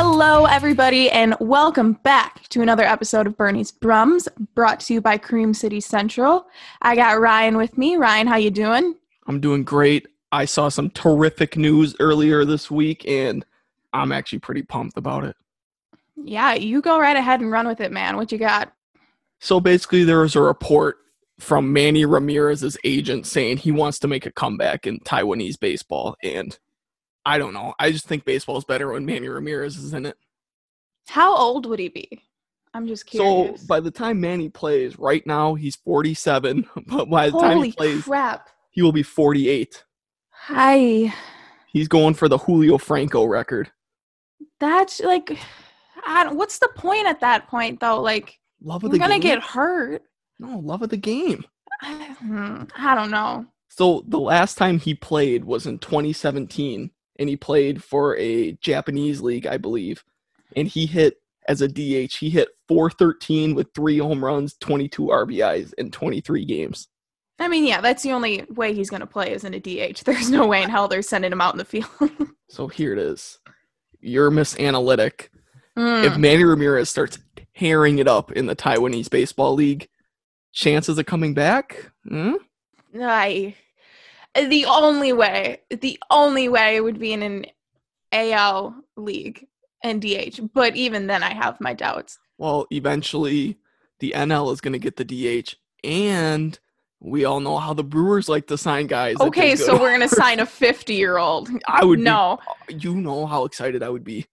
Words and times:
Hello, 0.00 0.44
everybody, 0.44 1.10
and 1.10 1.34
welcome 1.40 1.94
back 2.04 2.48
to 2.50 2.62
another 2.62 2.84
episode 2.84 3.26
of 3.26 3.36
Bernie's 3.36 3.72
Bums, 3.72 4.28
brought 4.54 4.78
to 4.78 4.94
you 4.94 5.00
by 5.00 5.18
Cream 5.18 5.52
City 5.52 5.80
Central. 5.80 6.46
I 6.80 6.94
got 6.94 7.18
Ryan 7.18 7.56
with 7.56 7.76
me. 7.76 7.96
Ryan, 7.96 8.28
how 8.28 8.36
you 8.36 8.52
doing? 8.52 8.94
I'm 9.26 9.40
doing 9.40 9.64
great. 9.64 10.06
I 10.30 10.44
saw 10.44 10.68
some 10.68 10.90
terrific 10.90 11.56
news 11.56 11.96
earlier 11.98 12.44
this 12.44 12.70
week, 12.70 13.08
and 13.08 13.44
I'm 13.92 14.12
actually 14.12 14.38
pretty 14.38 14.62
pumped 14.62 14.96
about 14.96 15.24
it. 15.24 15.34
Yeah, 16.14 16.54
you 16.54 16.80
go 16.80 17.00
right 17.00 17.16
ahead 17.16 17.40
and 17.40 17.50
run 17.50 17.66
with 17.66 17.80
it, 17.80 17.90
man. 17.90 18.16
What 18.16 18.30
you 18.30 18.38
got? 18.38 18.72
So 19.40 19.58
basically, 19.58 20.04
there 20.04 20.20
was 20.20 20.36
a 20.36 20.40
report 20.40 20.98
from 21.40 21.72
Manny 21.72 22.04
Ramirez's 22.04 22.78
agent 22.84 23.26
saying 23.26 23.56
he 23.56 23.72
wants 23.72 23.98
to 23.98 24.06
make 24.06 24.26
a 24.26 24.32
comeback 24.32 24.86
in 24.86 25.00
Taiwanese 25.00 25.58
baseball, 25.58 26.14
and 26.22 26.56
I 27.28 27.36
don't 27.36 27.52
know. 27.52 27.74
I 27.78 27.90
just 27.92 28.06
think 28.06 28.24
baseball 28.24 28.56
is 28.56 28.64
better 28.64 28.90
when 28.90 29.04
Manny 29.04 29.28
Ramirez 29.28 29.76
is 29.76 29.92
in 29.92 30.06
it. 30.06 30.16
How 31.08 31.36
old 31.36 31.66
would 31.66 31.78
he 31.78 31.88
be? 31.88 32.22
I'm 32.72 32.86
just 32.86 33.04
curious. 33.04 33.60
So 33.60 33.66
by 33.66 33.80
the 33.80 33.90
time 33.90 34.18
Manny 34.18 34.48
plays, 34.48 34.98
right 34.98 35.26
now 35.26 35.54
he's 35.54 35.76
47, 35.76 36.66
but 36.86 37.10
by 37.10 37.28
the 37.28 37.38
time 37.38 37.62
he 37.62 37.72
plays, 37.72 38.04
crap. 38.04 38.48
he 38.70 38.80
will 38.80 38.92
be 38.92 39.02
48. 39.02 39.84
Hi. 40.30 41.12
He's 41.66 41.86
going 41.86 42.14
for 42.14 42.30
the 42.30 42.38
Julio 42.38 42.78
Franco 42.78 43.26
record. 43.26 43.70
That's 44.58 45.00
like, 45.00 45.38
I 46.06 46.24
don't, 46.24 46.36
what's 46.38 46.58
the 46.58 46.70
point 46.76 47.06
at 47.06 47.20
that 47.20 47.46
point, 47.48 47.78
though? 47.80 48.00
Like, 48.00 48.38
Love 48.62 48.84
of 48.84 48.94
you're 48.94 49.06
to 49.06 49.08
game. 49.10 49.20
get 49.20 49.42
hurt. 49.42 50.02
no 50.38 50.58
love 50.60 50.80
of 50.80 50.88
the 50.88 50.96
game. 50.96 51.44
Hmm, 51.84 52.64
I 52.76 52.94
don't 52.96 53.10
know. 53.10 53.46
So 53.68 54.02
the 54.08 54.18
last 54.18 54.56
time 54.58 54.80
he 54.80 54.94
played 54.94 55.44
was 55.44 55.66
in 55.66 55.78
2017, 55.78 56.90
and 57.18 57.28
he 57.28 57.36
played 57.36 57.82
for 57.82 58.16
a 58.16 58.52
Japanese 58.52 59.20
league, 59.20 59.46
I 59.46 59.56
believe. 59.56 60.04
And 60.56 60.68
he 60.68 60.86
hit 60.86 61.16
as 61.48 61.62
a 61.62 61.68
DH. 61.68 62.16
He 62.16 62.30
hit 62.30 62.48
413 62.68 63.54
with 63.54 63.68
three 63.74 63.98
home 63.98 64.24
runs, 64.24 64.54
22 64.60 65.02
RBIs 65.06 65.74
in 65.78 65.90
23 65.90 66.44
games. 66.44 66.88
I 67.40 67.48
mean, 67.48 67.66
yeah, 67.66 67.80
that's 67.80 68.02
the 68.02 68.12
only 68.12 68.44
way 68.50 68.74
he's 68.74 68.90
going 68.90 69.00
to 69.00 69.06
play 69.06 69.32
is 69.32 69.44
in 69.44 69.54
a 69.54 69.60
DH. 69.60 70.00
There's 70.04 70.30
no 70.30 70.46
way 70.46 70.62
in 70.62 70.70
hell 70.70 70.88
they're 70.88 71.02
sending 71.02 71.32
him 71.32 71.40
out 71.40 71.54
in 71.54 71.58
the 71.58 71.64
field. 71.64 71.90
So 72.50 72.66
here 72.66 72.94
it 72.94 72.98
is. 72.98 73.38
You're 74.00 74.30
Miss 74.30 74.58
Analytic. 74.58 75.30
Hmm. 75.76 76.02
If 76.02 76.16
Manny 76.16 76.44
Ramirez 76.44 76.88
starts 76.88 77.18
tearing 77.54 77.98
it 77.98 78.08
up 78.08 78.32
in 78.32 78.46
the 78.46 78.56
Taiwanese 78.56 79.10
baseball 79.10 79.52
league, 79.52 79.86
chances 80.52 80.96
of 80.96 81.04
coming 81.04 81.34
back? 81.34 81.92
Hmm? 82.08 82.36
I 82.98 83.54
the 84.34 84.66
only 84.66 85.12
way, 85.12 85.60
the 85.70 85.98
only 86.10 86.48
way 86.48 86.80
would 86.80 86.98
be 86.98 87.12
in 87.12 87.22
an 87.22 87.46
AL 88.12 88.74
league 88.96 89.46
and 89.82 90.00
DH. 90.02 90.40
But 90.54 90.76
even 90.76 91.06
then, 91.06 91.22
I 91.22 91.32
have 91.34 91.60
my 91.60 91.74
doubts. 91.74 92.18
Well, 92.38 92.66
eventually 92.70 93.58
the 94.00 94.12
NL 94.16 94.52
is 94.52 94.60
going 94.60 94.72
to 94.72 94.78
get 94.78 94.96
the 94.96 95.04
DH, 95.04 95.54
and 95.84 96.58
we 97.00 97.24
all 97.24 97.40
know 97.40 97.58
how 97.58 97.74
the 97.74 97.84
Brewers 97.84 98.28
like 98.28 98.46
to 98.48 98.58
sign 98.58 98.86
guys. 98.86 99.16
Okay, 99.20 99.56
so 99.56 99.80
we're 99.80 99.92
gonna 99.92 100.08
sign 100.08 100.40
a 100.40 100.46
fifty-year-old. 100.46 101.48
I 101.66 101.84
would 101.84 101.98
be- 101.98 102.02
no. 102.04 102.38
You 102.68 102.94
know 102.94 103.26
how 103.26 103.44
excited 103.44 103.82
I 103.82 103.88
would 103.88 104.04
be. 104.04 104.26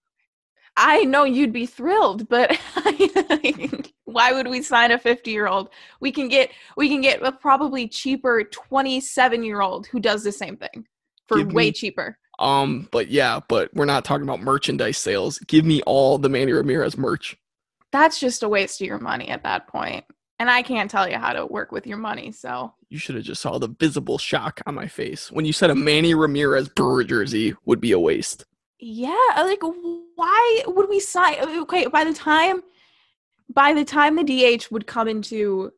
I 0.76 1.04
know 1.04 1.24
you'd 1.24 1.52
be 1.52 1.66
thrilled, 1.66 2.28
but 2.28 2.56
why 4.04 4.32
would 4.32 4.48
we 4.48 4.62
sign 4.62 4.90
a 4.92 4.98
50 4.98 5.30
year 5.30 5.46
old? 5.46 5.70
We 6.00 6.12
can 6.12 6.28
get 6.28 6.50
we 6.76 6.88
can 6.88 7.00
get 7.00 7.22
a 7.22 7.32
probably 7.32 7.88
cheaper 7.88 8.44
27 8.44 9.42
year 9.42 9.62
old 9.62 9.86
who 9.86 10.00
does 10.00 10.22
the 10.22 10.32
same 10.32 10.56
thing 10.56 10.86
for 11.26 11.38
Give 11.38 11.52
way 11.52 11.66
me- 11.66 11.72
cheaper. 11.72 12.18
Um, 12.38 12.86
but 12.92 13.08
yeah, 13.08 13.40
but 13.48 13.72
we're 13.72 13.86
not 13.86 14.04
talking 14.04 14.24
about 14.24 14.40
merchandise 14.42 14.98
sales. 14.98 15.38
Give 15.38 15.64
me 15.64 15.80
all 15.86 16.18
the 16.18 16.28
Manny 16.28 16.52
Ramirez 16.52 16.98
merch. 16.98 17.34
That's 17.92 18.20
just 18.20 18.42
a 18.42 18.48
waste 18.48 18.82
of 18.82 18.86
your 18.86 18.98
money 18.98 19.28
at 19.28 19.42
that 19.44 19.68
point. 19.68 20.04
And 20.38 20.50
I 20.50 20.60
can't 20.60 20.90
tell 20.90 21.08
you 21.08 21.16
how 21.16 21.32
to 21.32 21.46
work 21.46 21.72
with 21.72 21.86
your 21.86 21.96
money, 21.96 22.30
so 22.30 22.74
You 22.90 22.98
should 22.98 23.14
have 23.14 23.24
just 23.24 23.40
saw 23.40 23.56
the 23.58 23.68
visible 23.68 24.18
shock 24.18 24.60
on 24.66 24.74
my 24.74 24.86
face 24.86 25.32
when 25.32 25.46
you 25.46 25.52
said 25.54 25.70
a 25.70 25.74
Manny 25.74 26.12
Ramirez 26.12 26.68
Brewer 26.68 27.04
jersey 27.04 27.54
would 27.64 27.80
be 27.80 27.92
a 27.92 27.98
waste. 27.98 28.44
Yeah, 28.78 29.16
like 29.36 29.62
why 29.62 30.62
would 30.66 30.88
we 30.88 31.00
sign 31.00 31.36
okay, 31.60 31.86
by 31.86 32.04
the 32.04 32.12
time 32.12 32.62
by 33.52 33.72
the 33.72 33.84
time 33.84 34.16
the 34.16 34.24
DH 34.24 34.70
would 34.70 34.86
come 34.86 35.08
into 35.08 35.72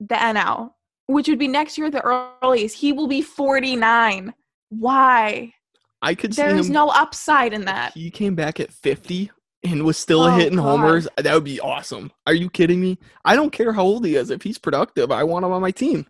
the 0.00 0.14
NL, 0.14 0.72
which 1.06 1.28
would 1.28 1.38
be 1.38 1.48
next 1.48 1.76
year 1.76 1.88
at 1.88 1.92
the 1.92 2.28
earliest, 2.42 2.76
he 2.76 2.92
will 2.92 3.08
be 3.08 3.22
49. 3.22 4.32
Why? 4.70 5.52
I 6.00 6.14
could 6.14 6.34
see 6.34 6.42
There's 6.42 6.70
no 6.70 6.88
upside 6.90 7.52
in 7.52 7.64
that. 7.64 7.92
He 7.94 8.10
came 8.10 8.34
back 8.34 8.60
at 8.60 8.72
50 8.72 9.30
and 9.64 9.84
was 9.84 9.98
still 9.98 10.22
Oh, 10.22 10.30
hitting 10.30 10.56
God. 10.56 10.62
homers. 10.62 11.08
That 11.16 11.34
would 11.34 11.44
be 11.44 11.60
awesome. 11.60 12.12
Are 12.26 12.34
you 12.34 12.48
kidding 12.48 12.80
me? 12.80 12.98
I 13.24 13.34
don't 13.34 13.50
care 13.50 13.72
how 13.72 13.82
old 13.82 14.04
he 14.06 14.14
is. 14.14 14.30
If 14.30 14.42
he's 14.42 14.58
productive, 14.58 15.10
I 15.10 15.24
want 15.24 15.44
him 15.44 15.52
on 15.52 15.60
my 15.60 15.72
team. 15.72 16.06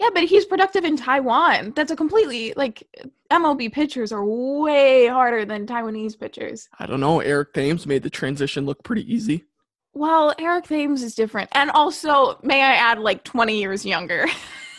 Yeah, 0.00 0.08
but 0.14 0.24
he's 0.24 0.46
productive 0.46 0.86
in 0.86 0.96
Taiwan. 0.96 1.74
That's 1.76 1.90
a 1.92 1.96
completely 1.96 2.54
like 2.56 2.82
MLB 3.30 3.70
pitchers 3.70 4.12
are 4.12 4.24
way 4.24 5.06
harder 5.06 5.44
than 5.44 5.66
Taiwanese 5.66 6.18
pitchers. 6.18 6.70
I 6.78 6.86
don't 6.86 7.00
know. 7.00 7.20
Eric 7.20 7.52
Thames 7.52 7.86
made 7.86 8.02
the 8.02 8.08
transition 8.08 8.64
look 8.64 8.82
pretty 8.82 9.12
easy. 9.12 9.44
Well, 9.92 10.34
Eric 10.38 10.64
Thames 10.64 11.02
is 11.02 11.14
different. 11.14 11.50
And 11.52 11.70
also, 11.72 12.38
may 12.42 12.62
I 12.62 12.76
add, 12.76 12.98
like 12.98 13.24
20 13.24 13.60
years 13.60 13.84
younger. 13.84 14.24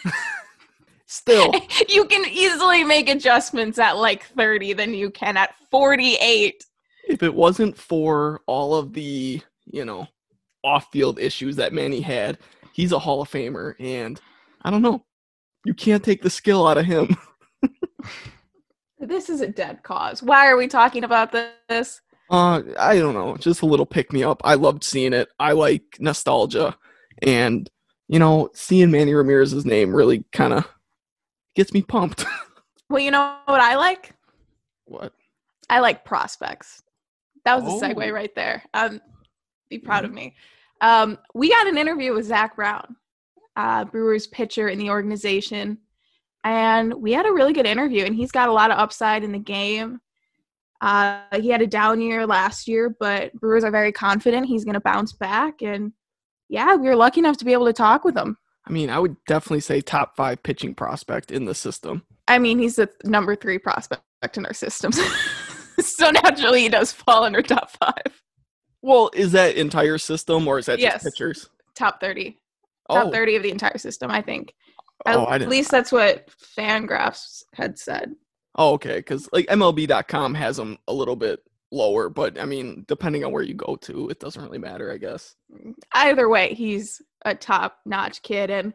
Still, 1.05 1.53
you 1.89 2.05
can 2.05 2.27
easily 2.27 2.83
make 2.83 3.07
adjustments 3.07 3.77
at 3.77 3.97
like 3.97 4.23
30 4.23 4.73
than 4.73 4.95
you 4.95 5.11
can 5.11 5.37
at 5.37 5.53
48. 5.69 6.65
if 7.09 7.21
it 7.21 7.35
wasn't 7.35 7.77
for 7.77 8.41
all 8.47 8.73
of 8.73 8.93
the, 8.93 9.39
you 9.65 9.85
know, 9.85 10.07
off 10.63 10.87
field 10.91 11.19
issues 11.19 11.57
that 11.57 11.73
Manny 11.73 12.01
had, 12.01 12.39
he's 12.73 12.91
a 12.91 12.97
Hall 12.97 13.21
of 13.21 13.29
Famer. 13.29 13.75
And 13.79 14.19
I 14.63 14.71
don't 14.71 14.81
know. 14.81 15.03
You 15.65 15.73
can't 15.73 16.03
take 16.03 16.21
the 16.21 16.29
skill 16.29 16.67
out 16.67 16.77
of 16.77 16.85
him. 16.85 17.15
This 18.99 19.29
is 19.29 19.41
a 19.41 19.47
dead 19.47 19.81
cause. 19.81 20.21
Why 20.21 20.47
are 20.47 20.55
we 20.55 20.67
talking 20.67 21.03
about 21.03 21.31
this? 21.67 22.01
Uh, 22.29 22.61
I 22.79 22.99
don't 22.99 23.15
know. 23.15 23.35
Just 23.35 23.63
a 23.63 23.65
little 23.65 23.85
pick 23.87 24.13
me 24.13 24.23
up. 24.23 24.41
I 24.43 24.53
loved 24.53 24.83
seeing 24.83 25.11
it. 25.13 25.29
I 25.39 25.53
like 25.53 25.97
nostalgia. 25.99 26.77
And, 27.23 27.67
you 28.07 28.19
know, 28.19 28.49
seeing 28.53 28.91
Manny 28.91 29.15
Ramirez's 29.15 29.65
name 29.65 29.95
really 29.95 30.23
kind 30.31 30.53
of 30.53 30.67
gets 31.55 31.73
me 31.73 31.81
pumped. 31.81 32.25
Well, 32.91 32.99
you 33.01 33.09
know 33.09 33.37
what 33.45 33.61
I 33.61 33.75
like? 33.75 34.13
what? 34.83 35.13
I 35.69 35.79
like 35.79 36.03
prospects. 36.03 36.83
That 37.45 37.55
was 37.63 37.63
a 37.81 37.85
Oh. 37.85 37.89
segue 37.89 38.13
right 38.13 38.35
there. 38.35 38.61
Um, 38.73 38.99
be 39.69 39.77
proud 39.79 40.03
of 40.03 40.11
me. 40.11 40.35
Um, 40.81 41.17
we 41.33 41.49
got 41.49 41.67
an 41.67 41.77
interview 41.77 42.13
with 42.13 42.25
Zack 42.25 42.57
Brown, 42.57 42.97
uh, 43.55 43.85
Brewers 43.85 44.27
pitcher 44.27 44.69
in 44.69 44.79
the 44.79 44.89
organization, 44.89 45.77
and 46.43 46.93
we 46.93 47.11
had 47.11 47.25
a 47.25 47.31
really 47.31 47.53
good 47.53 47.65
interview. 47.67 48.05
And 48.05 48.15
he's 48.15 48.31
got 48.31 48.49
a 48.49 48.53
lot 48.53 48.71
of 48.71 48.77
upside 48.77 49.23
in 49.23 49.31
the 49.31 49.39
game. 49.39 49.99
Uh, 50.81 51.21
he 51.39 51.49
had 51.49 51.61
a 51.61 51.67
down 51.67 52.01
year 52.01 52.25
last 52.25 52.67
year, 52.67 52.89
but 52.99 53.33
Brewers 53.33 53.63
are 53.63 53.71
very 53.71 53.91
confident 53.91 54.47
he's 54.47 54.65
going 54.65 54.73
to 54.73 54.79
bounce 54.79 55.13
back. 55.13 55.61
And 55.61 55.93
yeah, 56.49 56.75
we 56.75 56.87
were 56.87 56.95
lucky 56.95 57.19
enough 57.19 57.37
to 57.37 57.45
be 57.45 57.53
able 57.53 57.67
to 57.67 57.73
talk 57.73 58.03
with 58.03 58.17
him. 58.17 58.37
I 58.65 58.71
mean, 58.71 58.89
I 58.89 58.97
would 58.99 59.15
definitely 59.27 59.59
say 59.61 59.81
top 59.81 60.15
five 60.15 60.41
pitching 60.41 60.73
prospect 60.73 61.31
in 61.31 61.45
the 61.45 61.53
system. 61.55 62.03
I 62.27 62.39
mean, 62.39 62.57
he's 62.59 62.77
the 62.77 62.89
number 63.03 63.35
three 63.35 63.59
prospect 63.59 64.03
in 64.35 64.45
our 64.45 64.53
system. 64.53 64.91
so 65.79 66.09
naturally, 66.09 66.61
he 66.61 66.69
does 66.69 66.91
fall 66.91 67.23
under 67.23 67.41
top 67.41 67.71
five. 67.71 68.21
Well, 68.81 69.11
is 69.13 69.31
that 69.33 69.55
entire 69.55 69.97
system 69.99 70.47
or 70.47 70.57
is 70.57 70.65
that 70.65 70.79
Yes. 70.79 71.03
just 71.03 71.05
pitchers? 71.05 71.49
top 71.75 72.01
30 72.01 72.37
top 72.91 73.07
Oh, 73.07 73.11
30 73.11 73.35
of 73.37 73.43
the 73.43 73.51
entire 73.51 73.77
system 73.77 74.11
i 74.11 74.21
think 74.21 74.53
at 75.05 75.15
oh, 75.17 75.25
I 75.25 75.37
didn't. 75.37 75.51
least 75.51 75.71
that's 75.71 75.91
what 75.91 76.29
fangraphs 76.57 77.43
had 77.53 77.77
said 77.79 78.13
Oh, 78.57 78.73
okay. 78.73 78.97
Because 78.97 79.29
like 79.31 79.45
MLB.com 79.47 80.33
has 80.35 80.57
them 80.57 80.77
a 80.89 80.93
little 80.93 81.15
bit 81.15 81.39
lower, 81.71 82.09
but 82.09 82.37
I 82.37 82.43
mean, 82.43 82.83
depending 82.85 83.23
on 83.23 83.31
where 83.31 83.43
you 83.43 83.53
go 83.53 83.77
to, 83.77 84.09
it 84.09 84.19
doesn't 84.19 84.43
really 84.43 84.57
matter, 84.57 84.91
I 84.91 84.97
guess. 84.97 85.35
either 85.93 86.27
way 86.27 86.53
he's 86.53 87.01
a 87.23 87.33
top 87.33 87.77
notch 87.85 88.21
kid 88.23 88.49
and 88.49 88.73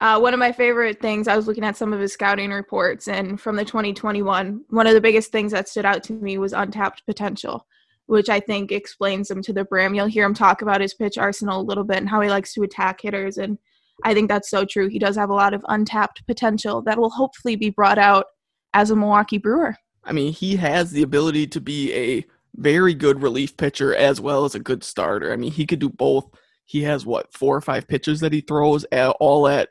uh, 0.00 0.18
one 0.18 0.34
of 0.34 0.40
my 0.40 0.50
favorite 0.50 1.00
things 1.00 1.28
i 1.28 1.36
was 1.36 1.46
looking 1.46 1.62
at 1.64 1.76
some 1.76 1.92
of 1.92 2.00
his 2.00 2.12
scouting 2.12 2.50
reports 2.50 3.06
and 3.06 3.40
from 3.40 3.54
the 3.54 3.64
2021 3.64 4.64
one 4.70 4.86
of 4.88 4.94
the 4.94 5.00
biggest 5.00 5.30
things 5.30 5.52
that 5.52 5.68
stood 5.68 5.84
out 5.84 6.02
to 6.02 6.12
me 6.14 6.36
was 6.38 6.52
untapped 6.52 7.04
potential 7.06 7.64
which 8.06 8.28
i 8.28 8.40
think 8.40 8.72
explains 8.72 9.30
him 9.30 9.42
to 9.42 9.52
the 9.52 9.64
brim 9.64 9.94
you'll 9.94 10.06
hear 10.06 10.24
him 10.24 10.34
talk 10.34 10.62
about 10.62 10.80
his 10.80 10.94
pitch 10.94 11.18
arsenal 11.18 11.60
a 11.60 11.62
little 11.62 11.84
bit 11.84 11.98
and 11.98 12.08
how 12.08 12.20
he 12.20 12.28
likes 12.28 12.52
to 12.52 12.62
attack 12.62 13.00
hitters 13.00 13.38
and 13.38 13.58
i 14.04 14.12
think 14.12 14.28
that's 14.28 14.50
so 14.50 14.64
true 14.64 14.88
he 14.88 14.98
does 14.98 15.16
have 15.16 15.30
a 15.30 15.34
lot 15.34 15.54
of 15.54 15.64
untapped 15.68 16.26
potential 16.26 16.82
that 16.82 16.98
will 16.98 17.10
hopefully 17.10 17.56
be 17.56 17.70
brought 17.70 17.98
out 17.98 18.26
as 18.74 18.90
a 18.90 18.96
milwaukee 18.96 19.38
brewer 19.38 19.76
I 20.04 20.12
mean, 20.12 20.32
he 20.32 20.56
has 20.56 20.90
the 20.90 21.02
ability 21.02 21.46
to 21.48 21.60
be 21.60 21.92
a 21.92 22.26
very 22.56 22.94
good 22.94 23.22
relief 23.22 23.56
pitcher 23.56 23.94
as 23.94 24.20
well 24.20 24.44
as 24.44 24.54
a 24.54 24.60
good 24.60 24.84
starter. 24.84 25.32
I 25.32 25.36
mean, 25.36 25.52
he 25.52 25.66
could 25.66 25.78
do 25.78 25.88
both. 25.88 26.28
He 26.64 26.82
has 26.82 27.06
what 27.06 27.32
four 27.32 27.56
or 27.56 27.60
five 27.60 27.86
pitches 27.86 28.20
that 28.20 28.32
he 28.32 28.40
throws 28.40 28.84
at 28.92 29.10
all 29.20 29.46
at 29.48 29.70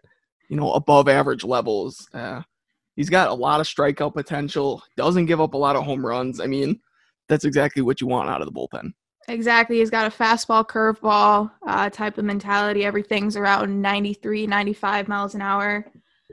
you 0.49 0.55
know 0.55 0.73
above 0.73 1.07
average 1.07 1.43
levels. 1.43 2.07
Uh, 2.13 2.41
he's 2.95 3.09
got 3.09 3.29
a 3.29 3.33
lot 3.33 3.59
of 3.59 3.67
strikeout 3.67 4.13
potential. 4.13 4.83
Doesn't 4.97 5.25
give 5.25 5.41
up 5.41 5.53
a 5.53 5.57
lot 5.57 5.75
of 5.75 5.83
home 5.83 6.05
runs. 6.05 6.39
I 6.39 6.47
mean, 6.47 6.79
that's 7.31 7.45
exactly 7.45 7.81
what 7.81 8.01
you 8.01 8.07
want 8.07 8.29
out 8.29 8.41
of 8.41 8.45
the 8.45 8.51
bullpen. 8.51 8.91
Exactly. 9.29 9.77
He's 9.77 9.89
got 9.89 10.05
a 10.05 10.15
fastball, 10.15 10.67
curveball 10.67 11.49
uh, 11.65 11.89
type 11.89 12.17
of 12.17 12.25
mentality. 12.25 12.83
Everything's 12.83 13.37
around 13.37 13.81
93, 13.81 14.47
95 14.47 15.07
miles 15.07 15.33
an 15.33 15.41
hour. 15.41 15.85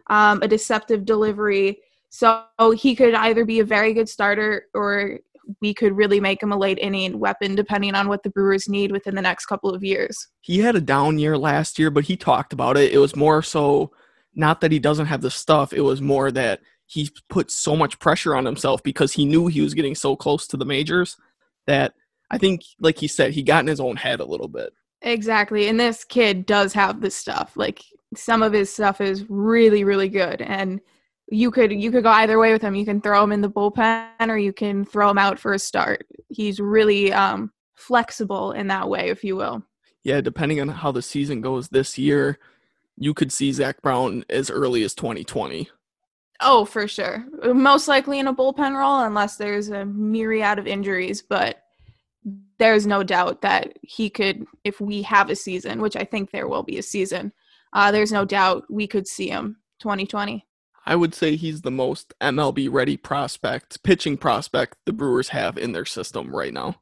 Um, 0.08 0.42
a 0.42 0.48
deceptive 0.48 1.04
delivery. 1.04 1.78
So 2.08 2.46
he 2.76 2.96
could 2.96 3.14
either 3.14 3.44
be 3.44 3.60
a 3.60 3.64
very 3.64 3.94
good 3.94 4.08
starter 4.08 4.64
or 4.74 5.20
we 5.60 5.72
could 5.72 5.96
really 5.96 6.18
make 6.18 6.42
him 6.42 6.50
a 6.50 6.58
late 6.58 6.78
inning 6.78 7.20
weapon 7.20 7.54
depending 7.54 7.94
on 7.94 8.08
what 8.08 8.24
the 8.24 8.30
Brewers 8.30 8.68
need 8.68 8.90
within 8.90 9.14
the 9.14 9.22
next 9.22 9.46
couple 9.46 9.72
of 9.72 9.84
years. 9.84 10.28
He 10.40 10.58
had 10.58 10.74
a 10.74 10.80
down 10.80 11.20
year 11.20 11.38
last 11.38 11.78
year, 11.78 11.90
but 11.90 12.04
he 12.04 12.16
talked 12.16 12.52
about 12.52 12.76
it. 12.76 12.92
It 12.92 12.98
was 12.98 13.14
more 13.14 13.42
so 13.42 13.92
not 14.34 14.60
that 14.62 14.72
he 14.72 14.80
doesn't 14.80 15.06
have 15.06 15.20
the 15.20 15.30
stuff, 15.30 15.72
it 15.72 15.82
was 15.82 16.00
more 16.00 16.32
that 16.32 16.60
he 16.88 17.10
put 17.28 17.50
so 17.50 17.76
much 17.76 17.98
pressure 17.98 18.34
on 18.34 18.46
himself 18.46 18.82
because 18.82 19.12
he 19.12 19.26
knew 19.26 19.46
he 19.46 19.60
was 19.60 19.74
getting 19.74 19.94
so 19.94 20.16
close 20.16 20.46
to 20.48 20.56
the 20.56 20.64
majors 20.64 21.16
that 21.66 21.92
I 22.30 22.38
think, 22.38 22.62
like 22.80 22.98
he 22.98 23.08
said, 23.08 23.32
he 23.32 23.42
got 23.42 23.60
in 23.60 23.66
his 23.66 23.78
own 23.78 23.96
head 23.96 24.20
a 24.20 24.24
little 24.24 24.48
bit. 24.48 24.72
Exactly. 25.02 25.68
And 25.68 25.78
this 25.78 26.02
kid 26.02 26.46
does 26.46 26.72
have 26.72 27.00
this 27.00 27.14
stuff. 27.14 27.52
Like 27.56 27.84
some 28.16 28.42
of 28.42 28.54
his 28.54 28.72
stuff 28.72 29.02
is 29.02 29.24
really, 29.28 29.84
really 29.84 30.08
good. 30.08 30.40
And 30.40 30.80
you 31.30 31.50
could 31.50 31.70
you 31.70 31.90
could 31.90 32.04
go 32.04 32.10
either 32.10 32.38
way 32.38 32.52
with 32.52 32.62
him. 32.62 32.74
You 32.74 32.86
can 32.86 33.02
throw 33.02 33.22
him 33.22 33.32
in 33.32 33.42
the 33.42 33.50
bullpen 33.50 34.08
or 34.28 34.38
you 34.38 34.54
can 34.54 34.84
throw 34.84 35.10
him 35.10 35.18
out 35.18 35.38
for 35.38 35.52
a 35.52 35.58
start. 35.58 36.06
He's 36.30 36.58
really 36.58 37.12
um, 37.12 37.52
flexible 37.74 38.52
in 38.52 38.66
that 38.68 38.88
way, 38.88 39.10
if 39.10 39.22
you 39.22 39.36
will. 39.36 39.62
Yeah, 40.04 40.22
depending 40.22 40.58
on 40.60 40.68
how 40.68 40.90
the 40.90 41.02
season 41.02 41.42
goes 41.42 41.68
this 41.68 41.98
year, 41.98 42.38
you 42.96 43.12
could 43.12 43.30
see 43.30 43.52
Zack 43.52 43.82
Brown 43.82 44.24
as 44.30 44.50
early 44.50 44.82
as 44.84 44.94
2020. 44.94 45.68
Oh, 46.40 46.64
for 46.64 46.86
sure. 46.86 47.24
Most 47.52 47.88
likely 47.88 48.18
in 48.18 48.28
a 48.28 48.34
bullpen 48.34 48.78
role, 48.78 49.00
unless 49.00 49.36
there's 49.36 49.68
a 49.68 49.84
myriad 49.84 50.58
of 50.58 50.66
injuries. 50.66 51.22
But 51.22 51.64
there's 52.58 52.86
no 52.86 53.02
doubt 53.02 53.42
that 53.42 53.78
he 53.82 54.08
could, 54.10 54.44
if 54.64 54.80
we 54.80 55.02
have 55.02 55.30
a 55.30 55.36
season, 55.36 55.80
which 55.80 55.96
I 55.96 56.04
think 56.04 56.30
there 56.30 56.48
will 56.48 56.62
be 56.62 56.78
a 56.78 56.82
season, 56.82 57.32
uh, 57.72 57.90
there's 57.90 58.12
no 58.12 58.24
doubt 58.24 58.64
we 58.70 58.86
could 58.86 59.08
see 59.08 59.28
him 59.28 59.56
2020. 59.80 60.44
I 60.86 60.96
would 60.96 61.14
say 61.14 61.36
he's 61.36 61.62
the 61.62 61.70
most 61.70 62.14
MLB 62.20 62.68
ready 62.72 62.96
prospect, 62.96 63.82
pitching 63.82 64.16
prospect 64.16 64.78
the 64.86 64.92
Brewers 64.92 65.28
have 65.30 65.58
in 65.58 65.72
their 65.72 65.84
system 65.84 66.34
right 66.34 66.52
now. 66.52 66.76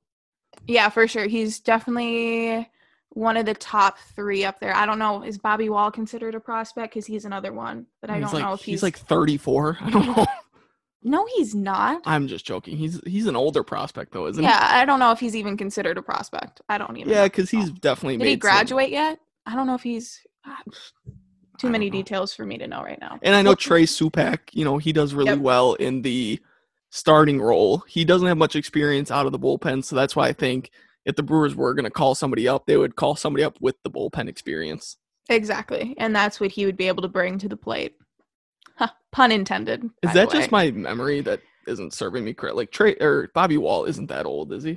Yeah, 0.68 0.88
for 0.90 1.08
sure. 1.08 1.26
He's 1.26 1.60
definitely 1.60 2.68
one 3.10 3.36
of 3.36 3.46
the 3.46 3.54
top 3.54 3.98
three 4.14 4.44
up 4.44 4.60
there. 4.60 4.74
I 4.76 4.84
don't 4.86 4.98
know. 4.98 5.22
Is 5.22 5.38
Bobby 5.38 5.68
Wahl 5.68 5.90
considered 5.90 6.34
a 6.34 6.40
prospect? 6.40 6.92
Because 6.94 7.06
he's 7.06 7.24
another 7.24 7.52
one, 7.52 7.86
but 8.00 8.10
I 8.10 8.14
he's 8.16 8.24
don't 8.24 8.34
like, 8.34 8.42
know 8.44 8.52
if 8.52 8.60
he's, 8.60 8.66
he's 8.74 8.82
like 8.82 8.98
34. 8.98 9.78
I 9.82 9.90
don't 9.90 10.06
know. 10.16 10.26
No, 11.02 11.24
he's 11.36 11.54
not. 11.54 12.02
I'm 12.04 12.26
just 12.26 12.44
joking. 12.44 12.76
He's 12.76 13.00
he's 13.06 13.26
an 13.26 13.36
older 13.36 13.62
prospect 13.62 14.12
though, 14.12 14.26
isn't 14.26 14.42
he? 14.42 14.48
yeah, 14.48 14.58
I 14.70 14.84
don't 14.84 14.98
know 14.98 15.12
if 15.12 15.20
he's 15.20 15.36
even 15.36 15.56
considered 15.56 15.96
a 15.98 16.02
prospect. 16.02 16.60
I 16.68 16.78
don't 16.78 16.96
even. 16.96 17.12
Yeah, 17.12 17.24
because 17.24 17.48
he's 17.48 17.70
definitely 17.70 18.16
Did 18.16 18.26
he 18.26 18.32
some- 18.34 18.38
graduate 18.40 18.90
yet? 18.90 19.20
I 19.46 19.54
don't 19.54 19.66
know 19.68 19.76
if 19.76 19.82
he's. 19.82 20.20
ah, 20.44 20.60
Too 21.58 21.70
many 21.70 21.86
know. 21.90 21.92
details 21.92 22.34
for 22.34 22.44
me 22.44 22.58
to 22.58 22.66
know 22.66 22.82
right 22.82 22.98
now. 23.00 23.18
And 23.22 23.34
I 23.36 23.42
know 23.42 23.54
Trey 23.54 23.84
Supak, 23.84 24.40
you 24.52 24.64
know, 24.64 24.78
he 24.78 24.92
does 24.92 25.14
really 25.14 25.30
Yep. 25.30 25.38
well 25.38 25.74
in 25.74 26.02
the 26.02 26.40
starting 26.90 27.40
role. 27.40 27.84
He 27.86 28.04
doesn't 28.04 28.26
have 28.26 28.36
much 28.36 28.56
experience 28.56 29.10
out 29.12 29.26
of 29.26 29.32
the 29.32 29.38
bullpen, 29.38 29.84
so 29.84 29.94
that's 29.94 30.16
why 30.16 30.26
I 30.28 30.32
think 30.32 30.70
if 31.06 31.16
the 31.16 31.22
Brewers 31.22 31.54
were 31.54 31.72
going 31.72 31.84
to 31.84 31.90
call 31.90 32.14
somebody 32.14 32.46
up, 32.46 32.66
they 32.66 32.76
would 32.76 32.96
call 32.96 33.16
somebody 33.16 33.42
up 33.42 33.56
with 33.60 33.76
the 33.82 33.90
bullpen 33.90 34.28
experience. 34.28 34.98
Exactly, 35.30 35.94
and 35.98 36.14
that's 36.14 36.38
what 36.38 36.50
he 36.50 36.66
would 36.66 36.76
be 36.76 36.88
able 36.88 37.02
to 37.02 37.08
bring 37.08 37.38
to 37.38 37.48
the 37.48 37.56
plate. 37.56 37.96
Huh, 38.76 38.90
pun 39.12 39.32
intended. 39.32 39.88
Is 40.02 40.12
that 40.12 40.30
just 40.30 40.52
my 40.52 40.70
memory 40.70 41.22
that 41.22 41.40
isn't 41.66 41.94
serving 41.94 42.24
me 42.24 42.34
correct? 42.34 42.56
Like 42.56 42.70
Trey 42.70 42.94
or 43.00 43.30
Bobby 43.34 43.56
Wahl 43.56 43.86
isn't 43.86 44.08
that 44.08 44.26
old, 44.26 44.52
is 44.52 44.64
he? 44.64 44.76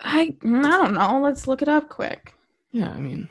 I 0.00 0.36
mm, 0.42 0.64
I 0.64 0.70
don't 0.70 0.94
know. 0.94 1.20
Let's 1.22 1.46
look 1.48 1.62
it 1.62 1.68
up 1.68 1.88
quick. 1.88 2.34
Yeah, 2.70 2.90
I 2.90 2.98
mean, 2.98 3.28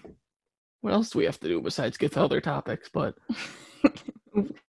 what 0.82 0.94
else 0.94 1.12
do 1.12 1.20
we 1.20 1.26
have 1.26 1.40
to 1.42 1.48
do 1.48 1.62
besides 1.62 1.98
get 1.98 2.14
to 2.14 2.22
other 2.22 2.42
topics? 2.42 2.90
But 2.92 3.16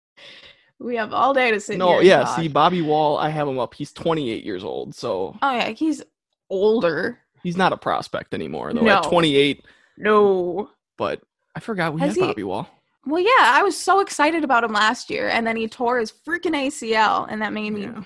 We 0.84 0.98
have 0.98 1.14
all 1.14 1.34
day 1.34 1.50
to 1.52 1.62
sit 1.62 1.78
no, 1.78 2.02
yeah. 2.02 2.26
See, 2.36 2.50
Bobby 2.50 2.82
Wahl, 2.82 3.18
I 3.18 3.30
have 3.30 3.48
him 3.48 3.58
up. 3.58 3.74
He's 3.74 3.94
28 3.94 4.44
years 4.44 4.66
old, 4.66 4.94
so 4.94 5.38
Oh 5.42 5.52
yeah, 5.52 5.70
he's 5.70 6.04
older. 6.50 7.20
He's 7.44 7.58
not 7.58 7.74
a 7.74 7.78
prospect 7.78 8.34
anymore. 8.34 8.74
Though 8.74 8.82
No. 8.82 8.98
at 8.98 9.04
28, 9.04 9.66
No. 9.98 10.70
but 10.98 11.22
I 11.56 11.60
forgot 11.60 11.94
we 11.94 12.02
Has 12.02 12.16
had 12.16 12.22
he- 12.22 12.28
Bobby 12.28 12.44
Wahl. 12.44 12.70
Well, 13.06 13.22
yeah, 13.22 13.32
I 13.42 13.62
was 13.64 13.78
so 13.78 14.00
excited 14.00 14.46
about 14.46 14.64
him 14.64 14.72
last 14.72 15.10
year, 15.10 15.28
and 15.28 15.46
then 15.46 15.58
he 15.58 15.68
tore 15.68 16.00
his 16.00 16.12
freaking 16.26 16.56
ACL, 16.56 17.26
and 17.30 17.42
that 17.42 17.52
made 17.52 17.72
me 17.72 17.82
Yeah. 17.82 18.04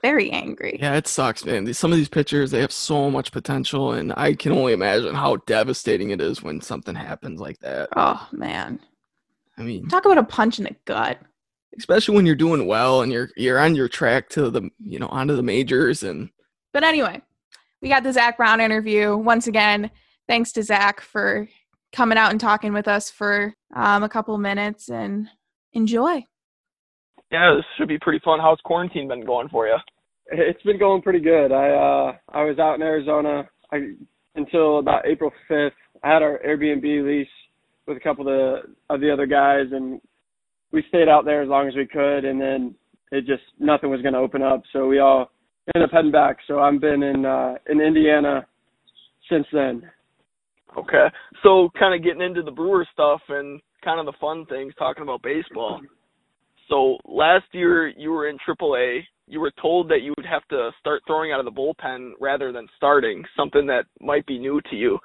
very 0.00 0.30
angry. 0.30 0.78
Yeah, 0.80 0.94
it 0.94 1.08
sucks, 1.08 1.44
man. 1.44 1.74
Some 1.74 1.90
of 1.90 1.98
these 1.98 2.08
pitchers, 2.08 2.52
they 2.52 2.60
have 2.60 2.70
so 2.70 3.10
much 3.10 3.32
potential, 3.32 3.92
and 3.92 4.12
I 4.16 4.34
can 4.34 4.52
only 4.52 4.72
imagine 4.72 5.12
how 5.16 5.36
devastating 5.46 6.10
it 6.10 6.20
is 6.20 6.40
when 6.40 6.60
something 6.60 6.94
happens 6.94 7.40
like 7.40 7.58
that. 7.60 7.88
Oh 7.96 8.28
man, 8.30 8.78
I 9.58 9.62
mean, 9.62 9.88
talk 9.88 10.04
about 10.04 10.18
a 10.18 10.22
punch 10.22 10.58
in 10.60 10.64
the 10.66 10.76
gut. 10.84 11.18
especially 11.76 12.14
when 12.16 12.26
you're 12.26 12.34
doing 12.34 12.66
well 12.66 13.02
and 13.02 13.12
you're 13.12 13.30
you're 13.36 13.58
on 13.58 13.74
your 13.74 13.88
track 13.88 14.28
to 14.30 14.50
the 14.50 14.68
you 14.80 14.98
know 15.00 15.08
onto 15.08 15.34
the 15.34 15.42
majors, 15.42 16.04
and 16.04 16.30
But 16.72 16.84
anyway, 16.84 17.20
we 17.80 17.88
got 17.88 18.02
the 18.02 18.12
Zack 18.12 18.36
Brown 18.36 18.60
interview 18.60 19.16
once 19.16 19.46
again. 19.46 19.90
Thanks 20.26 20.52
to 20.52 20.62
Zack 20.62 21.00
for 21.00 21.48
coming 21.92 22.18
out 22.18 22.30
and 22.30 22.40
talking 22.40 22.72
with 22.72 22.88
us 22.88 23.10
for 23.10 23.54
um, 23.74 24.02
a 24.02 24.08
couple 24.08 24.36
minutes, 24.38 24.88
and 24.88 25.28
enjoy. 25.72 26.24
yeah, 27.30 27.54
this 27.54 27.64
should 27.76 27.88
be 27.88 27.98
pretty 27.98 28.20
fun. 28.24 28.40
How's 28.40 28.60
quarantine 28.64 29.08
been 29.08 29.24
going 29.24 29.48
for 29.48 29.66
you? 29.66 29.76
It's 30.30 30.62
been 30.62 30.78
going 30.78 31.02
pretty 31.02 31.20
good. 31.20 31.52
I 31.52 31.70
uh 31.70 32.12
I 32.30 32.44
was 32.44 32.58
out 32.58 32.74
in 32.74 32.82
Arizona 32.82 33.48
I, 33.72 33.92
until 34.34 34.78
about 34.78 35.06
April 35.06 35.32
5th. 35.50 35.70
I 36.02 36.12
had 36.12 36.22
our 36.22 36.40
Airbnb 36.46 37.06
lease 37.06 37.28
with 37.86 37.96
a 37.96 38.00
couple 38.00 38.28
of 38.28 38.34
the 38.34 38.94
of 38.94 39.00
the 39.00 39.10
other 39.10 39.26
guys 39.26 39.66
and 39.72 40.00
we 40.70 40.84
stayed 40.88 41.08
out 41.08 41.24
there 41.24 41.42
as 41.42 41.48
long 41.48 41.66
as 41.66 41.74
we 41.74 41.86
could 41.86 42.24
and 42.24 42.40
then 42.40 42.74
it 43.10 43.26
just 43.26 43.42
nothing 43.58 43.88
was 43.90 44.02
going 44.02 44.12
to 44.12 44.20
open 44.20 44.42
up 44.42 44.62
so 44.72 44.86
we 44.86 44.98
all 44.98 45.30
ended 45.74 45.88
up 45.88 45.92
heading 45.92 46.12
back. 46.12 46.38
So 46.46 46.60
I've 46.60 46.80
been 46.80 47.02
in 47.02 47.24
uh 47.24 47.54
in 47.68 47.80
Indiana 47.80 48.46
since 49.30 49.46
then. 49.52 49.82
Okay, 50.76 51.06
so 51.42 51.70
kind 51.78 51.94
of 51.94 52.04
getting 52.04 52.22
into 52.22 52.42
the 52.42 52.50
Brewer 52.50 52.86
stuff 52.92 53.20
and 53.28 53.60
kind 53.82 53.98
of 53.98 54.06
the 54.06 54.18
fun 54.20 54.44
things, 54.46 54.74
talking 54.78 55.02
about 55.02 55.22
baseball. 55.22 55.80
So 56.68 56.98
last 57.06 57.46
year 57.52 57.88
you 57.88 58.10
were 58.10 58.28
in 58.28 58.36
AAA. 58.46 59.00
You 59.26 59.40
were 59.40 59.52
told 59.60 59.88
that 59.90 60.02
you 60.02 60.14
would 60.16 60.26
have 60.26 60.46
to 60.48 60.70
start 60.80 61.02
throwing 61.06 61.32
out 61.32 61.40
of 61.40 61.46
the 61.46 61.50
bullpen 61.50 62.12
rather 62.20 62.52
than 62.52 62.68
starting, 62.76 63.24
something 63.36 63.66
that 63.66 63.84
might 64.00 64.26
be 64.26 64.38
new 64.38 64.60
to 64.70 64.76
you. 64.76 64.98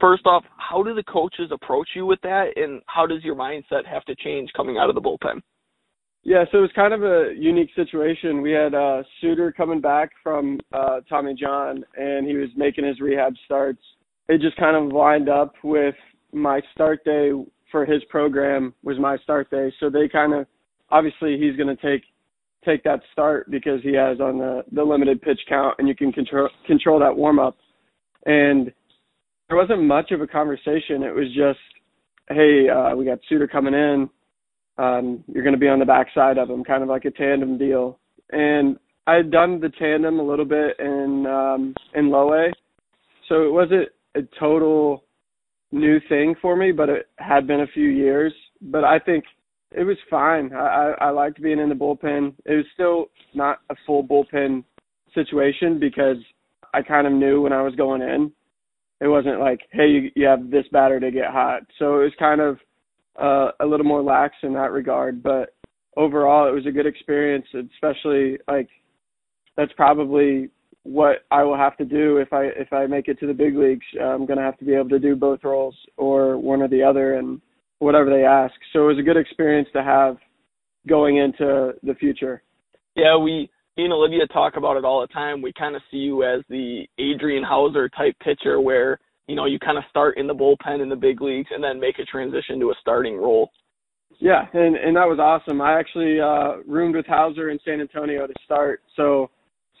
First 0.00 0.26
off, 0.26 0.44
how 0.56 0.82
do 0.82 0.94
the 0.94 1.02
coaches 1.04 1.50
approach 1.52 1.88
you 1.94 2.06
with 2.06 2.20
that, 2.22 2.56
and 2.56 2.82
how 2.86 3.06
does 3.06 3.22
your 3.22 3.34
mindset 3.34 3.86
have 3.86 4.04
to 4.06 4.14
change 4.16 4.50
coming 4.56 4.78
out 4.78 4.88
of 4.88 4.94
the 4.94 5.00
bullpen? 5.00 5.40
Yeah, 6.28 6.42
so 6.50 6.58
it 6.58 6.62
was 6.62 6.72
kind 6.74 6.92
of 6.92 7.04
a 7.04 7.34
unique 7.38 7.70
situation. 7.76 8.42
We 8.42 8.50
had 8.50 8.74
uh 8.74 9.04
Suter 9.20 9.52
coming 9.52 9.80
back 9.80 10.10
from 10.24 10.58
uh 10.72 10.98
Tommy 11.08 11.34
John 11.34 11.84
and 11.96 12.26
he 12.26 12.34
was 12.34 12.48
making 12.56 12.84
his 12.84 12.98
rehab 13.00 13.34
starts. 13.44 13.78
It 14.28 14.40
just 14.40 14.56
kind 14.56 14.76
of 14.76 14.92
lined 14.92 15.28
up 15.28 15.54
with 15.62 15.94
my 16.32 16.60
start 16.74 17.04
day 17.04 17.30
for 17.70 17.86
his 17.86 18.02
program 18.10 18.74
was 18.82 18.98
my 18.98 19.16
start 19.18 19.52
day. 19.52 19.72
So 19.78 19.88
they 19.88 20.08
kind 20.08 20.34
of 20.34 20.48
obviously 20.90 21.38
he's 21.38 21.54
going 21.56 21.74
to 21.74 21.80
take 21.80 22.02
take 22.64 22.82
that 22.82 23.02
start 23.12 23.48
because 23.48 23.80
he 23.84 23.94
has 23.94 24.18
on 24.18 24.38
the 24.38 24.64
the 24.72 24.82
limited 24.82 25.22
pitch 25.22 25.38
count 25.48 25.76
and 25.78 25.86
you 25.86 25.94
can 25.94 26.10
control 26.10 26.48
control 26.66 26.98
that 26.98 27.16
warm 27.16 27.38
up. 27.38 27.56
And 28.24 28.72
there 29.46 29.56
wasn't 29.56 29.84
much 29.84 30.10
of 30.10 30.22
a 30.22 30.26
conversation. 30.26 31.04
It 31.04 31.14
was 31.14 31.28
just 31.36 31.60
hey, 32.30 32.68
uh 32.68 32.96
we 32.96 33.04
got 33.04 33.20
Suter 33.28 33.46
coming 33.46 33.74
in 33.74 34.10
um, 34.78 35.24
you're 35.26 35.42
going 35.42 35.54
to 35.54 35.60
be 35.60 35.68
on 35.68 35.78
the 35.78 35.84
backside 35.84 36.38
of 36.38 36.48
them, 36.48 36.64
kind 36.64 36.82
of 36.82 36.88
like 36.88 37.04
a 37.04 37.10
tandem 37.10 37.58
deal. 37.58 37.98
And 38.30 38.78
I 39.06 39.14
had 39.14 39.30
done 39.30 39.60
the 39.60 39.70
tandem 39.70 40.18
a 40.18 40.26
little 40.26 40.44
bit 40.44 40.78
in 40.78 41.26
um, 41.26 41.74
in 41.94 42.10
low 42.10 42.34
A, 42.34 42.48
so 43.28 43.46
it 43.46 43.52
wasn't 43.52 43.88
a 44.14 44.20
total 44.38 45.04
new 45.72 46.00
thing 46.08 46.34
for 46.40 46.56
me, 46.56 46.72
but 46.72 46.88
it 46.88 47.08
had 47.18 47.46
been 47.46 47.60
a 47.60 47.66
few 47.68 47.88
years. 47.88 48.32
But 48.60 48.84
I 48.84 48.98
think 48.98 49.24
it 49.72 49.84
was 49.84 49.96
fine. 50.10 50.52
I, 50.52 50.94
I, 51.00 51.06
I 51.06 51.10
liked 51.10 51.42
being 51.42 51.58
in 51.58 51.68
the 51.68 51.74
bullpen. 51.74 52.34
It 52.44 52.54
was 52.54 52.64
still 52.74 53.06
not 53.34 53.60
a 53.70 53.74
full 53.86 54.02
bullpen 54.04 54.64
situation 55.14 55.78
because 55.78 56.16
I 56.74 56.82
kind 56.82 57.06
of 57.06 57.12
knew 57.12 57.42
when 57.42 57.52
I 57.52 57.62
was 57.62 57.74
going 57.74 58.02
in. 58.02 58.32
It 59.00 59.08
wasn't 59.08 59.40
like, 59.40 59.60
hey, 59.72 59.88
you, 59.88 60.10
you 60.14 60.26
have 60.26 60.50
this 60.50 60.64
batter 60.72 60.98
to 60.98 61.10
get 61.10 61.30
hot. 61.30 61.62
So 61.78 62.00
it 62.00 62.04
was 62.04 62.12
kind 62.18 62.40
of 62.40 62.58
uh, 63.20 63.50
a 63.60 63.66
little 63.66 63.86
more 63.86 64.02
lax 64.02 64.34
in 64.42 64.52
that 64.54 64.72
regard. 64.72 65.22
But 65.22 65.54
overall, 65.96 66.48
it 66.48 66.52
was 66.52 66.66
a 66.66 66.72
good 66.72 66.86
experience, 66.86 67.46
especially 67.74 68.38
like 68.48 68.68
that's 69.56 69.72
probably 69.76 70.50
what 70.82 71.24
I 71.30 71.42
will 71.42 71.56
have 71.56 71.76
to 71.78 71.84
do 71.84 72.18
if 72.18 72.32
I 72.32 72.44
if 72.44 72.72
I 72.72 72.86
make 72.86 73.08
it 73.08 73.18
to 73.20 73.26
the 73.26 73.34
big 73.34 73.56
leagues. 73.56 73.86
I'm 74.00 74.26
to 74.26 74.36
have 74.36 74.58
to 74.58 74.64
be 74.64 74.74
able 74.74 74.90
to 74.90 74.98
do 74.98 75.16
both 75.16 75.40
roles 75.44 75.76
or 75.96 76.38
one 76.38 76.62
or 76.62 76.68
the 76.68 76.82
other, 76.82 77.14
and 77.14 77.40
whatever 77.78 78.10
they 78.10 78.24
ask. 78.24 78.54
So 78.72 78.84
it 78.84 78.94
was 78.94 78.98
a 78.98 79.02
good 79.02 79.16
experience 79.16 79.68
to 79.74 79.82
have 79.82 80.16
going 80.88 81.16
into 81.16 81.72
the 81.82 81.94
future. 81.94 82.42
Yeah, 82.94 83.18
we 83.18 83.50
me 83.76 83.84
and 83.84 83.92
Olivia 83.92 84.26
talk 84.28 84.56
about 84.56 84.76
it 84.76 84.84
all 84.84 85.00
the 85.00 85.06
time. 85.08 85.42
We 85.42 85.52
kind 85.52 85.76
of 85.76 85.82
see 85.90 85.98
you 85.98 86.24
as 86.24 86.42
the 86.48 86.86
Adrian 86.98 87.44
Houser 87.44 87.88
type 87.90 88.14
pitcher 88.20 88.60
where, 88.60 88.98
you 89.26 89.34
know, 89.34 89.46
you 89.46 89.58
kind 89.58 89.78
of 89.78 89.84
start 89.90 90.18
in 90.18 90.26
the 90.26 90.34
bullpen 90.34 90.82
in 90.82 90.88
the 90.88 90.96
big 90.96 91.20
leagues 91.20 91.48
and 91.50 91.62
then 91.62 91.80
make 91.80 91.98
a 91.98 92.04
transition 92.04 92.60
to 92.60 92.70
a 92.70 92.74
starting 92.80 93.16
role. 93.16 93.50
Yeah, 94.18 94.46
and 94.54 94.76
and 94.76 94.96
that 94.96 95.06
was 95.06 95.18
awesome. 95.18 95.60
I 95.60 95.78
actually 95.78 96.20
uh 96.20 96.62
roomed 96.66 96.96
with 96.96 97.06
Houser 97.06 97.50
in 97.50 97.58
San 97.64 97.80
Antonio 97.80 98.26
to 98.26 98.34
start. 98.44 98.80
So 98.94 99.30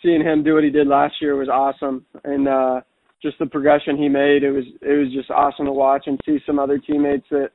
seeing 0.02 0.20
him 0.20 0.42
do 0.42 0.54
what 0.54 0.64
he 0.64 0.70
did 0.70 0.86
last 0.86 1.14
year 1.20 1.36
was 1.36 1.48
awesome. 1.48 2.04
And 2.24 2.48
uh 2.48 2.80
just 3.22 3.38
the 3.38 3.46
progression 3.46 3.96
he 3.96 4.08
made, 4.08 4.42
it 4.42 4.50
was 4.50 4.64
it 4.82 4.98
was 4.98 5.12
just 5.12 5.30
awesome 5.30 5.66
to 5.66 5.72
watch 5.72 6.04
and 6.06 6.20
see 6.26 6.38
some 6.44 6.58
other 6.58 6.78
teammates 6.78 7.26
that 7.30 7.50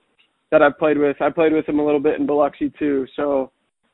that 0.51 0.61
I've 0.61 0.77
played 0.79 0.97
with. 0.97 1.21
I 1.21 1.29
played 1.29 1.53
with 1.53 1.67
him 1.67 1.79
a 1.79 1.85
little 1.85 1.99
bit 1.99 2.19
in 2.19 2.25
Biloxi 2.25 2.71
too. 2.79 3.05
So 3.15 3.51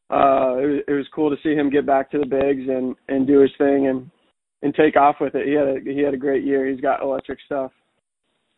uh, 0.10 0.56
it 0.58 0.68
was, 0.68 0.82
it 0.88 0.94
was 0.94 1.06
cool 1.14 1.30
to 1.30 1.42
see 1.44 1.54
him 1.54 1.70
get 1.70 1.86
back 1.86 2.10
to 2.12 2.20
the 2.20 2.26
bigs 2.26 2.70
and 2.70 2.96
and 3.10 3.28
do 3.28 3.42
his 3.42 3.52
thing 3.58 3.88
and 3.88 4.10
and 4.62 4.74
take 4.74 4.96
off 4.96 5.18
with 5.20 5.36
it. 5.36 5.46
He 5.46 5.54
had 5.54 5.68
a 5.68 5.80
he 5.84 6.02
had 6.02 6.14
a 6.14 6.18
great 6.18 6.44
year. 6.44 6.68
He's 6.68 6.80
got 6.80 7.02
electric 7.02 7.40
stuff. 7.46 7.72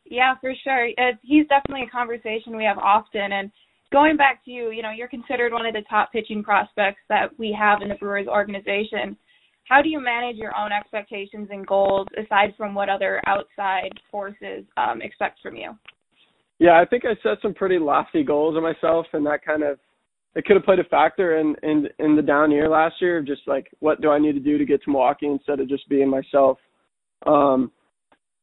Yeah, 0.10 0.34
for 0.42 0.54
sure. 0.64 0.88
It's, 0.98 1.20
he's 1.22 1.48
definitely 1.48 1.86
a 1.88 1.90
conversation 1.90 2.58
we 2.58 2.66
have 2.66 2.80
often. 2.80 3.32
And 3.32 3.52
going 3.92 4.18
back 4.18 4.44
to 4.46 4.52
you, 4.52 4.72
you 4.72 4.82
know, 4.82 4.92
you're 4.92 5.08
considered 5.08 5.54
one 5.54 5.68
of 5.68 5.74
the 5.74 5.84
top 5.88 6.12
pitching 6.12 6.44
prospects 6.44 7.02
that 7.10 7.30
we 7.38 7.56
have 7.58 7.82
in 7.82 7.90
the 7.90 7.96
Brewers 7.96 8.28
organization. 8.28 9.16
How 9.66 9.84
do 9.84 9.90
you 9.90 10.02
manage 10.02 10.38
your 10.38 10.58
own 10.58 10.72
expectations 10.72 11.50
and 11.52 11.66
goals 11.66 12.08
aside 12.18 12.56
from 12.58 12.74
what 12.74 12.90
other 12.90 13.22
outside 13.28 13.92
forces 14.10 14.66
um, 14.78 15.02
expect 15.04 15.40
from 15.44 15.56
you? 15.56 15.78
Yeah, 16.58 16.82
I 16.82 16.86
think 16.86 17.04
I 17.06 17.14
set 17.22 17.38
some 17.42 17.54
pretty 17.54 17.78
lofty 17.78 18.24
goals 18.24 18.58
of 18.58 18.64
myself, 18.64 19.06
and 19.14 19.26
that 19.28 19.46
kind 19.46 19.64
of 19.64 19.78
it 20.36 20.46
could 20.46 20.56
have 20.56 20.66
played 20.66 20.80
a 20.80 20.84
factor 20.86 21.38
in 21.38 21.56
in 21.64 21.88
in 22.00 22.16
the 22.16 22.22
down 22.22 22.52
year 22.52 22.68
last 22.68 22.96
year. 23.00 23.20
Of 23.20 23.28
just 23.28 23.44
like 23.48 23.68
what 23.80 24.02
do 24.02 24.10
I 24.10 24.20
need 24.20 24.34
to 24.34 24.40
do 24.40 24.58
to 24.58 24.66
get 24.66 24.84
to 24.84 24.92
Milwaukee 24.92 25.28
instead 25.28 25.60
of 25.60 25.70
just 25.70 25.88
being 25.88 26.10
myself. 26.10 26.58
Um, 27.26 27.72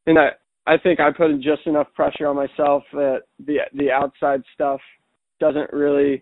and 0.07 0.17
I 0.17 0.29
I 0.67 0.77
think 0.77 0.99
I 0.99 1.11
put 1.11 1.31
in 1.31 1.41
just 1.41 1.65
enough 1.65 1.87
pressure 1.95 2.27
on 2.27 2.35
myself 2.35 2.83
that 2.91 3.21
the 3.45 3.59
the 3.73 3.89
outside 3.89 4.41
stuff 4.53 4.81
doesn't 5.39 5.71
really 5.71 6.21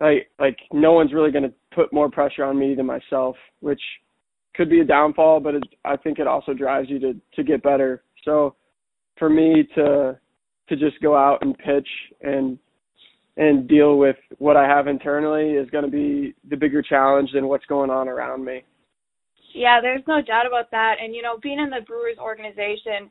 like 0.00 0.30
like 0.38 0.56
no 0.72 0.92
one's 0.92 1.12
really 1.12 1.30
going 1.30 1.44
to 1.44 1.52
put 1.74 1.92
more 1.92 2.10
pressure 2.10 2.44
on 2.44 2.58
me 2.58 2.74
than 2.74 2.86
myself, 2.86 3.36
which 3.60 3.80
could 4.54 4.70
be 4.70 4.80
a 4.80 4.84
downfall, 4.84 5.40
but 5.40 5.56
it, 5.56 5.64
I 5.84 5.96
think 5.96 6.18
it 6.18 6.26
also 6.26 6.54
drives 6.54 6.88
you 6.88 6.98
to 7.00 7.14
to 7.34 7.44
get 7.44 7.62
better. 7.62 8.02
So 8.24 8.56
for 9.18 9.28
me 9.28 9.68
to 9.74 10.18
to 10.68 10.76
just 10.76 11.00
go 11.02 11.14
out 11.14 11.38
and 11.42 11.56
pitch 11.58 11.88
and 12.22 12.58
and 13.36 13.68
deal 13.68 13.98
with 13.98 14.16
what 14.38 14.56
I 14.56 14.66
have 14.66 14.86
internally 14.86 15.50
is 15.50 15.68
going 15.70 15.84
to 15.84 15.90
be 15.90 16.34
the 16.48 16.56
bigger 16.56 16.80
challenge 16.80 17.30
than 17.34 17.48
what's 17.48 17.66
going 17.66 17.90
on 17.90 18.08
around 18.08 18.44
me. 18.44 18.62
Yeah, 19.52 19.80
there's 19.82 20.02
no 20.06 20.22
doubt 20.22 20.46
about 20.46 20.70
that. 20.70 20.94
And 21.02 21.14
you 21.14 21.20
know, 21.20 21.36
being 21.42 21.58
in 21.58 21.68
the 21.68 21.84
Brewers 21.86 22.16
organization, 22.18 23.10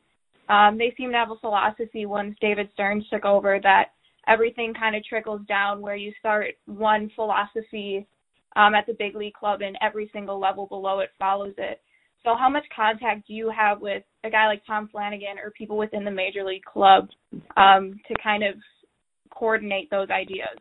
um, 0.50 0.78
they 0.78 0.94
seem 0.98 1.12
to 1.12 1.18
have 1.18 1.32
a 1.32 1.40
philosophy 1.40 2.06
once 2.06 2.36
David 2.42 2.70
Stearns 2.74 3.06
took 3.10 3.26
over 3.26 3.60
that 3.64 3.92
everything 4.28 4.74
kind 4.74 4.96
of 4.96 5.04
trickles 5.04 5.42
down 5.48 5.82
where 5.82 5.96
you 5.96 6.12
start 6.20 6.48
one 6.66 7.10
philosophy 7.16 8.08
um, 8.56 8.76
at 8.76 8.86
the 8.86 8.94
big 8.94 9.16
league 9.16 9.34
club 9.34 9.62
and 9.62 9.78
every 9.82 10.10
single 10.14 10.40
level 10.40 10.68
below 10.68 11.00
it 11.00 11.10
follows 11.18 11.54
it. 11.58 11.82
So 12.24 12.36
how 12.38 12.50
much 12.50 12.64
contact 12.74 13.28
do 13.28 13.34
you 13.34 13.52
have 13.56 13.82
with 13.82 14.04
a 14.24 14.30
guy 14.30 14.48
like 14.48 14.62
Tom 14.66 14.88
Flanagan 14.92 15.38
or 15.44 15.52
people 15.52 15.78
within 15.78 16.06
the 16.06 16.12
major 16.12 16.46
league 16.46 16.64
club 16.64 17.10
um, 17.58 18.00
to 18.08 18.14
kind 18.24 18.44
of 18.44 18.56
coordinate 19.30 19.90
those 19.90 20.10
ideas? 20.10 20.58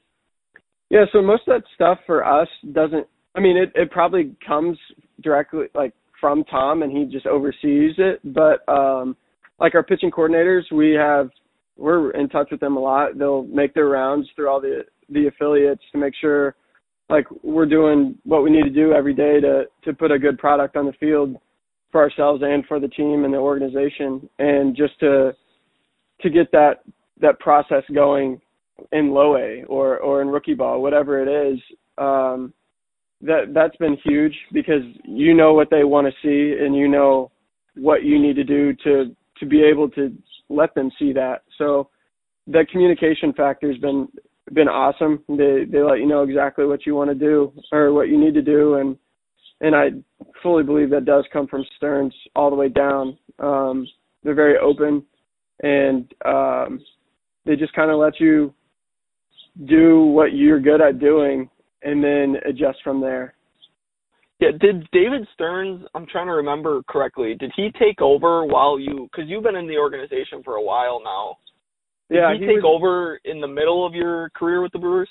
Yeah, 0.91 1.05
so 1.12 1.23
most 1.23 1.47
of 1.47 1.55
that 1.55 1.62
stuff 1.75 1.99
for 2.07 2.25
us 2.27 2.49
doesn't 2.73 3.07
I 3.35 3.41
mean 3.41 3.57
it 3.57 3.73
it 3.75 3.91
probably 3.91 4.37
comes 4.47 4.77
directly 5.23 5.67
like 5.75 5.95
from 6.21 6.45
Tom 6.45 6.83
and 6.83 6.93
he 6.93 7.07
just 7.07 7.27
oversees 7.27 7.95
it, 7.97 8.21
but 8.25 8.69
um 8.69 9.17
like 9.62 9.76
our 9.76 9.83
pitching 9.85 10.11
coordinators, 10.11 10.64
we 10.73 10.90
have 10.90 11.31
we're 11.78 12.11
in 12.11 12.28
touch 12.28 12.49
with 12.50 12.61
them 12.61 12.76
a 12.76 12.81
lot. 12.81 13.16
They'll 13.16 13.45
make 13.45 13.73
their 13.73 13.88
rounds 13.88 14.28
through 14.35 14.50
all 14.50 14.61
the 14.61 14.85
the 15.09 15.28
affiliates 15.28 15.83
to 15.92 15.99
make 15.99 16.14
sure 16.21 16.57
like 17.09 17.26
we're 17.42 17.66
doing 17.66 18.19
what 18.25 18.42
we 18.42 18.50
need 18.50 18.64
to 18.64 18.71
do 18.71 18.92
every 18.92 19.14
day 19.14 19.40
to 19.40 19.64
to 19.85 19.92
put 19.92 20.11
a 20.11 20.19
good 20.19 20.37
product 20.38 20.76
on 20.76 20.85
the 20.85 20.92
field 20.95 21.37
for 21.92 22.02
ourselves 22.02 22.42
and 22.45 22.66
for 22.66 22.81
the 22.81 22.88
team 22.88 23.25
and 23.25 23.33
the 23.33 23.38
organization 23.38 24.28
and 24.38 24.76
just 24.76 24.99
to 24.99 25.33
to 26.21 26.31
get 26.31 26.50
that 26.50 26.83
that 27.21 27.38
process 27.38 27.85
going 27.95 28.40
in 28.90 29.12
low 29.12 29.37
A 29.37 29.62
or 29.69 29.99
or 29.99 30.23
in 30.23 30.28
rookie 30.28 30.54
ball 30.54 30.83
whatever 30.83 31.23
it 31.23 31.52
is 31.52 31.61
um 31.99 32.52
that 33.21 33.52
that's 33.54 33.76
been 33.76 33.97
huge 34.04 34.35
because 34.52 34.83
you 35.04 35.35
know 35.35 35.52
what 35.52 35.71
they 35.71 35.85
want 35.85 36.07
to 36.07 36.12
see 36.23 36.59
and 36.64 36.75
you 36.75 36.88
know 36.88 37.31
what 37.75 38.02
you 38.02 38.21
need 38.21 38.37
to 38.37 38.45
do 38.45 38.75
to 38.85 39.14
to 39.39 39.47
be 39.47 39.62
able 39.62 39.89
to 39.91 40.12
let 40.49 40.75
them 40.75 40.91
see 40.99 41.12
that 41.12 41.43
so 41.59 41.89
that 42.47 42.69
communication 42.71 43.33
factor 43.33 43.71
has 43.71 43.81
been 43.81 44.09
been 44.53 44.69
awesome 44.69 45.23
they 45.29 45.65
they 45.71 45.83
let 45.83 45.99
you 45.99 46.07
know 46.07 46.23
exactly 46.23 46.67
what 46.67 46.85
you 46.85 46.95
want 46.95 47.09
to 47.09 47.15
do 47.15 47.53
or 47.71 47.93
what 47.93 48.09
you 48.09 48.19
need 48.19 48.35
to 48.35 48.43
do 48.43 48.75
and 48.75 48.97
and 49.62 49.77
I 49.77 49.91
fully 50.43 50.65
believe 50.65 50.91
that 50.91 51.05
does 51.05 51.25
come 51.33 51.47
from 51.47 51.65
Stearns 51.77 52.15
all 52.35 52.51
the 52.51 52.57
way 52.57 52.69
down. 52.69 53.17
Um, 53.39 53.87
they're 54.23 54.35
very 54.35 54.59
open, 54.59 55.05
and 55.62 56.12
um, 56.25 56.81
they 57.47 57.57
just 57.57 57.73
kind 57.73 57.91
of 57.91 57.99
let 57.99 58.19
you 58.21 58.53
do 59.67 60.03
what 60.03 60.35
you're 60.35 60.61
good 60.61 60.81
at 60.81 60.99
doing, 60.99 61.49
and 61.83 62.03
then 62.03 62.37
adjust 62.45 62.79
from 62.83 63.01
there. 63.01 63.35
Yeah, 64.42 64.50
did 64.61 64.88
David 64.90 65.26
Stearns? 65.34 65.87
I'm 65.94 66.04
trying 66.06 66.26
to 66.26 66.32
remember 66.32 66.82
correctly. 66.88 67.37
Did 67.38 67.52
he 67.54 67.70
take 67.78 68.00
over 68.00 68.44
while 68.44 68.76
you? 68.76 69.08
Because 69.11 69.30
you've 69.30 69.44
been 69.44 69.54
in 69.54 69.68
the 69.68 69.76
organization 69.76 70.42
for 70.44 70.56
a 70.56 70.62
while 70.62 71.00
now. 71.04 71.38
Did 72.11 72.16
yeah, 72.16 72.34
he, 72.34 72.40
he 72.40 72.46
take 72.46 72.64
was, 72.64 72.76
over 72.80 73.20
in 73.25 73.40
the 73.40 73.46
middle 73.46 73.87
of 73.87 73.94
your 73.94 74.30
career 74.30 74.61
with 74.61 74.72
the 74.72 74.80
Brewers? 74.80 75.08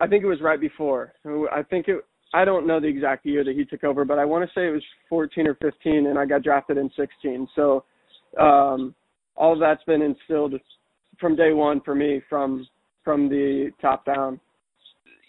I 0.00 0.06
think 0.06 0.22
it 0.22 0.26
was 0.26 0.42
right 0.42 0.60
before. 0.60 1.14
I 1.50 1.62
think 1.62 1.88
it 1.88 2.04
I 2.34 2.44
don't 2.44 2.66
know 2.66 2.78
the 2.78 2.86
exact 2.86 3.24
year 3.24 3.42
that 3.42 3.56
he 3.56 3.64
took 3.64 3.84
over, 3.84 4.04
but 4.04 4.18
I 4.18 4.26
want 4.26 4.46
to 4.46 4.54
say 4.54 4.68
it 4.68 4.72
was 4.72 4.84
14 5.08 5.46
or 5.46 5.54
15, 5.54 6.06
and 6.06 6.18
I 6.18 6.26
got 6.26 6.42
drafted 6.42 6.76
in 6.76 6.90
16. 6.94 7.48
So 7.56 7.84
um, 8.38 8.94
all 9.34 9.54
of 9.54 9.60
that's 9.60 9.82
been 9.84 10.02
instilled 10.02 10.54
from 11.18 11.36
day 11.36 11.54
one 11.54 11.80
for 11.80 11.94
me, 11.94 12.20
from 12.28 12.68
from 13.02 13.30
the 13.30 13.70
top 13.80 14.04
down. 14.04 14.38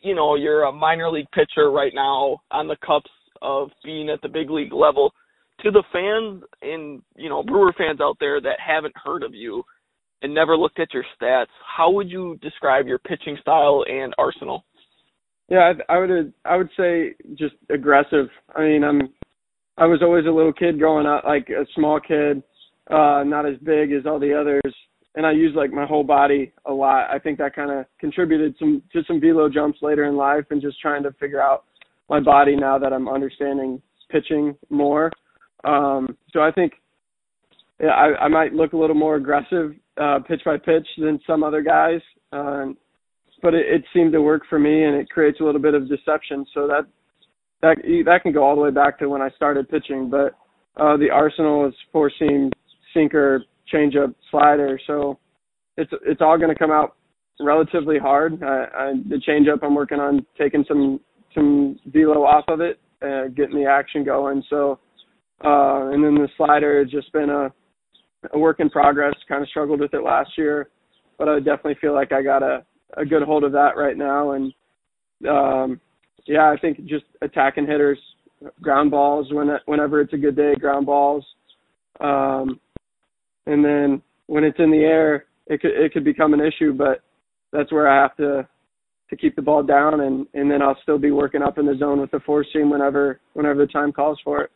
You 0.01 0.13
know, 0.13 0.35
you're 0.35 0.63
a 0.63 0.71
minor 0.73 1.09
league 1.09 1.31
pitcher 1.33 1.71
right 1.71 1.93
now 1.95 2.39
on 2.51 2.67
the 2.67 2.75
cups 2.85 3.09
of 3.41 3.69
being 3.83 4.09
at 4.09 4.21
the 4.21 4.29
big 4.29 4.49
league 4.49 4.73
level. 4.73 5.13
To 5.61 5.71
the 5.71 5.83
fans 5.91 6.43
and 6.61 7.01
you 7.15 7.29
know 7.29 7.43
Brewer 7.43 7.73
fans 7.77 7.99
out 8.01 8.17
there 8.19 8.39
that 8.41 8.57
haven't 8.65 8.95
heard 8.95 9.23
of 9.23 9.33
you 9.33 9.63
and 10.21 10.33
never 10.33 10.57
looked 10.57 10.79
at 10.79 10.93
your 10.93 11.03
stats, 11.19 11.47
how 11.65 11.91
would 11.91 12.09
you 12.09 12.37
describe 12.41 12.87
your 12.87 12.99
pitching 12.99 13.37
style 13.41 13.83
and 13.89 14.13
arsenal? 14.17 14.63
Yeah, 15.49 15.73
I, 15.89 15.95
I 15.95 15.99
would 15.99 16.33
I 16.45 16.57
would 16.57 16.69
say 16.77 17.15
just 17.35 17.55
aggressive. 17.69 18.27
I 18.55 18.61
mean, 18.61 18.83
I'm 18.83 19.01
I 19.77 19.85
was 19.85 20.01
always 20.01 20.25
a 20.25 20.31
little 20.31 20.53
kid 20.53 20.77
growing 20.77 21.07
up, 21.07 21.23
like 21.23 21.49
a 21.49 21.65
small 21.73 21.99
kid, 21.99 22.43
uh, 22.91 23.23
not 23.25 23.45
as 23.45 23.57
big 23.63 23.91
as 23.91 24.05
all 24.05 24.19
the 24.19 24.33
others, 24.33 24.75
and 25.15 25.25
I 25.25 25.31
used 25.31 25.55
like 25.55 25.71
my 25.71 25.85
whole 25.85 26.03
body 26.03 26.51
a 26.65 26.73
lot. 26.73 27.09
I 27.09 27.17
think 27.17 27.39
that 27.39 27.55
kind 27.55 27.71
of 27.71 27.85
contributed 27.99 28.55
some 28.59 28.83
to 28.93 29.01
some 29.07 29.19
velo 29.19 29.49
jumps 29.49 29.79
later 29.81 30.05
in 30.05 30.15
life, 30.15 30.45
and 30.51 30.61
just 30.61 30.79
trying 30.79 31.03
to 31.03 31.11
figure 31.13 31.41
out 31.41 31.65
my 32.09 32.19
body 32.19 32.55
now 32.55 32.77
that 32.79 32.93
I'm 32.93 33.07
understanding 33.07 33.81
pitching 34.09 34.55
more. 34.69 35.11
Um, 35.63 36.17
so 36.31 36.41
I 36.41 36.51
think 36.51 36.73
yeah, 37.79 37.89
I, 37.89 38.25
I 38.25 38.27
might 38.27 38.53
look 38.53 38.73
a 38.73 38.77
little 38.77 38.95
more 38.95 39.15
aggressive 39.15 39.73
uh, 40.01 40.19
pitch 40.27 40.41
by 40.45 40.57
pitch 40.57 40.87
than 40.97 41.19
some 41.25 41.43
other 41.43 41.61
guys. 41.61 42.01
Uh, 42.31 42.67
but 43.41 43.53
it, 43.53 43.65
it 43.67 43.83
seemed 43.93 44.11
to 44.13 44.21
work 44.21 44.43
for 44.49 44.59
me, 44.59 44.83
and 44.83 44.95
it 44.95 45.09
creates 45.09 45.39
a 45.39 45.43
little 45.43 45.61
bit 45.61 45.73
of 45.73 45.87
deception. 45.87 46.45
So 46.53 46.67
that 46.67 46.85
that 47.61 47.77
that 48.05 48.23
can 48.23 48.33
go 48.33 48.43
all 48.43 48.55
the 48.55 48.61
way 48.61 48.71
back 48.71 48.99
to 48.99 49.09
when 49.09 49.21
I 49.21 49.29
started 49.31 49.69
pitching. 49.69 50.09
But 50.09 50.35
uh, 50.77 50.97
the 50.97 51.09
arsenal 51.11 51.67
is 51.67 51.73
four 51.91 52.11
seam, 52.19 52.51
sinker, 52.93 53.43
changeup, 53.73 54.13
slider. 54.31 54.79
So 54.87 55.19
it's 55.77 55.91
it's 56.05 56.21
all 56.21 56.37
going 56.37 56.53
to 56.53 56.59
come 56.59 56.71
out 56.71 56.95
relatively 57.39 57.97
hard. 57.97 58.43
I, 58.43 58.65
I, 58.75 58.93
the 59.07 59.21
changeup, 59.27 59.63
I'm 59.63 59.75
working 59.75 59.99
on 59.99 60.25
taking 60.37 60.65
some 60.67 60.99
some 61.33 61.79
velo 61.87 62.23
off 62.23 62.45
of 62.47 62.61
it, 62.61 62.79
uh, 63.01 63.27
getting 63.35 63.55
the 63.55 63.65
action 63.65 64.03
going. 64.03 64.43
So 64.49 64.79
uh, 65.43 65.91
and 65.91 66.03
then 66.03 66.15
the 66.15 66.27
slider 66.35 66.79
has 66.79 66.91
just 66.91 67.11
been 67.13 67.29
a 67.29 67.51
a 68.33 68.37
work 68.37 68.59
in 68.59 68.69
progress. 68.69 69.13
Kind 69.27 69.41
of 69.41 69.49
struggled 69.49 69.79
with 69.79 69.93
it 69.93 70.03
last 70.03 70.31
year, 70.37 70.69
but 71.17 71.29
I 71.29 71.37
definitely 71.37 71.77
feel 71.79 71.93
like 71.93 72.11
I 72.11 72.21
got 72.21 72.43
a 72.43 72.65
a 72.97 73.05
good 73.05 73.23
hold 73.23 73.43
of 73.43 73.53
that 73.53 73.77
right 73.77 73.97
now. 73.97 74.31
And 74.31 74.53
um, 75.27 75.79
yeah, 76.25 76.49
I 76.49 76.57
think 76.59 76.85
just 76.85 77.05
attacking 77.21 77.67
hitters, 77.67 77.99
ground 78.61 78.91
balls 78.91 79.27
when 79.31 79.49
whenever 79.65 80.01
it's 80.01 80.13
a 80.13 80.17
good 80.17 80.35
day, 80.35 80.55
ground 80.55 80.85
balls. 80.85 81.25
Um, 82.01 82.59
and 83.45 83.63
then 83.63 84.01
when 84.27 84.43
it's 84.43 84.59
in 84.59 84.71
the 84.71 84.83
air, 84.83 85.25
it 85.47 85.61
could 85.61 85.71
it 85.71 85.93
could 85.93 86.03
become 86.03 86.33
an 86.33 86.41
issue, 86.41 86.73
but 86.73 87.01
that's 87.53 87.71
where 87.71 87.87
I 87.87 88.01
have 88.01 88.15
to 88.17 88.47
to 89.09 89.17
keep 89.17 89.35
the 89.35 89.41
ball 89.41 89.63
down, 89.63 90.01
and 90.01 90.27
and 90.33 90.49
then 90.49 90.61
I'll 90.61 90.77
still 90.83 90.97
be 90.97 91.11
working 91.11 91.41
up 91.41 91.57
in 91.57 91.65
the 91.65 91.75
zone 91.75 91.99
with 91.99 92.11
the 92.11 92.19
four 92.25 92.45
seam 92.53 92.69
whenever 92.69 93.19
whenever 93.33 93.65
the 93.65 93.71
time 93.71 93.91
calls 93.91 94.19
for 94.23 94.41
it. 94.43 94.51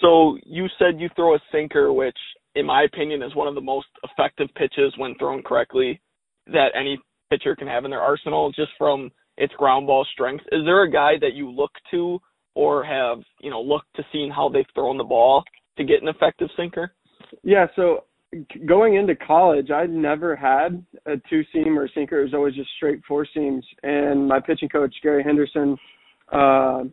So 0.00 0.36
you 0.44 0.66
said 0.78 1.00
you 1.00 1.08
throw 1.14 1.34
a 1.34 1.38
sinker, 1.52 1.92
which 1.92 2.16
in 2.54 2.66
my 2.66 2.82
opinion 2.82 3.22
is 3.22 3.34
one 3.34 3.48
of 3.48 3.54
the 3.54 3.60
most 3.60 3.88
effective 4.04 4.48
pitches 4.56 4.92
when 4.96 5.14
thrown 5.16 5.42
correctly 5.42 6.00
that 6.46 6.68
any 6.78 6.98
pitcher 7.30 7.56
can 7.56 7.68
have 7.68 7.84
in 7.84 7.90
their 7.90 8.00
arsenal, 8.00 8.52
just 8.52 8.70
from 8.78 9.10
its 9.36 9.52
ground 9.54 9.86
ball 9.86 10.06
strength. 10.12 10.44
Is 10.52 10.64
there 10.64 10.82
a 10.82 10.90
guy 10.90 11.12
that 11.20 11.34
you 11.34 11.50
look 11.50 11.72
to 11.90 12.18
or 12.54 12.84
have 12.84 13.18
you 13.40 13.50
know 13.50 13.60
looked 13.60 13.94
to 13.96 14.02
seeing 14.12 14.30
how 14.30 14.48
they've 14.48 14.64
thrown 14.74 14.96
the 14.96 15.04
ball 15.04 15.44
to 15.76 15.84
get 15.84 16.02
an 16.02 16.08
effective 16.08 16.48
sinker? 16.56 16.92
Yeah, 17.42 17.66
so 17.76 18.04
going 18.66 18.96
into 18.96 19.14
college, 19.14 19.70
I 19.70 19.86
never 19.86 20.34
had 20.34 20.84
a 21.06 21.16
two 21.28 21.42
seam 21.52 21.78
or 21.78 21.88
sinker. 21.94 22.20
It 22.20 22.24
was 22.24 22.34
always 22.34 22.54
just 22.54 22.70
straight 22.76 23.00
four 23.06 23.26
seams. 23.32 23.64
And 23.82 24.28
my 24.28 24.40
pitching 24.40 24.68
coach 24.68 24.94
Gary 25.02 25.22
Henderson 25.22 25.76
uh, 26.32 26.84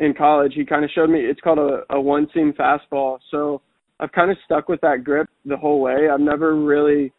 in 0.00 0.14
college, 0.14 0.52
he 0.54 0.64
kind 0.64 0.84
of 0.84 0.90
showed 0.90 1.10
me 1.10 1.20
it's 1.20 1.40
called 1.40 1.58
a, 1.58 1.82
a 1.90 2.00
one 2.00 2.26
seam 2.34 2.52
fastball. 2.52 3.18
So 3.30 3.62
I've 4.00 4.12
kind 4.12 4.30
of 4.30 4.36
stuck 4.44 4.68
with 4.68 4.80
that 4.82 5.04
grip 5.04 5.28
the 5.44 5.56
whole 5.56 5.80
way. 5.80 6.08
I've 6.12 6.20
never 6.20 6.56
really 6.56 7.12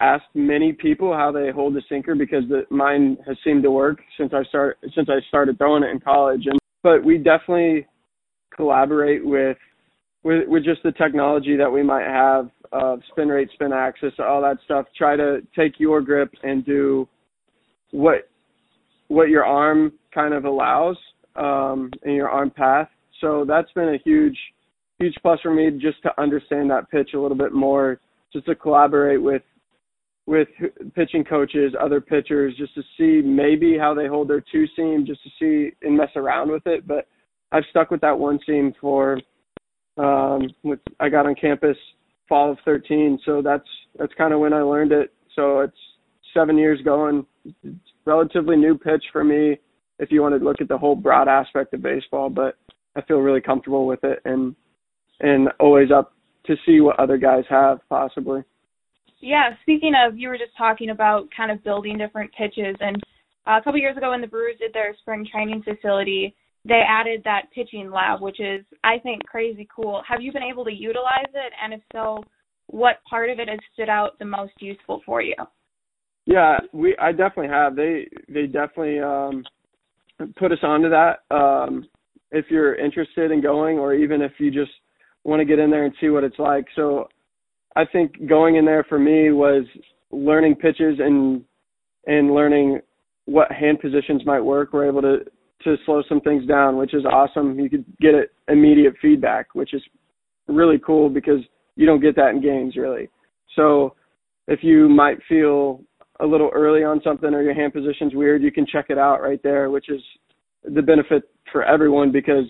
asked 0.00 0.34
many 0.34 0.72
people 0.72 1.14
how 1.14 1.30
they 1.30 1.50
hold 1.50 1.74
the 1.74 1.82
sinker 1.88 2.14
because 2.14 2.42
the, 2.48 2.62
mine 2.68 3.16
has 3.26 3.36
seemed 3.44 3.62
to 3.62 3.70
work 3.70 4.00
since 4.18 4.32
I 4.34 4.42
start 4.44 4.78
since 4.94 5.08
I 5.08 5.20
started 5.28 5.56
throwing 5.58 5.84
it 5.84 5.90
in 5.90 6.00
college. 6.00 6.46
And 6.46 6.58
but 6.82 7.04
we 7.04 7.18
definitely 7.18 7.86
collaborate 8.54 9.24
with 9.24 9.56
with 10.24 10.48
with 10.48 10.64
just 10.64 10.82
the 10.82 10.92
technology 10.92 11.56
that 11.56 11.70
we 11.70 11.82
might 11.82 12.06
have 12.06 12.50
of 12.72 13.00
spin 13.10 13.28
rate, 13.28 13.48
spin 13.54 13.72
axis, 13.72 14.12
all 14.18 14.42
that 14.42 14.56
stuff. 14.64 14.86
Try 14.96 15.16
to 15.16 15.40
take 15.56 15.78
your 15.78 16.00
grip 16.00 16.34
and 16.42 16.64
do 16.64 17.08
what 17.92 18.28
what 19.08 19.28
your 19.28 19.44
arm 19.44 19.92
kind 20.12 20.34
of 20.34 20.44
allows 20.44 20.96
um, 21.36 21.90
in 22.04 22.12
your 22.12 22.28
arm 22.28 22.50
path. 22.50 22.88
So 23.20 23.44
that's 23.46 23.70
been 23.72 23.90
a 23.90 23.98
huge 24.04 24.36
huge 24.98 25.14
plus 25.22 25.40
for 25.40 25.52
me 25.52 25.70
just 25.80 26.02
to 26.02 26.20
understand 26.20 26.70
that 26.70 26.90
pitch 26.90 27.10
a 27.14 27.20
little 27.20 27.36
bit 27.36 27.52
more, 27.52 28.00
just 28.32 28.46
to 28.46 28.54
collaborate 28.54 29.22
with 29.22 29.42
with 30.26 30.48
pitching 30.94 31.22
coaches, 31.22 31.74
other 31.78 32.00
pitchers, 32.00 32.56
just 32.56 32.74
to 32.74 32.82
see 32.96 33.20
maybe 33.26 33.76
how 33.78 33.92
they 33.92 34.06
hold 34.06 34.28
their 34.28 34.42
two 34.52 34.64
seam, 34.74 35.04
just 35.06 35.22
to 35.22 35.30
see 35.38 35.76
and 35.82 35.96
mess 35.96 36.08
around 36.16 36.50
with 36.50 36.66
it. 36.66 36.88
But 36.88 37.06
I've 37.52 37.64
stuck 37.70 37.90
with 37.90 38.00
that 38.00 38.18
one 38.18 38.40
seam 38.46 38.72
for 38.80 39.20
um, 39.96 40.48
with 40.62 40.80
I 41.00 41.08
got 41.08 41.26
on 41.26 41.34
campus 41.34 41.76
fall 42.28 42.52
of 42.52 42.58
13, 42.64 43.18
so 43.24 43.42
that's 43.42 43.68
that's 43.98 44.12
kind 44.14 44.32
of 44.32 44.40
when 44.40 44.52
I 44.52 44.62
learned 44.62 44.92
it. 44.92 45.12
So 45.34 45.60
it's 45.60 45.76
seven 46.32 46.58
years 46.58 46.80
going. 46.84 47.26
Relatively 48.04 48.56
new 48.56 48.76
pitch 48.76 49.04
for 49.12 49.24
me 49.24 49.58
if 49.98 50.10
you 50.10 50.22
want 50.22 50.38
to 50.38 50.44
look 50.44 50.60
at 50.60 50.68
the 50.68 50.78
whole 50.78 50.96
broad 50.96 51.28
aspect 51.28 51.72
of 51.74 51.82
baseball, 51.82 52.28
but 52.28 52.56
I 52.96 53.02
feel 53.02 53.18
really 53.18 53.40
comfortable 53.40 53.86
with 53.86 54.02
it 54.04 54.20
and 54.24 54.54
and 55.20 55.48
always 55.60 55.90
up 55.90 56.12
to 56.46 56.56
see 56.66 56.80
what 56.80 56.98
other 56.98 57.16
guys 57.16 57.44
have 57.48 57.78
possibly. 57.88 58.42
Yeah, 59.20 59.50
speaking 59.62 59.94
of, 59.96 60.18
you 60.18 60.28
were 60.28 60.36
just 60.36 60.56
talking 60.58 60.90
about 60.90 61.28
kind 61.34 61.50
of 61.50 61.64
building 61.64 61.96
different 61.96 62.30
pitches, 62.36 62.76
and 62.80 62.96
uh, 63.46 63.58
a 63.58 63.62
couple 63.62 63.80
years 63.80 63.96
ago 63.96 64.10
when 64.10 64.20
the 64.20 64.26
Brewers 64.26 64.56
did 64.58 64.72
their 64.74 64.94
spring 65.00 65.26
training 65.30 65.62
facility, 65.62 66.34
they 66.66 66.82
added 66.88 67.22
that 67.24 67.50
pitching 67.54 67.90
lab, 67.90 68.20
which 68.20 68.40
is 68.40 68.64
I 68.82 68.98
think 68.98 69.24
crazy 69.24 69.68
cool. 69.74 70.02
Have 70.08 70.20
you 70.22 70.32
been 70.32 70.42
able 70.42 70.64
to 70.64 70.72
utilize 70.72 71.30
it, 71.34 71.52
and 71.62 71.74
if 71.74 71.80
so, 71.92 72.22
what 72.68 73.04
part 73.08 73.30
of 73.30 73.38
it 73.38 73.48
has 73.48 73.58
stood 73.72 73.88
out 73.88 74.18
the 74.18 74.24
most 74.24 74.54
useful 74.60 75.02
for 75.04 75.20
you? 75.20 75.34
Yeah, 76.26 76.58
we 76.72 76.96
I 76.98 77.10
definitely 77.12 77.48
have. 77.48 77.76
They 77.76 78.08
they 78.28 78.46
definitely 78.46 79.00
um, 79.00 79.44
put 80.36 80.52
us 80.52 80.58
onto 80.62 80.88
that. 80.88 81.20
Um, 81.30 81.86
if 82.30 82.46
you're 82.48 82.74
interested 82.74 83.30
in 83.30 83.42
going, 83.42 83.78
or 83.78 83.94
even 83.94 84.22
if 84.22 84.32
you 84.38 84.50
just 84.50 84.72
want 85.24 85.40
to 85.40 85.44
get 85.44 85.58
in 85.58 85.70
there 85.70 85.84
and 85.84 85.94
see 86.00 86.08
what 86.08 86.24
it's 86.24 86.38
like. 86.38 86.66
So 86.76 87.08
I 87.76 87.84
think 87.84 88.26
going 88.28 88.56
in 88.56 88.64
there 88.64 88.84
for 88.88 88.98
me 88.98 89.32
was 89.32 89.64
learning 90.10 90.56
pitches 90.56 90.98
and 90.98 91.44
and 92.06 92.34
learning 92.34 92.80
what 93.26 93.50
hand 93.52 93.80
positions 93.80 94.22
might 94.24 94.40
work. 94.40 94.72
We're 94.72 94.88
able 94.88 95.02
to 95.02 95.18
to 95.64 95.76
slow 95.84 96.02
some 96.08 96.20
things 96.20 96.46
down, 96.46 96.76
which 96.76 96.94
is 96.94 97.04
awesome. 97.04 97.58
You 97.58 97.70
could 97.70 97.84
get 98.00 98.14
it 98.14 98.32
immediate 98.48 98.94
feedback, 99.00 99.54
which 99.54 99.74
is 99.74 99.82
really 100.46 100.78
cool 100.78 101.08
because 101.08 101.40
you 101.76 101.86
don't 101.86 102.00
get 102.00 102.16
that 102.16 102.30
in 102.30 102.42
games 102.42 102.76
really. 102.76 103.08
So 103.56 103.94
if 104.46 104.60
you 104.62 104.88
might 104.88 105.18
feel 105.28 105.80
a 106.20 106.26
little 106.26 106.50
early 106.54 106.84
on 106.84 107.00
something 107.02 107.32
or 107.32 107.42
your 107.42 107.54
hand 107.54 107.72
position's 107.72 108.14
weird, 108.14 108.42
you 108.42 108.52
can 108.52 108.66
check 108.66 108.86
it 108.88 108.98
out 108.98 109.22
right 109.22 109.42
there, 109.42 109.70
which 109.70 109.88
is 109.88 110.00
the 110.64 110.82
benefit 110.82 111.24
for 111.50 111.64
everyone 111.64 112.12
because 112.12 112.46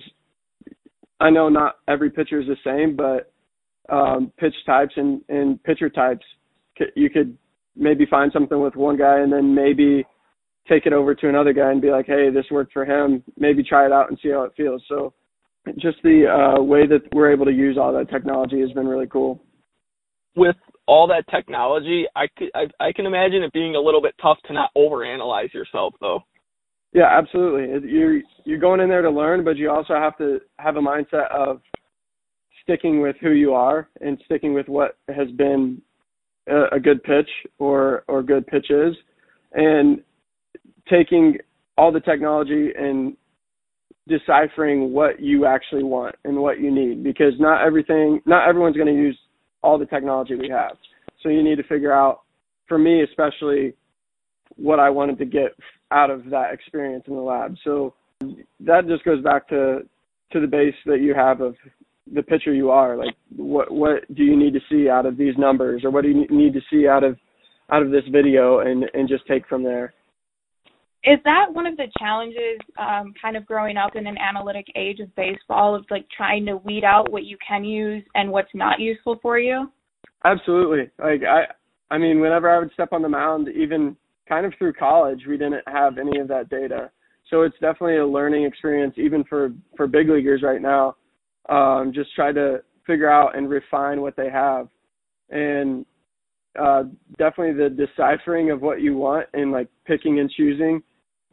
I 1.20 1.30
know 1.30 1.48
not 1.48 1.76
every 1.88 2.10
pitcher 2.10 2.40
is 2.40 2.46
the 2.46 2.56
same, 2.64 2.96
but 2.96 3.32
um, 3.94 4.32
pitch 4.38 4.54
types 4.66 4.94
and, 4.96 5.20
and 5.28 5.62
pitcher 5.62 5.88
types, 5.88 6.24
you 6.96 7.10
could 7.10 7.36
maybe 7.76 8.06
find 8.06 8.32
something 8.32 8.60
with 8.60 8.76
one 8.76 8.96
guy 8.96 9.20
and 9.20 9.32
then 9.32 9.54
maybe 9.54 10.04
take 10.68 10.86
it 10.86 10.92
over 10.92 11.14
to 11.14 11.28
another 11.28 11.52
guy 11.52 11.70
and 11.70 11.82
be 11.82 11.90
like, 11.90 12.06
hey, 12.06 12.30
this 12.30 12.46
worked 12.50 12.72
for 12.72 12.84
him. 12.84 13.22
Maybe 13.38 13.62
try 13.62 13.86
it 13.86 13.92
out 13.92 14.08
and 14.08 14.18
see 14.22 14.30
how 14.30 14.44
it 14.44 14.52
feels. 14.56 14.82
So 14.88 15.12
just 15.78 15.98
the 16.02 16.26
uh, 16.26 16.62
way 16.62 16.86
that 16.86 17.02
we're 17.12 17.32
able 17.32 17.44
to 17.46 17.52
use 17.52 17.76
all 17.78 17.92
that 17.94 18.10
technology 18.10 18.60
has 18.60 18.70
been 18.72 18.86
really 18.86 19.06
cool. 19.06 19.42
With 20.36 20.56
all 20.86 21.06
that 21.08 21.24
technology, 21.30 22.04
I, 22.16 22.26
could, 22.36 22.50
I, 22.54 22.64
I 22.80 22.92
can 22.92 23.06
imagine 23.06 23.42
it 23.42 23.52
being 23.52 23.76
a 23.76 23.80
little 23.80 24.02
bit 24.02 24.14
tough 24.20 24.38
to 24.46 24.52
not 24.52 24.70
overanalyze 24.76 25.52
yourself, 25.54 25.94
though. 26.00 26.20
Yeah, 26.92 27.08
absolutely. 27.10 27.90
You're 27.90 28.20
you're 28.44 28.60
going 28.60 28.78
in 28.80 28.88
there 28.88 29.02
to 29.02 29.10
learn, 29.10 29.44
but 29.44 29.56
you 29.56 29.68
also 29.68 29.94
have 29.94 30.16
to 30.18 30.38
have 30.60 30.76
a 30.76 30.80
mindset 30.80 31.28
of 31.32 31.60
sticking 32.62 33.00
with 33.00 33.16
who 33.20 33.30
you 33.30 33.52
are 33.52 33.88
and 34.00 34.16
sticking 34.24 34.54
with 34.54 34.68
what 34.68 34.96
has 35.08 35.28
been 35.32 35.82
a, 36.48 36.76
a 36.76 36.80
good 36.80 37.02
pitch 37.02 37.28
or 37.58 38.04
or 38.06 38.22
good 38.22 38.46
pitches, 38.46 38.94
and 39.54 40.02
taking 40.88 41.38
all 41.76 41.92
the 41.92 42.00
technology 42.00 42.70
and 42.76 43.16
deciphering 44.06 44.92
what 44.92 45.20
you 45.20 45.46
actually 45.46 45.82
want 45.82 46.14
and 46.24 46.36
what 46.36 46.60
you 46.60 46.70
need 46.70 47.02
because 47.02 47.32
not 47.38 47.64
everything 47.64 48.20
not 48.26 48.46
everyone's 48.46 48.76
going 48.76 48.94
to 48.94 49.00
use 49.00 49.18
all 49.62 49.78
the 49.78 49.86
technology 49.86 50.34
we 50.34 50.48
have. 50.48 50.76
So 51.22 51.30
you 51.30 51.42
need 51.42 51.56
to 51.56 51.62
figure 51.62 51.92
out 51.92 52.20
for 52.68 52.78
me 52.78 53.02
especially 53.02 53.74
what 54.56 54.78
i 54.78 54.88
wanted 54.88 55.18
to 55.18 55.24
get 55.24 55.52
out 55.90 56.10
of 56.10 56.26
that 56.30 56.52
experience 56.52 57.04
in 57.06 57.14
the 57.14 57.20
lab. 57.20 57.56
So 57.64 57.94
that 58.60 58.86
just 58.86 59.04
goes 59.04 59.22
back 59.22 59.48
to 59.48 59.80
to 60.32 60.40
the 60.40 60.46
base 60.46 60.74
that 60.86 61.00
you 61.00 61.14
have 61.14 61.40
of 61.40 61.54
the 62.12 62.22
pitcher 62.22 62.52
you 62.52 62.70
are 62.70 62.96
like 62.96 63.14
what 63.34 63.70
what 63.70 64.14
do 64.14 64.24
you 64.24 64.36
need 64.36 64.52
to 64.52 64.60
see 64.70 64.90
out 64.90 65.06
of 65.06 65.16
these 65.16 65.34
numbers 65.38 65.82
or 65.84 65.90
what 65.90 66.02
do 66.02 66.08
you 66.08 66.26
need 66.28 66.52
to 66.52 66.60
see 66.70 66.86
out 66.86 67.02
of 67.02 67.16
out 67.70 67.82
of 67.82 67.90
this 67.90 68.04
video 68.10 68.58
and 68.58 68.84
and 68.92 69.08
just 69.08 69.26
take 69.26 69.46
from 69.46 69.62
there 69.62 69.94
is 71.04 71.18
that 71.24 71.52
one 71.52 71.66
of 71.66 71.76
the 71.76 71.86
challenges 71.98 72.58
um, 72.78 73.12
kind 73.20 73.36
of 73.36 73.44
growing 73.44 73.76
up 73.76 73.94
in 73.94 74.06
an 74.06 74.16
analytic 74.18 74.66
age 74.74 75.00
of 75.00 75.14
baseball 75.16 75.74
of 75.74 75.84
like 75.90 76.06
trying 76.16 76.46
to 76.46 76.56
weed 76.58 76.84
out 76.84 77.12
what 77.12 77.24
you 77.24 77.36
can 77.46 77.64
use 77.64 78.02
and 78.14 78.30
what's 78.30 78.54
not 78.54 78.80
useful 78.80 79.18
for 79.20 79.38
you? 79.38 79.70
Absolutely. 80.24 80.90
Like 80.98 81.22
i 81.22 81.44
i 81.90 81.98
mean 81.98 82.20
whenever 82.20 82.50
i 82.50 82.58
would 82.58 82.72
step 82.72 82.88
on 82.92 83.02
the 83.02 83.08
mound 83.08 83.48
even 83.48 83.94
kind 84.26 84.46
of 84.46 84.54
through 84.58 84.72
college 84.72 85.20
we 85.28 85.36
didn't 85.36 85.62
have 85.66 85.98
any 85.98 86.18
of 86.18 86.28
that 86.28 86.48
data. 86.48 86.90
So 87.30 87.42
it's 87.42 87.58
definitely 87.60 87.98
a 87.98 88.06
learning 88.06 88.44
experience 88.44 88.94
even 88.96 89.24
for 89.24 89.50
for 89.76 89.86
big 89.86 90.08
leaguers 90.08 90.42
right 90.42 90.62
now 90.62 90.96
um, 91.48 91.92
just 91.94 92.14
try 92.14 92.32
to 92.32 92.62
figure 92.86 93.10
out 93.10 93.36
and 93.36 93.48
refine 93.48 94.00
what 94.00 94.16
they 94.16 94.30
have. 94.30 94.68
And 95.30 95.84
uh, 96.58 96.84
definitely 97.18 97.52
the 97.52 97.70
deciphering 97.70 98.50
of 98.50 98.62
what 98.62 98.80
you 98.80 98.96
want 98.96 99.26
and 99.34 99.50
like 99.50 99.68
picking 99.86 100.20
and 100.20 100.30
choosing 100.30 100.82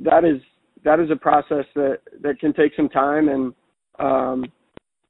that 0.04 0.24
is 0.26 0.42
that 0.84 1.00
is 1.00 1.10
a 1.12 1.16
process 1.16 1.66
that 1.76 2.00
that 2.22 2.40
can 2.40 2.54
take 2.54 2.74
some 2.76 2.90
time 2.90 3.30
and 3.30 3.54
um 4.00 4.46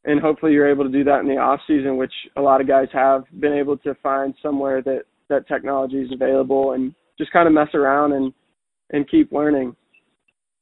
and 0.03 0.19
hopefully 0.19 0.51
you're 0.53 0.69
able 0.69 0.83
to 0.83 0.91
do 0.91 1.03
that 1.03 1.19
in 1.19 1.27
the 1.27 1.37
off 1.37 1.59
season 1.67 1.97
which 1.97 2.13
a 2.37 2.41
lot 2.41 2.61
of 2.61 2.67
guys 2.67 2.87
have 2.91 3.23
been 3.39 3.53
able 3.53 3.77
to 3.77 3.95
find 3.95 4.33
somewhere 4.41 4.81
that 4.81 5.03
that 5.29 5.47
technology 5.47 5.97
is 5.97 6.11
available 6.11 6.73
and 6.73 6.93
just 7.17 7.31
kind 7.31 7.47
of 7.47 7.53
mess 7.53 7.69
around 7.73 8.13
and 8.13 8.33
and 8.93 9.09
keep 9.09 9.31
learning. 9.31 9.75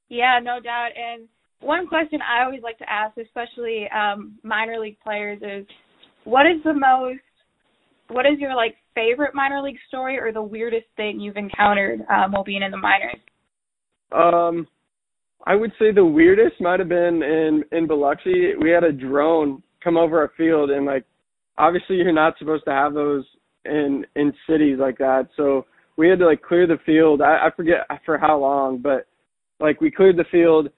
Yeah 0.09 0.39
no 0.43 0.59
doubt. 0.59 0.89
And 0.95 1.27
one 1.61 1.87
question 1.87 2.19
i 2.21 2.43
always 2.43 2.61
like 2.61 2.77
to 2.77 2.89
ask 2.89 3.17
especially 3.17 3.87
um 3.89 4.37
minor 4.43 4.79
league 4.79 4.97
players 5.03 5.39
is 5.41 5.65
what 6.23 6.45
is 6.45 6.61
the 6.63 6.73
most 6.73 7.19
what 8.09 8.25
is 8.25 8.39
your 8.39 8.55
like 8.55 8.75
favorite 8.95 9.35
minor 9.35 9.61
league 9.61 9.77
story 9.87 10.17
or 10.17 10.31
the 10.31 10.41
weirdest 10.41 10.85
thing 10.95 11.19
you've 11.19 11.37
encountered 11.37 12.01
um, 12.09 12.31
while 12.31 12.43
being 12.43 12.63
in 12.63 12.71
the 12.71 12.77
minors 12.77 13.19
um, 14.11 14.67
I 15.45 15.55
would 15.55 15.71
say 15.79 15.91
the 15.91 16.05
weirdest 16.05 16.59
might 16.59 16.79
have 16.79 16.89
been 16.89 17.23
in 17.23 17.63
in 17.71 17.87
Biloxi. 17.87 18.55
We 18.61 18.69
had 18.69 18.83
a 18.83 18.91
drone 18.91 19.63
come 19.83 19.97
over 19.97 20.19
our 20.19 20.31
field, 20.37 20.69
and 20.69 20.85
like 20.85 21.05
obviously 21.57 21.97
you're 21.97 22.11
not 22.11 22.37
supposed 22.37 22.65
to 22.65 22.71
have 22.71 22.93
those 22.93 23.25
in 23.65 24.05
in 24.15 24.33
cities 24.47 24.77
like 24.79 24.97
that. 24.97 25.29
So 25.37 25.65
we 25.97 26.09
had 26.09 26.19
to 26.19 26.25
like 26.25 26.41
clear 26.41 26.67
the 26.67 26.79
field. 26.85 27.21
I, 27.21 27.47
I 27.47 27.49
forget 27.55 27.87
for 28.05 28.17
how 28.17 28.39
long, 28.39 28.79
but 28.81 29.07
like 29.59 29.81
we 29.81 29.91
cleared 29.91 30.17
the 30.17 30.25
field 30.31 30.69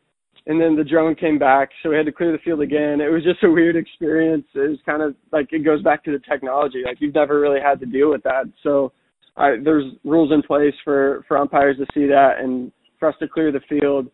and 0.48 0.60
then 0.60 0.76
the 0.76 0.84
drone 0.84 1.14
came 1.14 1.38
back, 1.38 1.70
so 1.82 1.90
we 1.90 1.96
had 1.96 2.08
to 2.08 2.12
clear 2.12 2.32
the 2.32 2.40
field 2.40 2.62
again. 2.62 3.00
It 3.00 3.12
was 3.12 3.24
just 3.24 3.44
a 3.44 3.50
weird 3.50 3.76
experience. 3.76 4.46
It 4.56 4.70
was 4.70 4.80
kind 4.86 5.04
of 5.04 5.16
like 5.32 5.54
it 5.54 5.64
goes 5.64 5.84
back 5.84 6.04
to 6.06 6.12
the 6.12 6.20
technology. 6.20 6.82
Like 6.84 6.98
you've 7.00 7.14
never 7.14 7.40
really 7.40 7.60
had 7.60 7.80
to 7.82 7.86
deal 7.86 8.10
with 8.10 8.24
that. 8.24 8.46
So 8.64 8.92
I, 9.38 9.58
there's 9.64 9.94
rules 10.04 10.32
in 10.32 10.42
place 10.42 10.74
for 10.84 11.24
for 11.28 11.38
umpires 11.38 11.78
to 11.78 11.86
see 11.94 12.08
that 12.08 12.40
and 12.40 12.72
for 13.02 13.10
us 13.10 13.16
to 13.20 13.28
clear 13.28 13.52
the 13.52 13.60
field. 13.68 14.06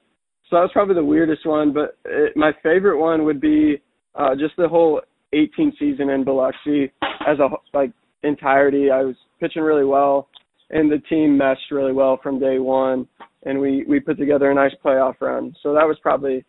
So 0.49 0.55
that 0.55 0.61
was 0.61 0.71
probably 0.73 0.95
the 0.95 1.05
weirdest 1.05 1.45
one. 1.45 1.71
But 1.71 1.99
it, 2.05 2.35
my 2.35 2.51
favorite 2.63 2.97
one 2.97 3.23
would 3.25 3.39
be 3.39 3.79
uh, 4.15 4.33
just 4.33 4.55
the 4.57 4.67
whole 4.67 5.01
18 5.33 5.73
season 5.77 6.09
in 6.09 6.23
Biloxi 6.23 6.91
as 7.27 7.37
a 7.37 7.49
like 7.77 7.91
entirety. 8.23 8.89
I 8.89 9.03
was 9.03 9.15
pitching 9.39 9.61
really 9.61 9.85
well, 9.85 10.29
and 10.71 10.91
the 10.91 10.97
team 11.09 11.37
meshed 11.37 11.69
really 11.69 11.93
well 11.93 12.19
from 12.23 12.39
day 12.39 12.57
one 12.57 13.07
and 13.47 13.59
we 13.59 13.85
we 13.87 13.99
put 13.99 14.17
together 14.17 14.51
a 14.51 14.55
nice 14.55 14.73
playoff 14.83 15.15
run. 15.21 15.55
So 15.63 15.73
that 15.73 15.87
was 15.87 15.97
probably 16.01 16.43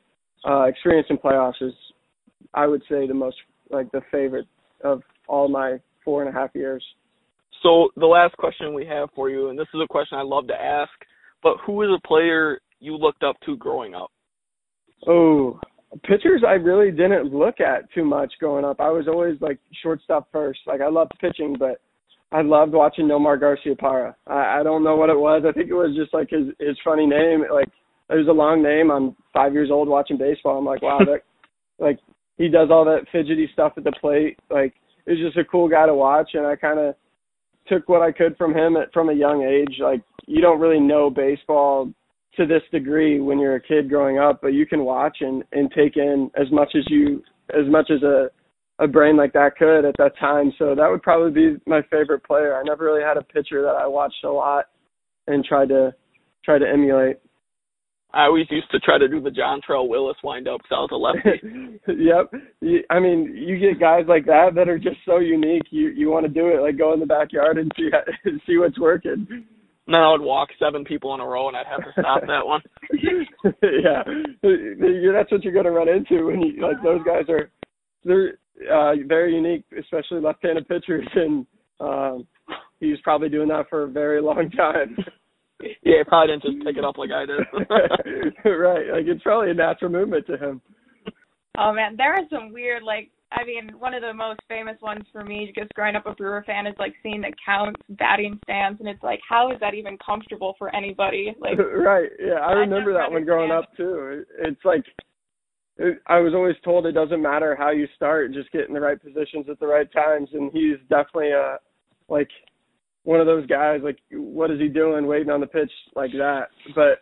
uh, 0.46 0.62
experience 0.62 1.07
in 1.11 1.16
playoffs 1.16 1.62
is 1.62 1.72
I 2.55 2.66
would 2.66 2.83
say 2.88 3.07
the 3.07 3.14
most 3.14 3.37
like 3.70 3.90
the 3.92 4.03
favorite 4.11 4.46
of 4.83 5.03
all 5.29 5.48
my 5.48 5.79
four 6.05 6.22
and 6.22 6.35
a 6.35 6.38
half 6.38 6.51
years. 6.55 6.85
So 7.62 7.88
the 7.96 8.07
last 8.07 8.37
question 8.37 8.74
we 8.74 8.87
have 8.87 9.09
for 9.14 9.31
you, 9.31 9.48
and 9.48 9.59
this 9.59 9.66
is 9.74 9.81
a 9.83 9.88
question 9.88 10.18
I 10.18 10.22
love 10.22 10.46
to 10.48 10.55
ask, 10.55 10.90
but 11.42 11.57
who 11.64 11.83
is 11.83 11.90
a 11.96 12.07
player 12.07 12.61
you 12.81 12.96
looked 12.96 13.22
up 13.22 13.37
to 13.46 13.57
growing 13.57 13.94
up? 13.94 14.11
Oh, 15.07 15.61
pitchers 16.05 16.42
I 16.46 16.53
really 16.53 16.90
didn't 16.90 17.33
look 17.33 17.61
at 17.61 17.90
too 17.92 18.05
much 18.05 18.33
growing 18.38 18.64
up. 18.64 18.81
I 18.81 18.90
was 18.90 19.07
always 19.09 19.40
like 19.40 19.59
shortstop 19.83 20.29
first. 20.33 20.61
Like 20.66 20.81
I 20.81 20.88
loved 20.88 21.12
pitching, 21.20 21.57
but 21.59 21.81
I 22.31 22.42
loved 22.42 22.72
watching 22.72 23.07
Nomar 23.07 23.40
Garcia 23.40 23.74
Garciaparra. 23.74 24.14
I, 24.27 24.61
I 24.61 24.62
don't 24.62 24.85
know 24.85 24.96
what 24.96 25.11
it 25.11 25.18
was. 25.18 25.44
I 25.48 25.53
think 25.53 25.70
it 25.70 25.74
was 25.74 25.96
just 25.96 26.12
like 26.12 26.31
his 26.31 26.48
his 26.59 26.77
funny 26.85 27.07
name. 27.07 27.44
Like 27.53 27.68
it 28.11 28.16
was 28.16 28.29
a 28.29 28.33
long 28.33 28.62
name. 28.62 28.90
I'm 28.90 29.16
five 29.33 29.53
years 29.53 29.70
old 29.70 29.88
watching 29.88 30.18
baseball. 30.18 30.59
I'm 30.59 30.64
like, 30.64 30.83
wow, 30.83 30.98
that 30.98 31.22
like 31.79 31.98
he 32.37 32.48
does 32.48 32.68
all 32.70 32.85
that 32.85 33.07
fidgety 33.12 33.48
stuff 33.53 33.72
at 33.77 33.85
the 33.85 33.92
plate. 34.01 34.38
Like 34.51 34.74
it 35.07 35.12
was 35.12 35.20
just 35.20 35.38
a 35.38 35.44
cool 35.44 35.68
guy 35.68 35.87
to 35.87 35.94
watch, 35.94 36.31
and 36.35 36.46
I 36.46 36.57
kind 36.57 36.79
of 36.79 36.94
took 37.66 37.88
what 37.88 38.03
I 38.03 38.12
could 38.12 38.37
from 38.37 38.55
him 38.55 38.77
at, 38.77 38.92
from 38.92 39.09
a 39.09 39.14
young 39.14 39.42
age. 39.42 39.79
Like 39.81 40.03
you 40.29 40.41
don't 40.41 40.61
really 40.61 40.81
know 40.81 41.11
baseball 41.11 41.93
to 42.37 42.47
this 42.47 42.62
degree 42.71 43.19
when 43.19 43.38
you're 43.38 43.57
a 43.57 43.61
kid 43.61 43.88
growing 43.88 44.19
up, 44.19 44.41
but 44.41 44.55
you 44.55 44.67
can 44.67 44.85
watch 44.85 45.19
and 45.21 45.43
and 45.53 45.71
take 45.73 45.97
in 45.97 46.31
as 46.41 46.51
much 46.53 46.75
as 46.77 46.85
you 46.88 47.23
as 47.51 47.67
much 47.69 47.91
as 47.91 48.03
a 48.03 48.29
a 48.79 48.87
brain 48.87 49.17
like 49.17 49.33
that 49.33 49.57
could 49.57 49.85
at 49.85 49.97
that 49.99 50.17
time. 50.19 50.53
So 50.59 50.75
that 50.75 50.88
would 50.88 51.03
probably 51.03 51.33
be 51.33 51.57
my 51.67 51.83
favorite 51.91 52.23
player. 52.23 52.57
I 52.57 52.62
never 52.62 52.85
really 52.85 53.03
had 53.03 53.17
a 53.17 53.23
pitcher 53.23 53.62
that 53.62 53.75
I 53.77 53.87
watched 53.87 54.23
a 54.23 54.31
lot 54.31 54.67
and 55.27 55.45
tried 55.45 55.71
to 55.71 55.93
try 56.45 56.59
to 56.59 56.69
emulate. 56.69 57.17
I 58.14 58.25
always 58.25 58.47
used 58.51 58.71
to 58.71 58.79
try 58.81 58.97
to 58.97 59.09
do 59.09 59.21
the 59.21 59.31
Dontrelle 59.31 59.88
Willis 59.88 60.17
wind 60.25 60.49
up 60.49 60.62
because 60.62 60.77
I 60.77 60.81
was 60.81 60.91
a 60.93 60.97
lefty. 60.97 62.03
yep. 62.03 62.85
I 62.88 63.01
mean, 63.01 63.35
you 63.37 63.59
get 63.59 63.81
guys 63.81 64.05
like 64.09 64.25
that 64.27 64.55
that 64.55 64.69
are 64.69 64.79
just 64.79 64.97
so 65.05 65.19
unique. 65.19 65.64
You 65.71 65.88
you 65.88 66.09
want 66.09 66.25
to 66.25 66.33
do 66.33 66.49
it, 66.49 66.62
like 66.62 66.79
go 66.79 66.95
in 66.95 67.01
the 67.01 67.07
backyard 67.07 67.59
and 67.59 67.71
see 67.77 67.91
see 68.47 68.59
what's 68.59 68.79
working. 68.79 69.45
And 69.88 69.94
then 69.94 70.03
I 70.03 70.11
would 70.12 70.20
walk 70.20 70.51
seven 70.59 70.85
people 70.85 71.14
in 71.14 71.20
a 71.20 71.27
row, 71.27 71.48
and 71.48 71.57
I'd 71.57 71.64
have 71.64 71.83
to 71.83 71.92
stop 71.98 72.20
that 72.27 72.46
one. 72.46 72.61
yeah, 73.62 74.03
that's 75.14 75.33
what 75.33 75.42
you're 75.42 75.55
going 75.55 75.64
to 75.64 75.70
run 75.70 75.88
into 75.88 76.27
when 76.27 76.42
you 76.42 76.61
like 76.61 76.77
those 76.83 77.01
guys 77.07 77.24
are. 77.31 77.51
They're 78.05 78.35
uh, 78.70 78.96
very 79.07 79.35
unique, 79.35 79.64
especially 79.81 80.20
left-handed 80.20 80.68
pitchers, 80.68 81.09
and 81.14 81.46
um, 81.81 82.27
he's 82.81 83.01
probably 83.03 83.31
doing 83.31 83.48
that 83.48 83.70
for 83.70 83.85
a 83.85 83.88
very 83.88 84.20
long 84.20 84.51
time. 84.51 84.94
yeah, 85.62 85.70
he 85.83 86.05
probably 86.07 86.35
didn't 86.35 86.42
just 86.42 86.66
pick 86.66 86.77
it 86.77 86.85
up 86.85 86.98
like 86.98 87.11
I 87.11 87.24
did. 87.24 87.38
right, 88.44 88.92
like 88.92 89.07
it's 89.07 89.22
probably 89.22 89.53
a 89.53 89.55
natural 89.55 89.90
movement 89.90 90.27
to 90.27 90.37
him. 90.37 90.61
Oh 91.57 91.72
man, 91.72 91.96
there 91.96 92.12
are 92.12 92.29
some 92.31 92.53
weird 92.53 92.83
like 92.83 93.11
I 93.31 93.45
mean, 93.45 93.79
one 93.79 93.93
of 93.93 94.01
the 94.01 94.14
most 94.14 94.41
famous 94.49 94.77
ones 94.81 95.05
for 95.12 95.23
me, 95.23 95.53
just 95.55 95.73
growing 95.75 95.97
up 95.97 96.07
a 96.07 96.14
Brewer 96.14 96.43
fan, 96.47 96.67
is 96.67 96.75
like 96.79 96.95
seeing 97.03 97.21
the 97.21 97.33
Counsell's, 97.45 97.77
batting 97.91 98.38
stance, 98.45 98.77
and 98.81 98.88
it's 98.88 99.03
like, 99.03 99.21
how 99.29 99.53
is 99.53 99.61
that 99.61 99.75
even 99.75 99.99
comfortable 100.05 100.55
for 100.59 100.75
anybody? 100.75 101.35
Like, 101.38 101.59
right? 101.75 102.09
Yeah, 102.19 102.41
I, 102.41 102.53
I 102.53 102.53
remember 102.53 102.95
that 102.95 103.11
one 103.11 103.25
growing 103.25 103.51
up 103.51 103.69
too. 103.77 104.25
It's 104.38 104.64
like 104.64 104.83
I 106.07 106.19
was 106.19 106.35
always 106.35 106.57
told 106.64 106.87
it 106.87 106.93
doesn't 106.93 107.23
matter 107.23 107.55
how 107.57 107.71
you 107.71 107.87
start, 107.95 108.33
just 108.33 108.51
get 108.51 108.69
in 108.69 108.75
the 108.75 108.81
right 108.81 109.01
positions 109.01 109.47
at 109.49 109.61
the 109.61 109.67
right 109.67 109.91
times. 109.93 110.29
And 110.33 110.51
he's 110.53 110.79
definitely 110.88 111.31
a 111.31 111.59
like 112.09 112.29
one 113.05 113.21
of 113.21 113.27
those 113.27 113.47
guys. 113.47 113.81
Like, 113.83 113.99
what 114.11 114.51
is 114.51 114.59
he 114.59 114.69
doing, 114.69 115.07
waiting 115.07 115.31
on 115.31 115.41
the 115.41 115.47
pitch 115.47 115.71
like 115.95 116.11
that? 116.12 116.49
But 116.75 117.01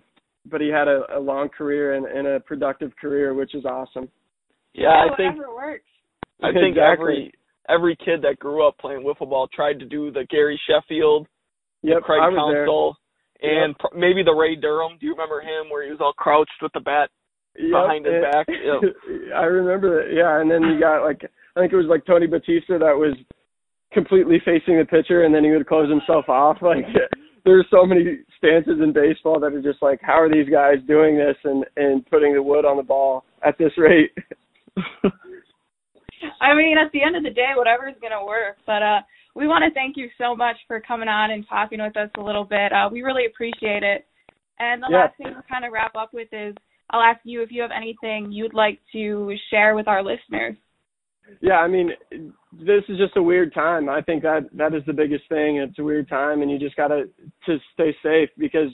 but 0.50 0.60
he 0.60 0.68
had 0.68 0.88
a, 0.88 1.02
a 1.16 1.18
long 1.18 1.48
career 1.48 1.94
and, 1.94 2.06
and 2.06 2.26
a 2.26 2.40
productive 2.40 2.92
career, 3.00 3.34
which 3.34 3.54
is 3.54 3.64
awesome. 3.64 4.08
Yeah, 4.74 4.88
I 4.88 5.06
oh, 5.12 5.16
think 5.16 5.36
works. 5.38 5.84
I 6.42 6.52
think 6.52 6.76
exactly. 6.76 6.92
every 6.92 7.32
every 7.68 7.96
kid 7.96 8.22
that 8.22 8.38
grew 8.38 8.66
up 8.66 8.78
playing 8.78 9.02
wiffle 9.02 9.28
ball 9.28 9.48
tried 9.52 9.78
to 9.80 9.86
do 9.86 10.10
the 10.10 10.26
Gary 10.30 10.60
Sheffield, 10.68 11.26
yep, 11.82 12.02
Craig 12.02 12.20
Counsell, 12.20 12.96
and 13.42 13.76
pr- 13.78 13.96
maybe 13.96 14.22
the 14.22 14.34
Ray 14.34 14.56
Durham. 14.56 14.98
Do 15.00 15.06
you 15.06 15.12
remember 15.12 15.40
him 15.40 15.70
where 15.70 15.84
he 15.84 15.90
was 15.90 16.00
all 16.00 16.12
crouched 16.12 16.62
with 16.62 16.72
the 16.72 16.80
bat 16.80 17.10
yep, 17.58 17.70
behind 17.72 18.06
his 18.06 18.14
and, 18.14 18.22
back. 18.22 18.46
Yep. 18.66 19.32
I 19.36 19.44
remember 19.44 20.02
that. 20.02 20.14
Yeah, 20.14 20.40
and 20.40 20.50
then 20.50 20.62
you 20.62 20.80
got 20.80 21.04
like 21.04 21.22
I 21.56 21.60
think 21.60 21.72
it 21.72 21.76
was 21.76 21.86
like 21.88 22.04
Tony 22.06 22.26
Batista 22.26 22.78
that 22.78 22.96
was 22.96 23.16
completely 23.92 24.38
facing 24.44 24.78
the 24.78 24.84
pitcher, 24.84 25.24
and 25.24 25.34
then 25.34 25.44
he 25.44 25.50
would 25.50 25.66
close 25.66 25.88
himself 25.88 26.28
off. 26.28 26.58
Like 26.66 26.84
there's 27.44 27.66
so 27.70 27.86
many 27.86 28.18
stances 28.38 28.80
in 28.82 28.92
baseball 28.92 29.38
that 29.38 29.54
are 29.54 29.62
just 29.62 29.80
like, 29.80 30.00
how 30.02 30.20
are 30.20 30.28
these 30.28 30.48
guys 30.48 30.78
doing 30.86 31.16
this 31.16 31.36
and 31.44 31.64
and 31.76 32.04
putting 32.06 32.34
the 32.34 32.42
wood 32.42 32.64
on 32.64 32.76
the 32.76 32.82
ball 32.82 33.24
at 33.46 33.56
this 33.58 33.72
rate? 33.78 34.12
I 36.40 36.54
mean, 36.54 36.76
at 36.78 36.92
the 36.92 37.02
end 37.02 37.16
of 37.16 37.22
the 37.22 37.30
day, 37.30 37.52
whatever 37.56 37.88
is 37.88 37.96
gonna 38.00 38.24
work. 38.24 38.56
But 38.66 38.82
uh, 38.82 39.00
we 39.34 39.46
want 39.46 39.64
to 39.64 39.74
thank 39.74 39.96
you 39.96 40.08
so 40.18 40.34
much 40.34 40.56
for 40.66 40.80
coming 40.80 41.08
on 41.08 41.30
and 41.30 41.46
talking 41.48 41.80
with 41.80 41.96
us 41.96 42.10
a 42.18 42.22
little 42.22 42.44
bit. 42.44 42.72
Uh, 42.72 42.88
we 42.90 43.02
really 43.02 43.26
appreciate 43.26 43.82
it. 43.82 44.06
And 44.58 44.82
the 44.82 44.88
yeah. 44.90 44.96
last 44.96 45.16
thing 45.18 45.26
to 45.26 45.42
kind 45.50 45.64
of 45.64 45.72
wrap 45.72 45.94
up 45.94 46.14
with 46.14 46.28
is 46.32 46.54
I'll 46.90 47.02
ask 47.02 47.20
you 47.24 47.42
if 47.42 47.50
you 47.50 47.60
have 47.62 47.70
anything 47.76 48.32
you'd 48.32 48.54
like 48.54 48.80
to 48.92 49.34
share 49.50 49.74
with 49.74 49.88
our 49.88 50.02
listeners. 50.02 50.56
Yeah, 51.40 51.58
I 51.58 51.68
mean, 51.68 51.90
this 52.52 52.84
is 52.88 52.98
just 52.98 53.16
a 53.16 53.22
weird 53.22 53.52
time. 53.52 53.88
I 53.88 54.00
think 54.00 54.22
that 54.22 54.48
that 54.52 54.74
is 54.74 54.82
the 54.86 54.92
biggest 54.92 55.24
thing. 55.28 55.56
It's 55.56 55.78
a 55.78 55.84
weird 55.84 56.08
time, 56.08 56.42
and 56.42 56.50
you 56.50 56.58
just 56.58 56.76
gotta 56.76 57.08
to 57.46 57.58
stay 57.74 57.94
safe 58.02 58.30
because 58.38 58.70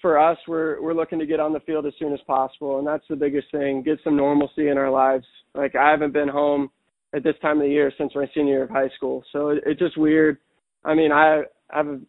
for 0.00 0.18
us, 0.18 0.38
we're 0.46 0.80
we're 0.82 0.94
looking 0.94 1.18
to 1.18 1.26
get 1.26 1.40
on 1.40 1.52
the 1.52 1.60
field 1.60 1.86
as 1.86 1.94
soon 1.98 2.12
as 2.12 2.20
possible, 2.26 2.78
and 2.78 2.86
that's 2.86 3.06
the 3.08 3.16
biggest 3.16 3.50
thing. 3.50 3.82
Get 3.82 3.98
some 4.04 4.16
normalcy 4.16 4.68
in 4.68 4.78
our 4.78 4.90
lives. 4.90 5.26
Like 5.54 5.74
I 5.74 5.90
haven't 5.90 6.12
been 6.12 6.28
home 6.28 6.70
at 7.14 7.22
this 7.22 7.36
time 7.40 7.58
of 7.58 7.64
the 7.64 7.70
year 7.70 7.92
since 7.96 8.12
my 8.14 8.28
senior 8.34 8.52
year 8.52 8.62
of 8.64 8.70
high 8.70 8.90
school, 8.96 9.24
so 9.32 9.50
it, 9.50 9.62
it's 9.66 9.80
just 9.80 9.96
weird. 9.96 10.38
I 10.84 10.94
mean, 10.94 11.12
I 11.12 11.42
I've 11.70 12.00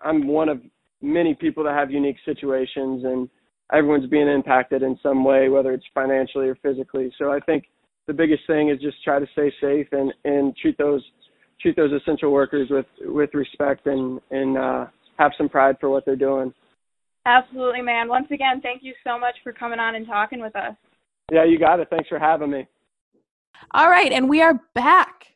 I'm 0.00 0.26
one 0.26 0.48
of 0.48 0.60
many 1.00 1.34
people 1.34 1.64
that 1.64 1.74
have 1.74 1.90
unique 1.90 2.16
situations, 2.24 3.04
and 3.04 3.28
everyone's 3.72 4.08
being 4.08 4.28
impacted 4.28 4.82
in 4.82 4.98
some 5.02 5.24
way, 5.24 5.48
whether 5.48 5.72
it's 5.72 5.84
financially 5.92 6.48
or 6.48 6.54
physically. 6.56 7.12
So 7.18 7.32
I 7.32 7.40
think 7.40 7.64
the 8.06 8.12
biggest 8.12 8.46
thing 8.46 8.68
is 8.68 8.80
just 8.80 9.02
try 9.02 9.18
to 9.18 9.26
stay 9.32 9.52
safe 9.60 9.88
and 9.92 10.12
and 10.24 10.56
treat 10.56 10.78
those 10.78 11.02
treat 11.60 11.76
those 11.76 11.92
essential 11.92 12.32
workers 12.32 12.68
with 12.70 12.86
with 13.00 13.30
respect 13.34 13.86
and 13.86 14.20
and 14.30 14.56
uh, 14.56 14.86
have 15.18 15.32
some 15.36 15.48
pride 15.48 15.76
for 15.80 15.90
what 15.90 16.04
they're 16.04 16.16
doing. 16.16 16.52
Absolutely, 17.24 17.82
man. 17.82 18.08
Once 18.08 18.26
again, 18.30 18.60
thank 18.60 18.82
you 18.82 18.94
so 19.04 19.18
much 19.18 19.36
for 19.42 19.52
coming 19.52 19.78
on 19.78 19.94
and 19.94 20.06
talking 20.06 20.40
with 20.40 20.56
us. 20.56 20.74
Yeah, 21.30 21.44
you 21.44 21.58
got 21.58 21.80
it. 21.80 21.88
Thanks 21.88 22.08
for 22.08 22.18
having 22.18 22.50
me. 22.50 22.66
All 23.72 23.88
right, 23.88 24.12
and 24.12 24.28
we 24.28 24.42
are 24.42 24.60
back. 24.74 25.28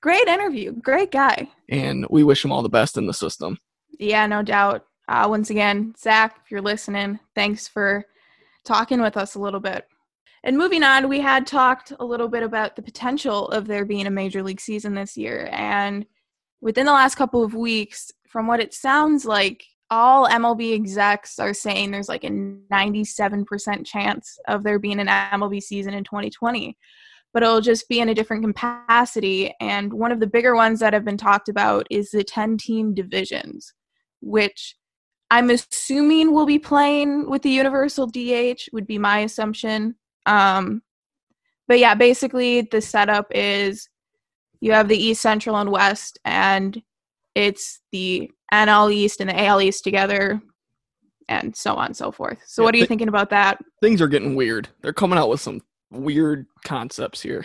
Great 0.00 0.26
interview. 0.28 0.72
Great 0.72 1.10
guy. 1.10 1.50
And 1.68 2.06
we 2.10 2.24
wish 2.24 2.44
him 2.44 2.52
all 2.52 2.62
the 2.62 2.68
best 2.68 2.96
in 2.96 3.06
the 3.06 3.14
system. 3.14 3.58
Yeah, 3.98 4.26
no 4.26 4.42
doubt. 4.42 4.86
Uh, 5.08 5.26
once 5.28 5.50
again, 5.50 5.94
Zack, 5.98 6.40
if 6.44 6.50
you're 6.50 6.62
listening, 6.62 7.20
thanks 7.34 7.68
for 7.68 8.04
talking 8.64 9.00
with 9.00 9.16
us 9.16 9.34
a 9.34 9.40
little 9.40 9.60
bit. 9.60 9.86
And 10.42 10.56
moving 10.56 10.82
on, 10.82 11.08
we 11.08 11.20
had 11.20 11.46
talked 11.46 11.92
a 11.98 12.04
little 12.04 12.28
bit 12.28 12.42
about 12.42 12.76
the 12.76 12.82
potential 12.82 13.48
of 13.48 13.66
there 13.66 13.84
being 13.84 14.06
a 14.06 14.10
major 14.10 14.42
league 14.42 14.60
season 14.60 14.94
this 14.94 15.16
year. 15.16 15.48
And 15.50 16.06
within 16.60 16.86
the 16.86 16.92
last 16.92 17.16
couple 17.16 17.42
of 17.42 17.54
weeks, 17.54 18.12
from 18.28 18.46
what 18.46 18.60
it 18.60 18.74
sounds 18.74 19.24
like, 19.24 19.64
all 19.90 20.28
MLB 20.28 20.74
execs 20.74 21.38
are 21.38 21.54
saying 21.54 21.90
there's 21.90 22.08
like 22.08 22.24
a 22.24 22.30
97% 22.30 23.86
chance 23.86 24.38
of 24.48 24.64
there 24.64 24.78
being 24.78 25.00
an 25.00 25.06
MLB 25.06 25.62
season 25.62 25.94
in 25.94 26.04
2020. 26.04 26.76
But 27.32 27.42
it'll 27.42 27.60
just 27.60 27.88
be 27.88 28.00
in 28.00 28.08
a 28.08 28.14
different 28.14 28.44
capacity. 28.44 29.54
And 29.60 29.92
one 29.92 30.10
of 30.10 30.20
the 30.20 30.26
bigger 30.26 30.54
ones 30.54 30.80
that 30.80 30.94
have 30.94 31.04
been 31.04 31.18
talked 31.18 31.48
about 31.48 31.86
is 31.90 32.10
the 32.10 32.24
10 32.24 32.56
team 32.56 32.94
divisions, 32.94 33.74
which 34.20 34.76
I'm 35.30 35.50
assuming 35.50 36.32
we'll 36.32 36.46
be 36.46 36.58
playing 36.58 37.28
with 37.28 37.42
the 37.42 37.50
universal 37.50 38.06
DH 38.06 38.68
would 38.72 38.86
be 38.86 38.98
my 38.98 39.20
assumption. 39.20 39.96
Um, 40.24 40.82
but 41.68 41.78
yeah, 41.78 41.94
basically 41.94 42.62
the 42.62 42.80
setup 42.80 43.26
is 43.32 43.88
you 44.60 44.72
have 44.72 44.88
the 44.88 44.96
East, 44.96 45.20
Central, 45.20 45.56
and 45.56 45.70
West, 45.70 46.18
and 46.24 46.80
it's 47.36 47.80
the 47.92 48.30
NL 48.52 48.92
East 48.92 49.20
and 49.20 49.28
the 49.28 49.44
AL 49.44 49.60
East 49.60 49.84
together, 49.84 50.40
and 51.28 51.54
so 51.54 51.74
on 51.74 51.86
and 51.86 51.96
so 51.96 52.10
forth. 52.10 52.38
So, 52.46 52.62
yeah, 52.62 52.64
what 52.64 52.74
are 52.74 52.78
you 52.78 52.82
th- 52.84 52.88
thinking 52.88 53.08
about 53.08 53.30
that? 53.30 53.62
Things 53.82 54.00
are 54.00 54.08
getting 54.08 54.34
weird. 54.34 54.68
They're 54.80 54.94
coming 54.94 55.18
out 55.18 55.28
with 55.28 55.40
some 55.40 55.60
weird 55.90 56.46
concepts 56.64 57.20
here. 57.20 57.44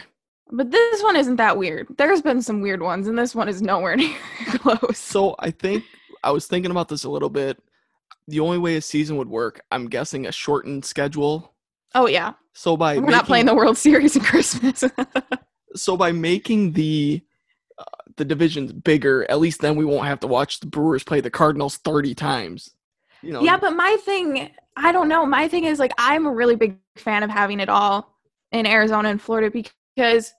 But 0.49 0.71
this 0.71 1.03
one 1.03 1.17
isn't 1.17 1.35
that 1.35 1.57
weird. 1.57 1.87
There's 1.97 2.21
been 2.21 2.41
some 2.41 2.61
weird 2.61 2.81
ones, 2.81 3.07
and 3.07 3.19
this 3.19 3.35
one 3.35 3.49
is 3.49 3.61
nowhere 3.61 3.95
near 3.97 4.15
close. 4.47 4.97
So 4.97 5.35
I 5.39 5.51
think 5.51 5.83
I 6.23 6.31
was 6.31 6.47
thinking 6.47 6.71
about 6.71 6.87
this 6.87 7.03
a 7.03 7.09
little 7.09 7.29
bit. 7.29 7.61
The 8.29 8.39
only 8.39 8.59
way 8.59 8.77
a 8.77 8.81
season 8.81 9.17
would 9.17 9.29
work, 9.29 9.61
I'm 9.71 9.89
guessing, 9.89 10.25
a 10.25 10.31
shortened 10.31 10.85
schedule. 10.85 11.53
Oh 11.93 12.07
yeah. 12.07 12.33
So 12.53 12.77
by 12.77 12.95
we're 12.95 13.01
making, 13.01 13.11
not 13.11 13.25
playing 13.25 13.45
the 13.45 13.55
World 13.55 13.77
Series 13.77 14.15
in 14.15 14.23
Christmas. 14.23 14.85
so 15.75 15.97
by 15.97 16.13
making 16.13 16.73
the 16.73 17.21
the 18.17 18.25
divisions 18.25 18.73
bigger, 18.73 19.29
at 19.29 19.39
least 19.39 19.61
then 19.61 19.75
we 19.75 19.85
won't 19.85 20.07
have 20.07 20.19
to 20.21 20.27
watch 20.27 20.59
the 20.59 20.67
Brewers 20.67 21.03
play 21.03 21.21
the 21.21 21.29
Cardinals 21.29 21.77
30 21.77 22.15
times. 22.15 22.69
You 23.21 23.33
know. 23.33 23.43
Yeah, 23.43 23.57
but 23.57 23.71
my 23.71 23.97
thing, 24.03 24.49
I 24.75 24.91
don't 24.91 25.07
know. 25.07 25.25
My 25.25 25.47
thing 25.47 25.65
is 25.65 25.79
like 25.79 25.93
I'm 25.97 26.25
a 26.25 26.31
really 26.31 26.55
big 26.55 26.77
fan 26.95 27.23
of 27.23 27.29
having 27.29 27.59
it 27.59 27.69
all 27.69 28.17
in 28.51 28.65
Arizona 28.65 29.09
and 29.09 29.21
Florida 29.21 29.51
because 29.51 30.33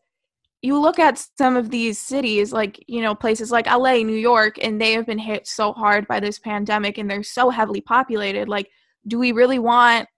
you 0.62 0.80
look 0.80 0.98
at 0.98 1.24
some 1.36 1.56
of 1.56 1.70
these 1.70 1.98
cities 1.98 2.52
like 2.52 2.82
you 2.86 3.02
know 3.02 3.14
places 3.14 3.50
like 3.50 3.66
LA, 3.66 3.96
New 3.98 4.16
York 4.16 4.56
and 4.62 4.80
they 4.80 4.92
have 4.92 5.06
been 5.06 5.18
hit 5.18 5.46
so 5.46 5.72
hard 5.72 6.06
by 6.06 6.20
this 6.20 6.38
pandemic 6.38 6.98
and 6.98 7.10
they're 7.10 7.22
so 7.22 7.50
heavily 7.50 7.80
populated 7.80 8.48
like 8.48 8.70
do 9.08 9.18
we 9.18 9.32
really 9.32 9.58
want 9.58 10.08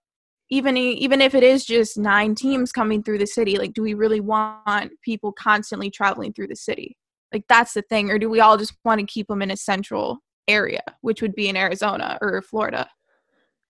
even 0.49 0.77
even 0.77 1.21
if 1.21 1.33
it 1.33 1.43
is 1.43 1.65
just 1.65 1.97
nine 1.97 2.35
teams 2.35 2.71
coming 2.71 3.01
through 3.01 3.17
the 3.17 3.27
city 3.27 3.57
like 3.57 3.73
do 3.73 3.81
we 3.81 3.95
really 3.95 4.19
want 4.19 4.91
people 5.01 5.31
constantly 5.31 5.89
traveling 5.89 6.31
through 6.31 6.47
the 6.47 6.55
city 6.55 6.95
like 7.33 7.43
that's 7.47 7.73
the 7.73 7.81
thing 7.83 8.09
or 8.09 8.19
do 8.19 8.29
we 8.29 8.39
all 8.39 8.57
just 8.57 8.73
want 8.83 8.99
to 8.99 9.05
keep 9.05 9.27
them 9.27 9.41
in 9.41 9.51
a 9.51 9.57
central 9.57 10.19
area 10.47 10.81
which 11.01 11.21
would 11.21 11.35
be 11.35 11.47
in 11.47 11.57
Arizona 11.57 12.17
or 12.21 12.41
Florida 12.41 12.89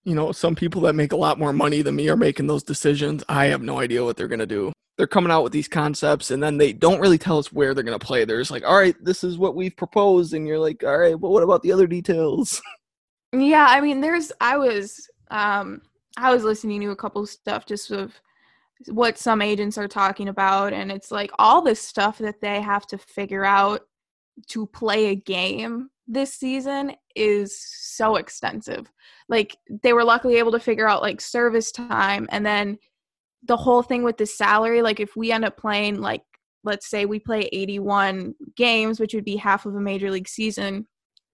you 0.04 0.14
know 0.14 0.32
some 0.32 0.54
people 0.54 0.82
that 0.82 0.94
make 0.94 1.12
a 1.12 1.16
lot 1.16 1.38
more 1.38 1.52
money 1.52 1.82
than 1.82 1.96
me 1.96 2.08
are 2.08 2.16
making 2.16 2.46
those 2.46 2.62
decisions 2.62 3.24
i 3.28 3.46
have 3.46 3.60
no 3.60 3.80
idea 3.80 4.04
what 4.04 4.16
they're 4.16 4.28
going 4.28 4.38
to 4.38 4.46
do 4.46 4.72
they're 4.96 5.06
coming 5.06 5.30
out 5.30 5.42
with 5.42 5.52
these 5.52 5.68
concepts 5.68 6.30
and 6.30 6.42
then 6.42 6.56
they 6.56 6.72
don't 6.72 7.00
really 7.00 7.18
tell 7.18 7.38
us 7.38 7.52
where 7.52 7.74
they're 7.74 7.84
going 7.84 7.98
to 7.98 8.06
play. 8.06 8.24
They're 8.24 8.40
just 8.40 8.50
like, 8.50 8.64
all 8.64 8.76
right, 8.76 8.96
this 9.02 9.24
is 9.24 9.38
what 9.38 9.54
we've 9.54 9.76
proposed. 9.76 10.32
And 10.32 10.46
you're 10.46 10.58
like, 10.58 10.82
all 10.84 10.98
right, 10.98 11.18
but 11.18 11.30
what 11.30 11.42
about 11.42 11.62
the 11.62 11.72
other 11.72 11.86
details? 11.86 12.60
Yeah. 13.32 13.66
I 13.68 13.80
mean, 13.80 14.00
there's, 14.00 14.30
I 14.40 14.56
was, 14.56 15.10
um, 15.32 15.82
I 16.16 16.32
was 16.32 16.44
listening 16.44 16.80
to 16.82 16.90
a 16.90 16.96
couple 16.96 17.26
stuff 17.26 17.66
just 17.66 17.90
of 17.90 18.14
what 18.88 19.18
some 19.18 19.42
agents 19.42 19.78
are 19.78 19.88
talking 19.88 20.28
about. 20.28 20.72
And 20.72 20.92
it's 20.92 21.10
like 21.10 21.30
all 21.38 21.62
this 21.62 21.80
stuff 21.80 22.18
that 22.18 22.40
they 22.40 22.60
have 22.60 22.86
to 22.88 22.98
figure 22.98 23.44
out 23.44 23.82
to 24.48 24.66
play 24.66 25.06
a 25.06 25.14
game 25.14 25.88
this 26.06 26.34
season 26.34 26.92
is 27.14 27.58
so 27.58 28.16
extensive. 28.16 28.90
Like 29.28 29.56
they 29.82 29.92
were 29.92 30.04
luckily 30.04 30.36
able 30.36 30.52
to 30.52 30.60
figure 30.60 30.88
out 30.88 31.02
like 31.02 31.20
service 31.20 31.72
time 31.72 32.28
and 32.30 32.44
then 32.44 32.78
the 33.42 33.56
whole 33.56 33.82
thing 33.82 34.02
with 34.02 34.16
the 34.16 34.26
salary, 34.26 34.82
like 34.82 35.00
if 35.00 35.16
we 35.16 35.32
end 35.32 35.44
up 35.44 35.56
playing 35.56 36.00
like 36.00 36.22
let's 36.64 36.88
say 36.88 37.06
we 37.06 37.20
play 37.20 37.48
81 37.52 38.34
games, 38.56 38.98
which 38.98 39.14
would 39.14 39.24
be 39.24 39.36
half 39.36 39.66
of 39.66 39.74
a 39.76 39.80
major 39.80 40.10
league 40.10 40.28
season, 40.28 40.86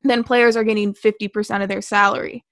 then 0.02 0.22
players 0.22 0.57
are 0.57 0.64
getting 0.64 0.92
50% 0.92 1.62
of 1.62 1.68
their 1.68 1.81
salary. 1.81 2.44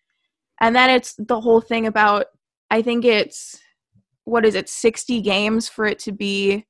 And 0.61 0.75
then 0.75 0.89
it's 0.89 1.15
the 1.19 1.41
whole 1.41 1.61
thing 1.61 1.87
about 1.87 2.27
I 2.71 2.83
think 2.83 3.05
it's 3.05 3.61
what 4.25 4.45
is 4.45 4.55
it 4.55 4.69
60 4.69 5.21
games 5.21 5.69
for 5.69 5.87
it 5.87 5.99
to 6.01 6.13
be 6.13 6.67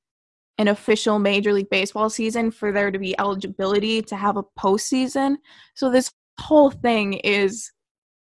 an 0.58 0.68
official 0.68 1.18
major 1.18 1.54
league 1.54 1.70
baseball 1.70 2.10
season 2.10 2.50
for 2.50 2.70
there 2.70 2.90
to 2.90 2.98
be 2.98 3.18
eligibility 3.18 4.02
to 4.02 4.14
have 4.14 4.36
a 4.36 4.42
postseason. 4.58 5.36
So 5.74 5.90
this 5.90 6.12
whole 6.38 6.70
thing 6.70 7.14
is 7.14 7.72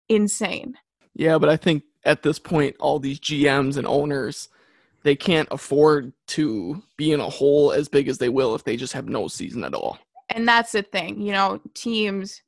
insane. 0.09 0.75
Yeah, 1.15 1.39
but 1.39 1.49
I 1.49 1.57
think 1.57 1.85
at 2.05 2.25
this 2.25 2.41
point 2.41 2.75
all 2.81 2.99
these 2.99 3.21
GMs 3.21 3.77
and 3.77 3.87
owners 3.87 4.49
they 5.05 5.15
can't 5.15 5.49
afford 5.51 6.13
to 6.27 6.83
be 6.97 7.13
in 7.13 7.21
a 7.21 7.29
hole 7.29 7.71
as 7.71 7.89
big 7.89 8.09
as 8.09 8.19
they 8.19 8.31
will 8.31 8.55
if 8.55 8.65
they 8.65 8.77
just 8.77 8.95
have 8.95 9.09
no 9.09 9.29
season 9.29 9.63
at 9.63 9.75
all. 9.75 9.99
And 10.31 10.49
that's 10.49 10.73
the 10.73 10.83
thing, 10.83 11.21
you 11.21 11.33
know, 11.33 11.61
teams 11.75 12.43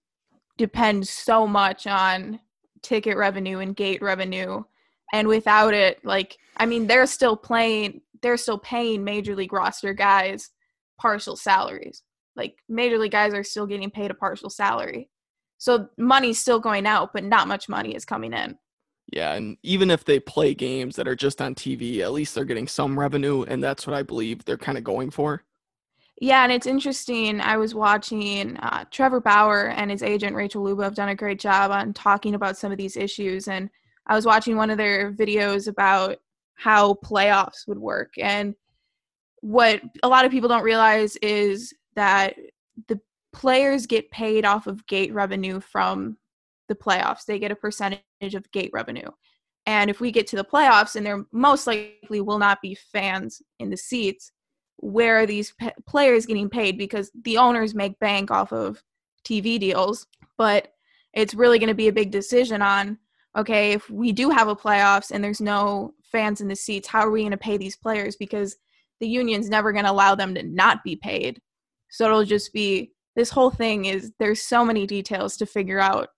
depend 0.56 1.06
so 1.06 1.46
much 1.46 1.86
on 1.86 2.40
ticket 2.82 3.16
revenue 3.16 3.58
and 3.58 3.76
gate 3.76 4.02
revenue. 4.02 4.64
And 5.12 5.28
without 5.28 5.74
it, 5.74 6.04
like, 6.04 6.38
I 6.56 6.66
mean, 6.66 6.86
they're 6.86 7.06
still 7.06 7.36
playing, 7.36 8.00
they're 8.22 8.36
still 8.36 8.58
paying 8.58 9.04
major 9.04 9.36
league 9.36 9.52
roster 9.52 9.92
guys 9.92 10.50
partial 10.98 11.36
salaries. 11.36 12.02
Like, 12.34 12.56
major 12.68 12.98
league 12.98 13.12
guys 13.12 13.34
are 13.34 13.44
still 13.44 13.66
getting 13.66 13.90
paid 13.90 14.10
a 14.10 14.14
partial 14.14 14.50
salary. 14.50 15.08
So 15.58 15.88
money's 15.96 16.38
still 16.38 16.60
going 16.60 16.86
out, 16.86 17.12
but 17.12 17.24
not 17.24 17.48
much 17.48 17.68
money 17.68 17.94
is 17.94 18.04
coming 18.04 18.32
in. 18.32 18.58
Yeah, 19.12 19.34
and 19.34 19.56
even 19.62 19.90
if 19.90 20.04
they 20.04 20.18
play 20.18 20.54
games 20.54 20.96
that 20.96 21.06
are 21.06 21.14
just 21.14 21.40
on 21.40 21.54
TV, 21.54 22.00
at 22.00 22.12
least 22.12 22.34
they're 22.34 22.44
getting 22.44 22.66
some 22.66 22.98
revenue, 22.98 23.42
and 23.44 23.62
that's 23.62 23.86
what 23.86 23.94
I 23.94 24.02
believe 24.02 24.44
they're 24.44 24.56
kind 24.56 24.76
of 24.76 24.84
going 24.84 25.10
for. 25.10 25.44
Yeah, 26.20 26.42
and 26.42 26.50
it's 26.50 26.66
interesting. 26.66 27.40
I 27.40 27.56
was 27.56 27.74
watching 27.74 28.56
uh, 28.56 28.84
Trevor 28.90 29.20
Bauer 29.20 29.68
and 29.68 29.90
his 29.90 30.02
agent 30.02 30.34
Rachel 30.34 30.62
Luba 30.62 30.82
have 30.82 30.94
done 30.94 31.10
a 31.10 31.14
great 31.14 31.38
job 31.38 31.70
on 31.70 31.92
talking 31.92 32.34
about 32.34 32.56
some 32.56 32.72
of 32.72 32.78
these 32.78 32.96
issues, 32.96 33.48
and 33.48 33.70
I 34.06 34.14
was 34.14 34.26
watching 34.26 34.56
one 34.56 34.70
of 34.70 34.78
their 34.78 35.12
videos 35.12 35.68
about 35.68 36.18
how 36.54 36.94
playoffs 36.94 37.66
would 37.66 37.78
work, 37.78 38.14
and 38.18 38.54
what 39.40 39.80
a 40.02 40.08
lot 40.08 40.24
of 40.24 40.30
people 40.30 40.48
don't 40.48 40.62
realize 40.62 41.16
is 41.16 41.74
that 41.94 42.34
the 42.88 43.00
players 43.32 43.86
get 43.86 44.10
paid 44.10 44.44
off 44.44 44.66
of 44.66 44.86
gate 44.86 45.12
revenue 45.12 45.60
from 45.60 46.16
the 46.68 46.74
playoffs. 46.74 47.24
They 47.24 47.38
get 47.38 47.52
a 47.52 47.56
percentage 47.56 48.02
of 48.34 48.50
gate 48.50 48.70
revenue. 48.72 49.08
And 49.66 49.90
if 49.90 50.00
we 50.00 50.10
get 50.10 50.26
to 50.28 50.36
the 50.36 50.44
playoffs 50.44 50.96
and 50.96 51.04
there 51.04 51.24
most 51.32 51.66
likely 51.66 52.20
will 52.20 52.38
not 52.38 52.62
be 52.62 52.74
fans 52.74 53.42
in 53.58 53.68
the 53.68 53.76
seats, 53.76 54.32
where 54.76 55.18
are 55.18 55.26
these 55.26 55.54
players 55.86 56.26
getting 56.26 56.48
paid? 56.48 56.78
Because 56.78 57.10
the 57.24 57.36
owners 57.38 57.74
make 57.74 57.98
bank 57.98 58.30
off 58.30 58.52
of 58.52 58.82
TV 59.24 59.58
deals, 59.58 60.06
but 60.38 60.68
it's 61.12 61.34
really 61.34 61.58
going 61.58 61.68
to 61.68 61.74
be 61.74 61.88
a 61.88 61.92
big 61.92 62.10
decision 62.10 62.62
on 62.62 62.98
okay, 63.36 63.72
if 63.72 63.88
we 63.90 64.12
do 64.12 64.30
have 64.30 64.48
a 64.48 64.56
playoffs 64.56 65.10
and 65.10 65.22
there's 65.22 65.40
no 65.40 65.94
fans 66.02 66.40
in 66.40 66.48
the 66.48 66.56
seats, 66.56 66.88
how 66.88 67.00
are 67.00 67.10
we 67.10 67.20
going 67.20 67.30
to 67.32 67.36
pay 67.36 67.56
these 67.56 67.76
players? 67.76 68.16
Because 68.16 68.56
the 69.00 69.08
union's 69.08 69.50
never 69.50 69.72
going 69.72 69.84
to 69.84 69.90
allow 69.90 70.14
them 70.14 70.34
to 70.34 70.42
not 70.42 70.82
be 70.82 70.96
paid. 70.96 71.40
So 71.90 72.06
it'll 72.06 72.24
just 72.24 72.52
be 72.52 72.92
this 73.14 73.30
whole 73.30 73.50
thing 73.50 73.84
is 73.84 74.12
there's 74.18 74.40
so 74.40 74.64
many 74.64 74.86
details 74.86 75.36
to 75.38 75.46
figure 75.46 75.78
out. 75.78 76.08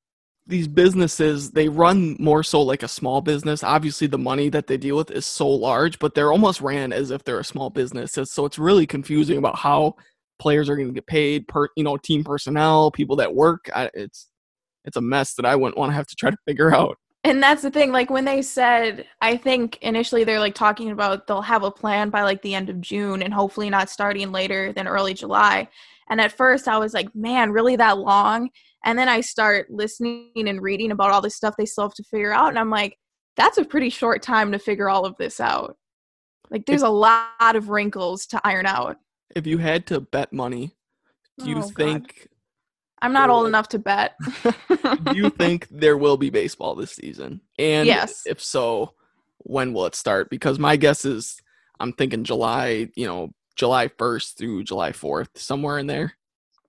These 0.47 0.69
businesses 0.69 1.51
they 1.51 1.69
run 1.69 2.17
more 2.19 2.43
so 2.43 2.63
like 2.63 2.83
a 2.83 2.89
small 2.89 3.21
business. 3.21 3.63
Obviously 3.63 4.07
the 4.07 4.17
money 4.17 4.49
that 4.49 4.67
they 4.67 4.79
deal 4.79 4.97
with 4.97 5.11
is 5.11 5.27
so 5.27 5.47
large 5.47 5.99
but 5.99 6.15
they're 6.15 6.33
almost 6.33 6.61
ran 6.61 6.93
as 6.93 7.11
if 7.11 7.23
they're 7.25 7.41
a 7.41 7.45
small 7.45 7.69
business. 7.69 8.13
So 8.13 8.45
it's 8.47 8.59
really 8.59 8.87
confusing 8.87 9.37
about 9.37 9.59
how 9.59 9.97
players 10.39 10.71
are 10.71 10.77
going 10.77 10.89
to 10.89 10.95
get 10.95 11.07
paid 11.07 11.47
per 11.49 11.69
you 11.77 11.85
know 11.85 11.97
team 11.99 12.25
personnel 12.25 12.91
people 12.91 13.17
that 13.17 13.35
work. 13.35 13.69
I, 13.75 13.91
it's 13.93 14.29
it's 14.85 14.97
a 14.97 15.01
mess 15.01 15.35
that 15.35 15.45
i 15.45 15.55
wouldn't 15.55 15.77
want 15.77 15.91
to 15.91 15.95
have 15.95 16.07
to 16.07 16.17
try 16.17 16.31
to 16.31 16.37
figure 16.47 16.75
out 16.75 16.97
and 17.25 17.43
that's 17.43 17.63
the 17.63 17.71
thing 17.71 17.91
like 17.91 18.11
when 18.11 18.25
they 18.25 18.41
said 18.41 19.05
i 19.21 19.37
think 19.37 19.79
initially 19.83 20.25
they're 20.25 20.39
like 20.39 20.55
talking 20.55 20.91
about 20.91 21.27
they'll 21.27 21.43
have 21.43 21.65
a 21.65 21.71
plan 21.71 22.11
by 22.11 22.23
like 22.23 22.41
the 22.43 22.55
end 22.55 22.71
of 22.71 22.81
june 22.81 23.23
and 23.23 23.35
hopefully 23.35 23.69
not 23.69 23.91
starting 23.91 24.31
later 24.31 24.73
than 24.73 24.87
early 24.87 25.15
july 25.15 25.69
and 26.11 26.21
at 26.21 26.33
first 26.33 26.69
i 26.69 26.79
was 26.79 26.95
like 26.95 27.13
man 27.15 27.51
really 27.51 27.77
that 27.77 27.99
long 27.99 28.49
and 28.85 28.99
then 28.99 29.09
I 29.09 29.21
start 29.21 29.71
listening 29.71 30.31
and 30.37 30.63
reading 30.63 30.93
about 30.93 31.11
all 31.11 31.21
this 31.21 31.37
stuff 31.37 31.55
they 31.59 31.67
still 31.67 31.85
have 31.85 31.95
to 31.95 32.05
figure 32.05 32.33
out. 32.33 32.49
And 32.49 32.59
I'm 32.59 32.71
like, 32.71 32.97
that's 33.37 33.59
a 33.59 33.65
pretty 33.65 33.91
short 33.91 34.23
time 34.23 34.53
to 34.53 34.59
figure 34.59 34.89
all 34.89 35.05
of 35.05 35.17
this 35.19 35.41
out. 35.41 35.77
Like, 36.51 36.65
there's 36.67 36.83
a 36.83 36.89
lot 36.89 37.55
of 37.57 37.69
wrinkles 37.69 38.27
to 38.27 38.41
iron 38.45 38.67
out. 38.67 38.97
If 39.35 39.47
you 39.47 39.59
had 39.59 39.87
to 39.89 40.01
bet 40.01 40.33
money, 40.33 40.75
do 41.39 41.51
you 41.51 41.59
oh, 41.59 41.63
think. 41.63 42.19
God. 42.19 42.29
I'm 43.01 43.13
not 43.13 43.31
old 43.31 43.47
enough 43.47 43.69
to 43.69 43.79
bet. 43.79 44.17
do 44.43 44.53
you 45.15 45.31
think 45.31 45.69
there 45.71 45.97
will 45.97 46.17
be 46.17 46.31
baseball 46.31 46.75
this 46.75 46.93
season? 46.93 47.41
And 47.59 47.87
yes. 47.87 48.23
if 48.27 48.43
so, 48.43 48.95
when 49.39 49.73
will 49.73 49.87
it 49.87 49.95
start? 49.95 50.31
Because 50.31 50.59
my 50.59 50.77
guess 50.77 51.05
is 51.05 51.41
I'm 51.81 51.93
thinking 51.93 52.25
July, 52.25 52.89
you 52.97 53.07
know, 53.07 53.33
July 53.57 53.89
1st 53.89 54.37
through 54.37 54.65
July 54.65 54.93
4th, 54.93 55.29
somewhere 55.37 55.79
in 55.79 55.87
there. 55.87 56.15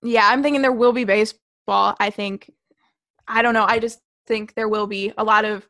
Yeah, 0.02 0.28
I'm 0.28 0.42
thinking 0.42 0.62
there 0.62 0.72
will 0.72 0.92
be 0.92 1.04
baseball 1.04 1.40
baseball, 1.70 1.96
I 2.00 2.10
think, 2.10 2.50
I 3.28 3.42
don't 3.42 3.54
know, 3.54 3.64
I 3.66 3.78
just 3.78 4.00
think 4.26 4.54
there 4.54 4.68
will 4.68 4.86
be 4.86 5.12
a 5.16 5.24
lot 5.24 5.44
of 5.44 5.68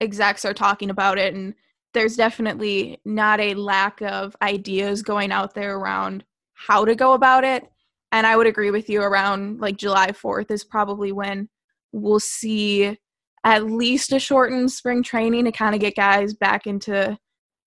execs 0.00 0.44
are 0.44 0.54
talking 0.54 0.90
about 0.90 1.18
it, 1.18 1.34
and 1.34 1.54
there's 1.92 2.16
definitely 2.16 3.00
not 3.04 3.40
a 3.40 3.54
lack 3.54 4.00
of 4.00 4.34
ideas 4.40 5.02
going 5.02 5.30
out 5.30 5.54
there 5.54 5.76
around 5.76 6.24
how 6.54 6.84
to 6.84 6.94
go 6.94 7.12
about 7.12 7.44
it. 7.44 7.70
And 8.12 8.26
I 8.26 8.36
would 8.36 8.46
agree 8.46 8.70
with 8.70 8.88
you 8.88 9.02
around 9.02 9.60
like 9.60 9.76
July 9.76 10.08
4th 10.08 10.50
is 10.50 10.64
probably 10.64 11.12
when 11.12 11.48
we'll 11.92 12.20
see 12.20 12.98
at 13.44 13.66
least 13.66 14.12
a 14.12 14.18
shortened 14.20 14.70
spring 14.70 15.02
training 15.02 15.46
to 15.46 15.52
kind 15.52 15.74
of 15.74 15.80
get 15.80 15.96
guys 15.96 16.34
back 16.34 16.66
into 16.66 17.18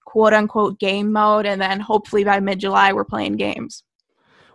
quote 0.05 0.33
unquote 0.33 0.79
game 0.79 1.11
mode. 1.11 1.45
And 1.45 1.59
then 1.59 1.79
hopefully 1.79 2.23
by 2.23 2.39
mid 2.39 2.59
July, 2.59 2.93
we're 2.93 3.03
playing 3.03 3.37
games. 3.37 3.83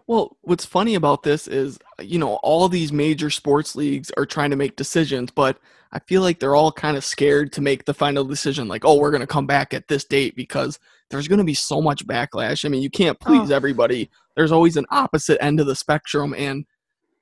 Well, 0.07 0.37
what's 0.42 0.64
funny 0.64 0.94
about 0.94 1.22
this 1.22 1.46
is, 1.46 1.79
you 2.00 2.18
know, 2.18 2.35
all 2.37 2.68
these 2.68 2.92
major 2.92 3.31
sports 3.31 3.76
leagues 3.76 4.11
are 4.16 4.26
trying 4.26 4.50
to 4.50 4.57
make 4.57 4.74
decisions, 4.74 5.31
but 5.31 5.59
I 5.92 6.00
feel 6.00 6.22
like 6.22 6.40
they're 6.40 6.57
all 6.57 6.72
kind 6.72 6.96
of 6.96 7.05
scared 7.05 7.53
to 7.53 7.61
make 7.61 7.85
the 7.85 7.94
final 7.94 8.24
decision 8.24 8.66
like, 8.66 8.85
oh, 8.85 8.96
we're 8.98 9.11
going 9.11 9.20
to 9.20 9.26
come 9.26 9.46
back 9.46 9.72
at 9.74 9.87
this 9.87 10.05
date 10.05 10.35
because 10.35 10.79
there's 11.11 11.29
going 11.29 11.38
to 11.38 11.44
be 11.44 11.55
so 11.55 11.81
much 11.81 12.07
backlash. 12.07 12.64
I 12.64 12.68
mean, 12.68 12.83
you 12.83 12.90
can't 12.90 13.20
please 13.20 13.50
Oh. 13.53 13.55
everybody. 13.55 14.11
There's 14.40 14.53
always 14.53 14.79
an 14.79 14.87
opposite 14.90 15.37
end 15.44 15.61
of 15.61 15.66
the 15.66 15.76
spectrum 15.76 16.35
and 16.35 16.64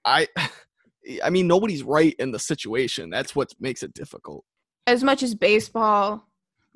I 0.04 0.28
I 1.24 1.30
mean, 1.30 1.48
nobody's 1.48 1.82
right 1.82 2.14
in 2.20 2.30
the 2.30 2.38
situation. 2.38 3.10
That's 3.10 3.34
what 3.34 3.52
makes 3.58 3.82
it 3.82 3.92
difficult. 3.92 4.44
as 4.86 5.02
much 5.02 5.24
as 5.24 5.34
baseball, 5.34 6.24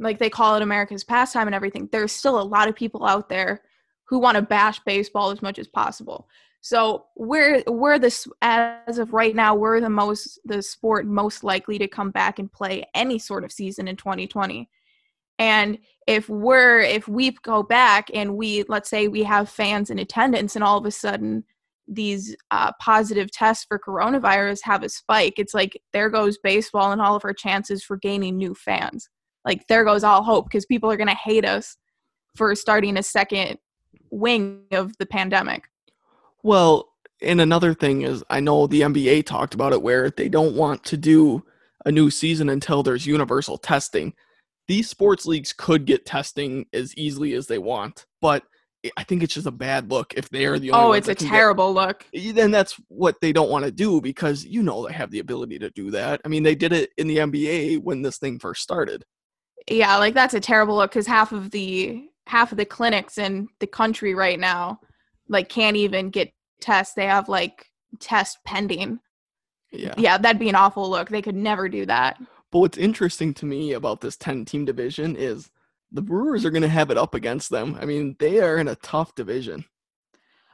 like 0.01 0.19
they 0.19 0.29
call 0.29 0.57
it 0.57 0.63
America's 0.63 1.05
pastime 1.05 1.47
and 1.47 1.55
everything, 1.55 1.89
there's 1.93 2.11
still 2.11 2.41
a 2.41 2.43
lot 2.43 2.69
of 2.69 2.75
people 2.75 3.07
out 3.07 3.29
there 3.29 3.63
who 4.03 4.19
want 4.19 4.35
to 4.35 4.43
bash 4.43 4.81
baseball 4.81 5.31
as 5.31 5.43
much 5.43 5.61
as 5.61 5.69
possible. 5.69 6.29
So 6.61 7.05
we're 7.15 7.63
we're 7.69 8.01
this 8.01 8.27
as 8.41 8.99
of 8.99 9.13
right 9.13 9.37
now, 9.37 9.55
we're 9.55 9.81
the 9.81 9.91
most 9.91 10.41
the 10.45 10.61
sport 10.61 11.07
most 11.07 11.45
likely 11.45 11.79
to 11.79 11.87
come 11.87 12.11
back 12.11 12.41
and 12.41 12.51
play 12.51 12.85
any 12.97 13.21
sort 13.21 13.45
of 13.45 13.53
season 13.53 13.87
in 13.87 13.95
2020. 13.95 14.69
And 15.39 15.79
if 16.07 16.29
we're 16.29 16.81
if 16.81 17.09
we 17.09 17.31
go 17.43 17.63
back 17.63 18.11
and 18.13 18.37
we 18.37 18.65
let's 18.69 18.91
say 18.91 19.09
we 19.09 19.23
have 19.23 19.49
fans 19.49 19.91
in 19.91 19.99
attendance 19.99 20.55
and 20.55 20.65
all 20.65 20.79
of 20.79 20.87
a 20.87 20.91
sudden 20.91 21.45
these 21.89 22.37
uh, 22.51 22.73
positive 22.81 23.31
tests 23.31 23.65
for 23.69 23.79
coronavirus 23.79 24.61
have 24.63 24.83
a 24.83 24.89
spike, 24.89 25.35
it's 25.37 25.55
like 25.55 25.81
there 25.93 26.11
goes 26.11 26.39
baseball 26.39 26.93
and 26.93 27.01
all 27.01 27.17
of 27.17 27.25
our 27.25 27.35
chances 27.35 27.83
for 27.83 27.97
gaining 27.97 28.37
new 28.37 28.55
fans. 28.55 29.09
Like 29.45 29.67
there 29.69 29.85
goes 29.85 30.05
all 30.05 30.23
hope 30.23 30.47
because 30.47 30.67
people 30.67 30.91
are 30.91 30.97
going 30.97 31.09
to 31.09 31.15
hate 31.15 31.45
us 31.45 31.77
for 32.37 32.55
starting 32.55 32.97
a 32.97 33.03
second 33.03 33.59
wing 34.11 34.65
of 34.71 34.97
the 34.99 35.07
pandemic. 35.07 35.65
Well, 36.43 36.89
and 37.21 37.41
another 37.41 37.75
thing 37.75 38.03
is, 38.03 38.25
I 38.31 38.41
know 38.41 38.67
the 38.67 38.83
NBA 38.83 39.27
talked 39.27 39.55
about 39.55 39.73
it 39.73 39.83
where 39.83 40.11
they 40.11 40.29
don't 40.29 40.57
want 40.57 40.85
to 40.85 40.97
do 40.97 41.45
a 41.85 41.93
new 41.93 42.11
season 42.11 42.49
until 42.49 42.83
there's 42.83 43.07
universal 43.07 43.59
testing. 43.59 44.15
These 44.73 44.89
sports 44.89 45.27
leagues 45.27 45.53
could 45.53 45.85
get 45.85 46.07
testing 46.07 46.65
as 46.73 46.97
easily 46.97 47.35
as 47.35 47.47
they 47.47 47.59
want, 47.59 48.07
but 48.23 48.43
I 48.97 49.05
think 49.05 49.23
it's 49.23 49.35
just 49.35 49.47
a 49.47 49.51
bad 49.53 49.91
look 49.91 50.15
if 50.17 50.31
they're 50.31 50.59
the 50.59 50.71
only 50.71 50.85
Oh, 50.85 50.93
it's 50.93 51.09
a 51.09 51.15
can 51.15 51.27
get- 51.27 51.31
terrible 51.31 51.75
look. 51.75 52.07
then 52.15 52.51
that's 52.51 52.81
what 52.89 53.21
they 53.21 53.35
don't 53.35 53.51
want 53.51 53.67
to 53.67 53.71
do 53.71 54.01
because 54.01 54.47
you 54.47 54.63
know 54.63 54.87
they 54.87 54.95
have 54.95 55.11
the 55.11 55.19
ability 55.19 55.59
to 55.59 55.69
do 55.71 55.91
that. 55.91 56.23
I 56.25 56.29
mean, 56.29 56.43
they 56.43 56.55
did 56.55 56.73
it 56.73 56.89
in 56.97 57.07
the 57.07 57.19
NBA 57.19 57.83
when 57.83 58.01
this 58.01 58.17
thing 58.17 58.39
first 58.39 58.63
started. 58.63 59.05
Yeah, 59.71 59.99
like 59.99 60.15
that's 60.15 60.33
a 60.33 60.41
terrible 60.41 60.77
look 60.77 60.91
because 60.91 61.07
half 61.07 61.33
of 61.33 61.51
the 61.51 62.09
half 62.27 62.51
of 62.51 62.57
the 62.57 62.65
clinics 62.65 63.19
in 63.19 63.49
the 63.61 63.67
country 63.67 64.15
right 64.15 64.41
now 64.41 64.81
like 65.29 65.51
can't 65.51 65.77
even 65.77 66.09
get 66.09 66.33
tests. 66.63 66.95
They 66.95 67.07
have 67.07 67.29
like 67.29 67.67
test 68.01 68.39
pending. 68.47 69.01
Yeah. 69.71 69.95
Yeah, 69.99 70.17
that'd 70.19 70.39
be 70.41 70.49
an 70.49 70.55
awful 70.55 70.89
look. 70.89 71.09
They 71.11 71.23
could 71.23 71.37
never 71.37 71.69
do 71.69 71.85
that. 71.87 72.19
But 72.53 72.59
what's 72.61 72.79
interesting 72.79 73.35
to 73.35 73.47
me 73.47 73.73
about 73.73 74.03
this 74.03 74.17
10 74.17 74.45
team 74.45 74.65
division 74.65 75.17
is 75.17 75.51
the 75.91 76.03
Brewers 76.03 76.45
are 76.45 76.51
going 76.51 76.63
to 76.63 76.69
have 76.69 76.91
it 76.91 76.99
up 76.99 77.15
against 77.15 77.51
them. 77.51 77.77
I 77.81 77.87
mean, 77.87 78.15
they 78.19 78.41
are 78.41 78.59
in 78.59 78.69
a 78.69 78.77
tough 78.77 79.15
division. 79.15 79.65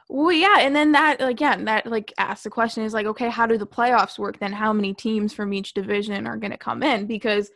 Well, 0.07 0.31
yeah, 0.31 0.59
and 0.59 0.75
then 0.75 0.93
that 0.93 1.21
again, 1.21 1.65
that 1.65 1.85
like 1.85 2.11
asks 2.17 2.43
the 2.43 2.49
question 2.49 2.83
is 2.83 2.93
like, 2.93 3.05
okay, 3.05 3.29
how 3.29 3.45
do 3.45 3.59
the 3.59 3.67
playoffs 3.67 4.17
work? 4.17 4.39
Then 4.39 4.51
how 4.51 4.73
many 4.73 4.93
teams 4.93 5.33
from 5.33 5.53
each 5.53 5.75
division 5.75 6.25
are 6.25 6.37
going 6.37 6.51
to 6.51 6.57
come 6.57 6.81
in? 6.81 7.05
Because, 7.05 7.51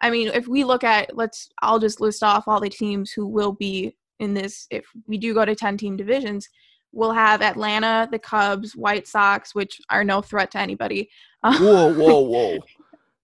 I 0.00 0.10
mean, 0.10 0.28
if 0.28 0.46
we 0.46 0.62
look 0.62 0.84
at, 0.84 1.16
let's, 1.16 1.48
I'll 1.62 1.80
just 1.80 2.00
list 2.00 2.22
off 2.22 2.46
all 2.46 2.60
the 2.60 2.68
teams 2.68 3.10
who 3.10 3.26
will 3.26 3.52
be 3.52 3.96
in 4.20 4.34
this. 4.34 4.68
If 4.70 4.86
we 5.08 5.18
do 5.18 5.34
go 5.34 5.44
to 5.44 5.56
ten 5.56 5.76
team 5.76 5.96
divisions, 5.96 6.48
we'll 6.92 7.12
have 7.12 7.42
Atlanta, 7.42 8.08
the 8.10 8.20
Cubs, 8.20 8.76
White 8.76 9.08
Sox, 9.08 9.52
which 9.54 9.80
are 9.90 10.04
no 10.04 10.22
threat 10.22 10.52
to 10.52 10.58
anybody. 10.58 11.10
Whoa, 11.42 11.92
whoa, 11.92 12.20
whoa. 12.20 12.58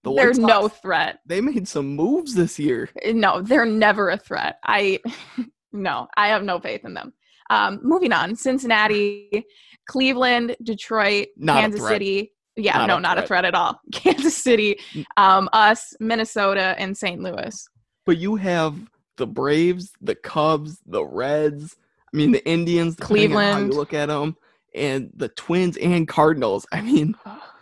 The 0.05 0.13
They're 0.15 0.33
no 0.35 0.63
Sox, 0.69 0.79
threat. 0.81 1.21
They 1.27 1.41
made 1.41 1.69
some 1.69 1.95
moves 1.95 2.35
this 2.35 2.59
year. 2.59 2.91
No, 3.07 3.41
they're 3.41 3.65
never 3.67 4.11
a 4.11 4.17
threat. 4.17 4.59
I, 4.65 4.99
no, 5.73 6.09
I 6.17 6.29
have 6.29 6.43
no 6.43 6.59
faith 6.59 6.85
in 6.85 6.95
them. 6.95 7.13
Um, 7.51 7.81
moving 7.83 8.13
on, 8.13 8.35
Cincinnati, 8.35 9.45
Cleveland, 9.87 10.57
Detroit, 10.63 11.29
Not 11.37 11.61
Kansas. 11.61 11.87
City. 11.87 12.33
Yeah, 12.57 12.79
Not 12.79 12.87
no, 12.89 12.97
a 12.97 13.01
not 13.01 13.19
a 13.19 13.23
threat. 13.27 13.45
at 13.45 13.55
all. 13.55 13.81
Kansas 13.93 14.37
City, 14.37 14.79
Mm. 14.93 15.05
um, 15.17 15.49
us, 15.53 15.95
Minnesota, 16.01 16.75
and 16.79 16.97
St. 16.97 17.21
Louis. 17.23 17.67
But 18.05 18.19
you 18.19 18.37
have 18.37 18.75
the 19.17 19.27
Braves, 19.27 19.93
the 20.01 20.15
Cubs, 20.15 20.81
the 20.87 21.05
Reds. 21.05 21.77
I 22.13 22.17
mean, 22.17 22.33
the 22.33 22.47
Indians. 22.47 22.97
depending 22.97 23.37
on 23.37 23.39
How 23.43 23.49
Cleveland. 23.53 23.73
you 23.73 23.79
look 23.79 23.95
at 23.95 24.07
them, 24.07 24.37
and 24.75 25.11
the 25.15 25.29
Twins 25.29 25.77
and 25.79 26.07
Cardinals. 26.09 26.67
I 26.73 26.81
mean, 26.83 27.15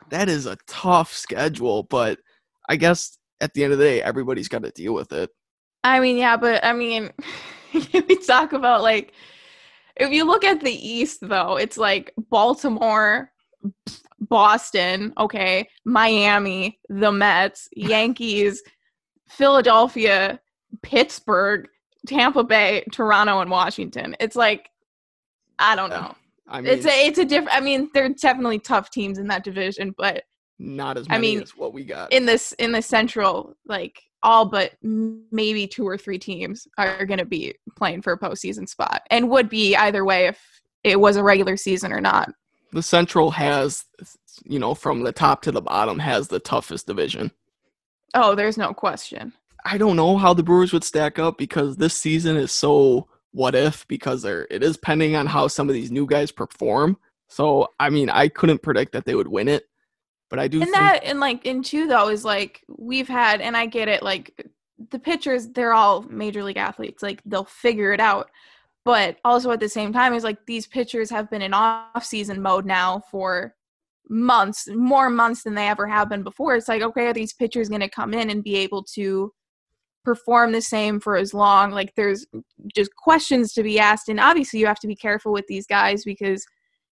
that 0.08 0.28
is 0.28 0.46
a 0.46 0.56
tough 0.66 1.12
schedule. 1.12 1.84
But 1.84 2.18
I 2.70 2.76
guess 2.76 3.18
at 3.40 3.52
the 3.52 3.64
end 3.64 3.72
of 3.72 3.80
the 3.80 3.84
day, 3.84 4.00
everybody's 4.00 4.46
got 4.46 4.62
to 4.62 4.70
deal 4.70 4.94
with 4.94 5.12
it. 5.12 5.28
I 5.82 5.98
mean, 5.98 6.16
yeah, 6.16 6.36
but 6.36 6.64
I 6.64 6.72
mean, 6.72 7.10
we 7.92 8.16
talk 8.16 8.52
about 8.52 8.82
like, 8.82 9.12
if 9.96 10.12
you 10.12 10.24
look 10.24 10.44
at 10.44 10.60
the 10.60 10.72
East, 10.72 11.18
though, 11.20 11.56
it's 11.56 11.76
like 11.76 12.14
Baltimore, 12.30 13.32
Boston, 14.20 15.12
okay, 15.18 15.68
Miami, 15.84 16.78
the 16.88 17.10
Mets, 17.10 17.68
Yankees, 17.76 18.62
Philadelphia, 19.28 20.38
Pittsburgh, 20.82 21.66
Tampa 22.06 22.44
Bay, 22.44 22.84
Toronto, 22.92 23.40
and 23.40 23.50
Washington. 23.50 24.14
It's 24.20 24.36
like, 24.36 24.70
I 25.58 25.74
don't 25.74 25.90
know. 25.90 26.14
I 26.46 26.60
mean, 26.60 26.72
It's 26.72 26.86
a, 26.86 27.06
it's 27.06 27.18
a 27.18 27.24
different. 27.24 27.56
I 27.56 27.60
mean, 27.60 27.90
they're 27.94 28.10
definitely 28.10 28.60
tough 28.60 28.90
teams 28.90 29.18
in 29.18 29.26
that 29.26 29.42
division, 29.42 29.92
but 29.98 30.22
not 30.60 30.98
as 30.98 31.06
I 31.08 31.18
mean, 31.18 31.42
as 31.42 31.56
what 31.56 31.72
we 31.72 31.84
got. 31.84 32.12
in 32.12 32.26
this 32.26 32.52
in 32.52 32.72
the 32.72 32.82
Central, 32.82 33.56
like 33.66 34.00
all 34.22 34.44
but 34.44 34.72
maybe 34.82 35.66
two 35.66 35.88
or 35.88 35.96
three 35.96 36.18
teams 36.18 36.68
are 36.76 37.06
going 37.06 37.18
to 37.18 37.24
be 37.24 37.54
playing 37.76 38.02
for 38.02 38.12
a 38.12 38.18
postseason 38.18 38.68
spot, 38.68 39.02
and 39.10 39.30
would 39.30 39.48
be 39.48 39.74
either 39.74 40.04
way 40.04 40.26
if 40.26 40.38
it 40.84 41.00
was 41.00 41.16
a 41.16 41.22
regular 41.22 41.56
season 41.56 41.92
or 41.92 42.00
not. 42.00 42.30
the 42.72 42.82
Central 42.82 43.30
has, 43.32 43.84
you 44.44 44.58
know, 44.58 44.74
from 44.74 45.02
the 45.02 45.12
top 45.12 45.42
to 45.42 45.52
the 45.52 45.62
bottom, 45.62 45.98
has 45.98 46.28
the 46.28 46.38
toughest 46.40 46.86
division. 46.86 47.30
Oh, 48.14 48.34
there's 48.34 48.58
no 48.58 48.72
question. 48.72 49.32
I 49.64 49.78
don't 49.78 49.96
know 49.96 50.16
how 50.16 50.34
the 50.34 50.42
Brewers 50.42 50.72
would 50.72 50.84
stack 50.84 51.18
up 51.18 51.38
because 51.38 51.76
this 51.76 51.94
season 51.96 52.36
is 52.36 52.52
so 52.52 53.08
what 53.32 53.54
if 53.54 53.86
because 53.88 54.22
they're 54.22 54.46
it 54.50 54.62
is 54.62 54.76
pending 54.76 55.14
on 55.14 55.26
how 55.26 55.46
some 55.48 55.68
of 55.68 55.74
these 55.74 55.90
new 55.90 56.06
guys 56.06 56.32
perform. 56.32 56.96
So 57.28 57.68
I 57.78 57.90
mean, 57.90 58.10
I 58.10 58.28
couldn't 58.28 58.62
predict 58.62 58.92
that 58.92 59.04
they 59.04 59.14
would 59.14 59.28
win 59.28 59.48
it, 59.48 59.68
but 60.30 60.38
I 60.38 60.48
do. 60.48 60.58
And 60.58 60.66
think, 60.66 60.76
that 60.76 61.04
and 61.04 61.20
like 61.20 61.44
in 61.44 61.62
two 61.62 61.86
though 61.86 62.08
is 62.08 62.24
like 62.24 62.64
we've 62.68 63.08
had 63.08 63.40
and 63.40 63.56
I 63.56 63.66
get 63.66 63.88
it 63.88 64.02
like 64.02 64.48
the 64.90 64.98
pitchers 64.98 65.48
they're 65.48 65.74
all 65.74 66.02
major 66.02 66.42
league 66.42 66.56
athletes 66.56 67.02
like 67.02 67.20
they'll 67.26 67.44
figure 67.44 67.92
it 67.92 68.00
out. 68.00 68.30
But 68.84 69.18
also 69.24 69.50
at 69.50 69.60
the 69.60 69.68
same 69.68 69.92
time 69.92 70.14
is 70.14 70.24
like 70.24 70.38
these 70.46 70.66
pitchers 70.66 71.10
have 71.10 71.28
been 71.28 71.42
in 71.42 71.52
off 71.52 72.04
season 72.04 72.40
mode 72.40 72.64
now 72.64 73.02
for 73.10 73.54
months, 74.08 74.68
more 74.72 75.10
months 75.10 75.42
than 75.42 75.54
they 75.54 75.68
ever 75.68 75.86
have 75.86 76.08
been 76.08 76.22
before. 76.22 76.54
It's 76.54 76.68
like 76.68 76.80
okay, 76.80 77.08
are 77.08 77.12
these 77.12 77.34
pitchers 77.34 77.68
going 77.68 77.82
to 77.82 77.90
come 77.90 78.14
in 78.14 78.30
and 78.30 78.44
be 78.44 78.56
able 78.56 78.84
to 78.94 79.32
perform 80.04 80.52
the 80.52 80.62
same 80.62 81.00
for 81.00 81.16
as 81.16 81.34
long? 81.34 81.72
Like 81.72 81.92
there's 81.96 82.24
just 82.74 82.94
questions 82.94 83.52
to 83.54 83.64
be 83.64 83.80
asked 83.80 84.08
and 84.08 84.20
obviously 84.20 84.60
you 84.60 84.66
have 84.66 84.80
to 84.80 84.88
be 84.88 84.96
careful 84.96 85.32
with 85.32 85.46
these 85.48 85.66
guys 85.66 86.04
because 86.04 86.46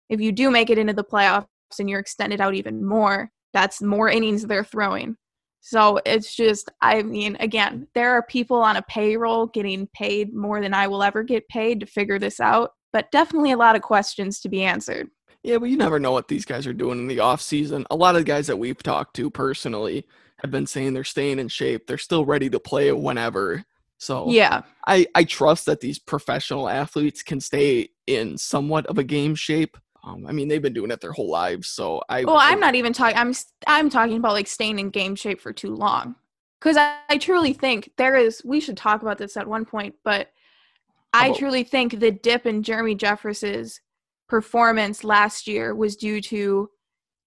if 0.08 0.20
you 0.20 0.32
do 0.32 0.50
make 0.50 0.68
it 0.68 0.78
into 0.78 0.92
the 0.92 1.04
playoffs 1.04 1.46
and 1.78 1.88
you're 1.88 2.00
extended 2.00 2.40
out 2.40 2.54
even 2.54 2.84
more, 2.84 3.30
that's 3.52 3.82
more 3.82 4.08
innings 4.08 4.44
they're 4.44 4.64
throwing. 4.64 5.16
So 5.60 6.00
it's 6.06 6.34
just, 6.34 6.70
I 6.80 7.02
mean, 7.02 7.36
again, 7.38 7.86
there 7.94 8.12
are 8.12 8.22
people 8.22 8.56
on 8.56 8.76
a 8.76 8.82
payroll 8.82 9.46
getting 9.46 9.88
paid 9.94 10.34
more 10.34 10.60
than 10.62 10.72
I 10.72 10.86
will 10.86 11.02
ever 11.02 11.22
get 11.22 11.48
paid 11.48 11.80
to 11.80 11.86
figure 11.86 12.18
this 12.18 12.40
out, 12.40 12.72
but 12.92 13.10
definitely 13.12 13.52
a 13.52 13.58
lot 13.58 13.76
of 13.76 13.82
questions 13.82 14.40
to 14.40 14.48
be 14.48 14.62
answered. 14.62 15.08
yeah, 15.42 15.58
but 15.58 15.68
you 15.68 15.76
never 15.76 16.00
know 16.00 16.12
what 16.12 16.28
these 16.28 16.44
guys 16.46 16.66
are 16.66 16.72
doing 16.72 16.98
in 16.98 17.08
the 17.08 17.20
off 17.20 17.42
season. 17.42 17.86
A 17.90 17.96
lot 17.96 18.14
of 18.14 18.22
the 18.22 18.24
guys 18.26 18.46
that 18.46 18.58
we've 18.58 18.82
talked 18.82 19.14
to 19.16 19.30
personally 19.30 20.06
have 20.38 20.50
been 20.50 20.66
saying 20.66 20.94
they're 20.94 21.04
staying 21.04 21.38
in 21.38 21.48
shape. 21.48 21.86
They're 21.86 21.98
still 21.98 22.24
ready 22.24 22.48
to 22.50 22.58
play 22.60 22.90
whenever. 22.92 23.64
So 23.98 24.30
Yeah. 24.30 24.62
I, 24.86 25.06
I 25.14 25.24
trust 25.24 25.66
that 25.66 25.80
these 25.80 25.98
professional 25.98 26.70
athletes 26.70 27.22
can 27.22 27.40
stay 27.40 27.90
in 28.06 28.38
somewhat 28.38 28.86
of 28.86 28.96
a 28.96 29.04
game 29.04 29.34
shape. 29.34 29.76
Um, 30.02 30.26
I 30.26 30.32
mean, 30.32 30.48
they've 30.48 30.62
been 30.62 30.72
doing 30.72 30.90
it 30.90 31.00
their 31.00 31.12
whole 31.12 31.30
lives, 31.30 31.68
so 31.68 32.02
I. 32.08 32.24
Well, 32.24 32.38
I'm 32.38 32.60
not 32.60 32.74
even 32.74 32.92
talking. 32.92 33.16
I'm 33.16 33.34
I'm 33.66 33.90
talking 33.90 34.16
about 34.16 34.32
like 34.32 34.46
staying 34.46 34.78
in 34.78 34.90
game 34.90 35.14
shape 35.14 35.40
for 35.40 35.52
too 35.52 35.74
long, 35.74 36.16
because 36.58 36.76
I, 36.76 36.96
I 37.08 37.18
truly 37.18 37.52
think 37.52 37.90
there 37.96 38.16
is. 38.16 38.42
We 38.44 38.60
should 38.60 38.76
talk 38.76 39.02
about 39.02 39.18
this 39.18 39.36
at 39.36 39.46
one 39.46 39.64
point, 39.64 39.94
but 40.04 40.30
I 41.12 41.26
about- 41.28 41.38
truly 41.38 41.64
think 41.64 42.00
the 42.00 42.10
dip 42.10 42.46
in 42.46 42.62
Jeremy 42.62 42.94
Jeffress's 42.94 43.80
performance 44.28 45.04
last 45.04 45.46
year 45.46 45.74
was 45.74 45.96
due 45.96 46.20
to 46.22 46.70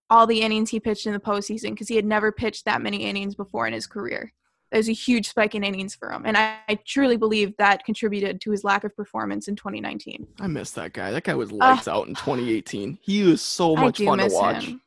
all 0.10 0.26
the 0.26 0.42
innings 0.42 0.70
he 0.70 0.80
pitched 0.80 1.06
in 1.06 1.14
the 1.14 1.20
postseason 1.20 1.72
because 1.72 1.88
he 1.88 1.96
had 1.96 2.06
never 2.06 2.32
pitched 2.32 2.66
that 2.66 2.82
many 2.82 3.04
innings 3.04 3.36
before 3.36 3.68
in 3.68 3.74
his 3.74 3.88
career. 3.88 4.32
There's 4.74 4.90
a 4.90 4.94
huge 4.94 5.30
spike 5.30 5.56
in 5.56 5.64
innings 5.64 5.94
for 5.94 6.12
him, 6.12 6.24
and 6.26 6.36
I, 6.36 6.58
I 6.68 6.76
truly 6.86 7.16
believe 7.16 7.56
that 7.58 7.86
contributed 7.86 8.42
to 8.42 8.52
his 8.52 8.64
lack 8.64 8.84
of 8.84 8.96
performance 8.96 9.48
in 9.48 9.56
2019. 9.56 10.28
I 10.40 10.48
miss 10.48 10.72
that 10.72 10.94
guy. 10.94 11.12
That 11.12 11.24
guy 11.24 11.36
was 11.36 11.52
lights 11.52 11.88
out 11.88 12.08
in 12.08 12.16
2018. 12.16 12.98
He 13.00 13.24
was 13.24 13.42
so 13.42 13.76
much 13.76 14.00
fun 14.00 14.18
to 14.18 14.24
miss 14.26 14.34
watch. 14.34 14.66
him. 14.66 14.82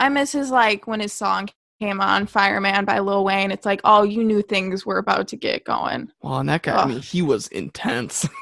I 0.00 0.08
miss 0.08 0.32
his 0.32 0.50
like 0.50 0.86
when 0.86 1.00
his 1.00 1.12
song 1.12 1.50
came 1.78 2.00
on, 2.00 2.26
"Fireman" 2.26 2.86
by 2.86 2.98
Lil 3.00 3.22
Wayne. 3.22 3.50
It's 3.50 3.66
like, 3.66 3.82
oh, 3.84 4.02
you 4.02 4.24
knew 4.24 4.42
things 4.42 4.86
were 4.86 4.98
about 4.98 5.28
to 5.28 5.36
get 5.36 5.64
going. 5.64 6.10
Well, 6.22 6.38
and 6.38 6.48
that 6.48 6.62
guy, 6.62 6.82
I 6.82 6.86
mean, 6.86 7.00
he 7.00 7.22
was 7.22 7.48
intense. 7.48 8.26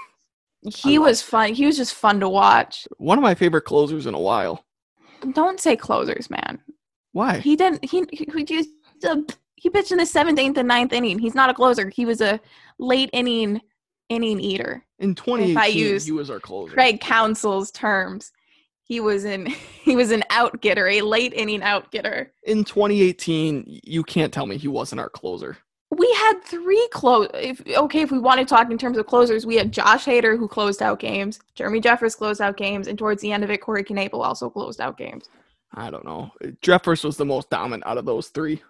He 0.75 0.99
was 0.99 1.23
fun. 1.23 1.55
He 1.55 1.65
was 1.65 1.77
just 1.77 1.95
fun 1.95 2.19
to 2.21 2.29
watch. 2.29 2.89
One 2.97 3.19
of 3.19 3.23
my 3.23 3.35
favorite 3.37 3.63
closers 3.63 4.07
in 4.07 4.15
a 4.15 4.21
while. 4.21 4.65
Don't 5.33 5.61
say 5.61 5.77
closers, 5.77 6.29
man. 6.29 6.61
Why? 7.13 7.39
He 7.39 7.57
didn't. 7.57 7.85
He 7.85 8.05
he, 8.11 8.27
he 8.35 8.45
just 8.45 8.71
uh, 9.07 9.19
he 9.57 9.71
pitched 9.71 9.93
in 9.93 9.99
the 9.99 10.07
seventh, 10.07 10.39
eighth, 10.39 10.57
and 10.57 10.69
ninth 10.69 10.93
inning. 10.93 11.19
He's 11.19 11.35
not 11.35 11.51
a 11.51 11.55
closer. 11.55 11.89
He 11.89 12.05
was 12.05 12.21
a 12.21 12.41
late 12.79 13.11
inning 13.13 13.61
inning 14.09 14.39
eater. 14.39 14.85
in 15.01 15.15
2018, 15.15 15.59
I 15.59 15.67
use 15.67 16.05
he 16.05 16.13
was 16.13 16.31
our 16.31 16.39
closer. 16.39 16.73
Craig 16.73 17.01
Counsell's 17.01 17.71
terms. 17.73 18.33
He 18.85 19.01
was 19.01 19.25
in 19.25 19.47
he 19.83 19.97
was 19.97 20.11
an 20.11 20.23
out 20.31 20.61
getter, 20.61 20.87
a 20.87 21.03
late 21.03 21.33
inning 21.33 21.63
out 21.63 21.91
getter. 21.91 22.33
In 22.45 22.65
2018, 22.65 23.65
you 23.67 24.05
can't 24.05 24.33
tell 24.33 24.47
me 24.47 24.57
he 24.57 24.69
wasn't 24.69 25.01
our 25.01 25.11
closer. 25.11 25.59
We 25.91 26.13
had 26.19 26.41
three 26.45 26.87
close. 26.93 27.29
If 27.35 27.63
okay, 27.67 28.03
if 28.03 28.11
we 28.11 28.19
want 28.19 28.41
to 28.41 28.45
talk 28.47 28.71
in 28.71 28.79
terms 28.79 28.99
of 28.99 29.07
closers, 29.07 29.47
we 29.47 29.57
had 29.57 29.73
Josh 29.73 30.05
Hader 30.05 30.37
who 30.37 30.49
closed 30.49 30.83
out 30.83 30.99
games, 30.99 31.41
Jeremy 31.55 31.81
Jeffress 31.81 32.17
closed 32.17 32.41
out 32.41 32.57
games, 32.57 32.87
and 32.89 32.99
towards 32.99 33.23
the 33.23 33.33
end 33.33 33.45
of 33.45 33.51
it, 33.51 33.61
Corey 33.61 33.85
Knebel 33.85 34.25
also 34.25 34.51
closed 34.51 34.81
out 34.81 34.99
games. 34.99 35.29
I 35.75 35.91
don't 35.91 36.05
know. 36.05 36.31
Jeffress 36.63 37.05
was 37.05 37.17
the 37.17 37.25
most 37.25 37.51
dominant 37.51 37.87
out 37.87 37.99
of 37.99 38.05
those 38.05 38.29
three. 38.29 38.63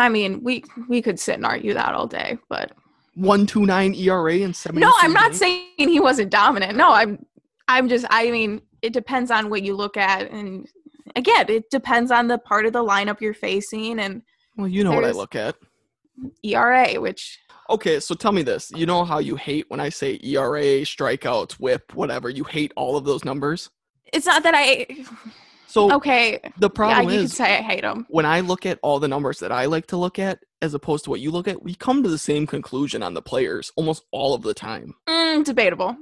I 0.00 0.08
mean, 0.08 0.42
we 0.42 0.64
we 0.88 1.02
could 1.02 1.20
sit 1.20 1.36
and 1.36 1.46
argue 1.46 1.74
that 1.74 1.94
all 1.94 2.06
day, 2.06 2.38
but 2.48 2.72
129 3.14 3.94
ERA 3.94 4.34
and 4.36 4.56
70. 4.56 4.80
no, 4.80 4.92
I'm 4.98 5.12
not 5.12 5.34
saying 5.34 5.66
he 5.76 6.00
wasn't 6.00 6.30
dominant. 6.30 6.76
No, 6.76 6.92
I'm 6.92 7.24
I'm 7.68 7.88
just 7.88 8.06
I 8.10 8.30
mean, 8.30 8.62
it 8.80 8.92
depends 8.92 9.30
on 9.30 9.50
what 9.50 9.62
you 9.62 9.74
look 9.74 9.96
at 9.96 10.30
and 10.30 10.66
again, 11.14 11.46
it 11.48 11.70
depends 11.70 12.10
on 12.10 12.28
the 12.28 12.38
part 12.38 12.66
of 12.66 12.72
the 12.72 12.82
lineup 12.82 13.20
you're 13.20 13.34
facing 13.34 13.98
and 14.00 14.22
Well, 14.56 14.68
you 14.68 14.82
know 14.84 14.92
what 14.92 15.04
I 15.04 15.10
look 15.10 15.34
at. 15.34 15.56
ERA, 16.42 16.94
which 17.00 17.38
Okay, 17.70 18.00
so 18.00 18.14
tell 18.14 18.32
me 18.32 18.42
this. 18.42 18.70
You 18.74 18.86
know 18.86 19.04
how 19.04 19.18
you 19.18 19.36
hate 19.36 19.70
when 19.70 19.80
I 19.80 19.88
say 19.88 20.18
ERA, 20.22 20.82
strikeouts, 20.82 21.52
whip, 21.54 21.94
whatever. 21.94 22.28
You 22.28 22.44
hate 22.44 22.72
all 22.76 22.96
of 22.96 23.04
those 23.04 23.24
numbers. 23.24 23.70
it's 24.12 24.26
not 24.26 24.42
that 24.42 24.54
I 24.54 24.86
So 25.72 25.90
okay. 25.90 26.38
the 26.58 26.68
problem 26.68 27.08
yeah, 27.08 27.14
you 27.14 27.20
is 27.22 27.30
could 27.30 27.36
say 27.38 27.56
I 27.56 27.62
hate 27.62 27.82
him. 27.82 28.04
when 28.10 28.26
I 28.26 28.40
look 28.40 28.66
at 28.66 28.78
all 28.82 29.00
the 29.00 29.08
numbers 29.08 29.38
that 29.38 29.50
I 29.50 29.64
like 29.64 29.86
to 29.86 29.96
look 29.96 30.18
at, 30.18 30.40
as 30.60 30.74
opposed 30.74 31.04
to 31.04 31.10
what 31.10 31.20
you 31.20 31.30
look 31.30 31.48
at, 31.48 31.62
we 31.62 31.74
come 31.74 32.02
to 32.02 32.10
the 32.10 32.18
same 32.18 32.46
conclusion 32.46 33.02
on 33.02 33.14
the 33.14 33.22
players 33.22 33.72
almost 33.74 34.04
all 34.10 34.34
of 34.34 34.42
the 34.42 34.52
time. 34.52 34.92
Mm, 35.08 35.46
debatable. 35.46 35.96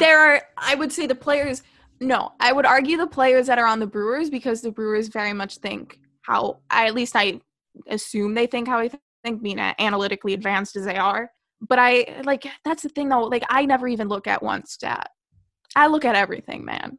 There 0.00 0.18
are, 0.18 0.42
I 0.56 0.74
would 0.74 0.90
say, 0.90 1.06
the 1.06 1.14
players. 1.14 1.62
No, 2.00 2.32
I 2.40 2.50
would 2.50 2.66
argue 2.66 2.96
the 2.96 3.06
players 3.06 3.46
that 3.46 3.60
are 3.60 3.66
on 3.66 3.78
the 3.78 3.86
Brewers 3.86 4.28
because 4.28 4.60
the 4.60 4.72
Brewers 4.72 5.06
very 5.06 5.32
much 5.32 5.58
think 5.58 6.00
how. 6.22 6.58
I, 6.68 6.88
at 6.88 6.94
least 6.94 7.14
I 7.14 7.40
assume 7.86 8.34
they 8.34 8.48
think 8.48 8.66
how 8.66 8.80
I 8.80 8.90
think, 9.22 9.40
being 9.40 9.60
analytically 9.60 10.34
advanced 10.34 10.74
as 10.74 10.84
they 10.84 10.96
are. 10.96 11.30
But 11.60 11.78
I 11.78 12.22
like 12.24 12.44
that's 12.64 12.82
the 12.82 12.88
thing 12.88 13.08
though. 13.08 13.22
Like 13.22 13.44
I 13.48 13.66
never 13.66 13.86
even 13.86 14.08
look 14.08 14.26
at 14.26 14.42
one 14.42 14.66
stat. 14.66 15.10
I 15.76 15.86
look 15.86 16.04
at 16.04 16.16
everything, 16.16 16.64
man. 16.64 16.98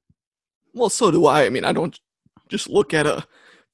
Well, 0.77 0.89
so 0.89 1.09
do 1.11 1.25
I. 1.25 1.45
I 1.45 1.49
mean, 1.49 1.65
I 1.65 1.71
don't 1.73 1.99
just 2.49 2.69
look 2.69 2.93
at 2.93 3.07
a 3.07 3.25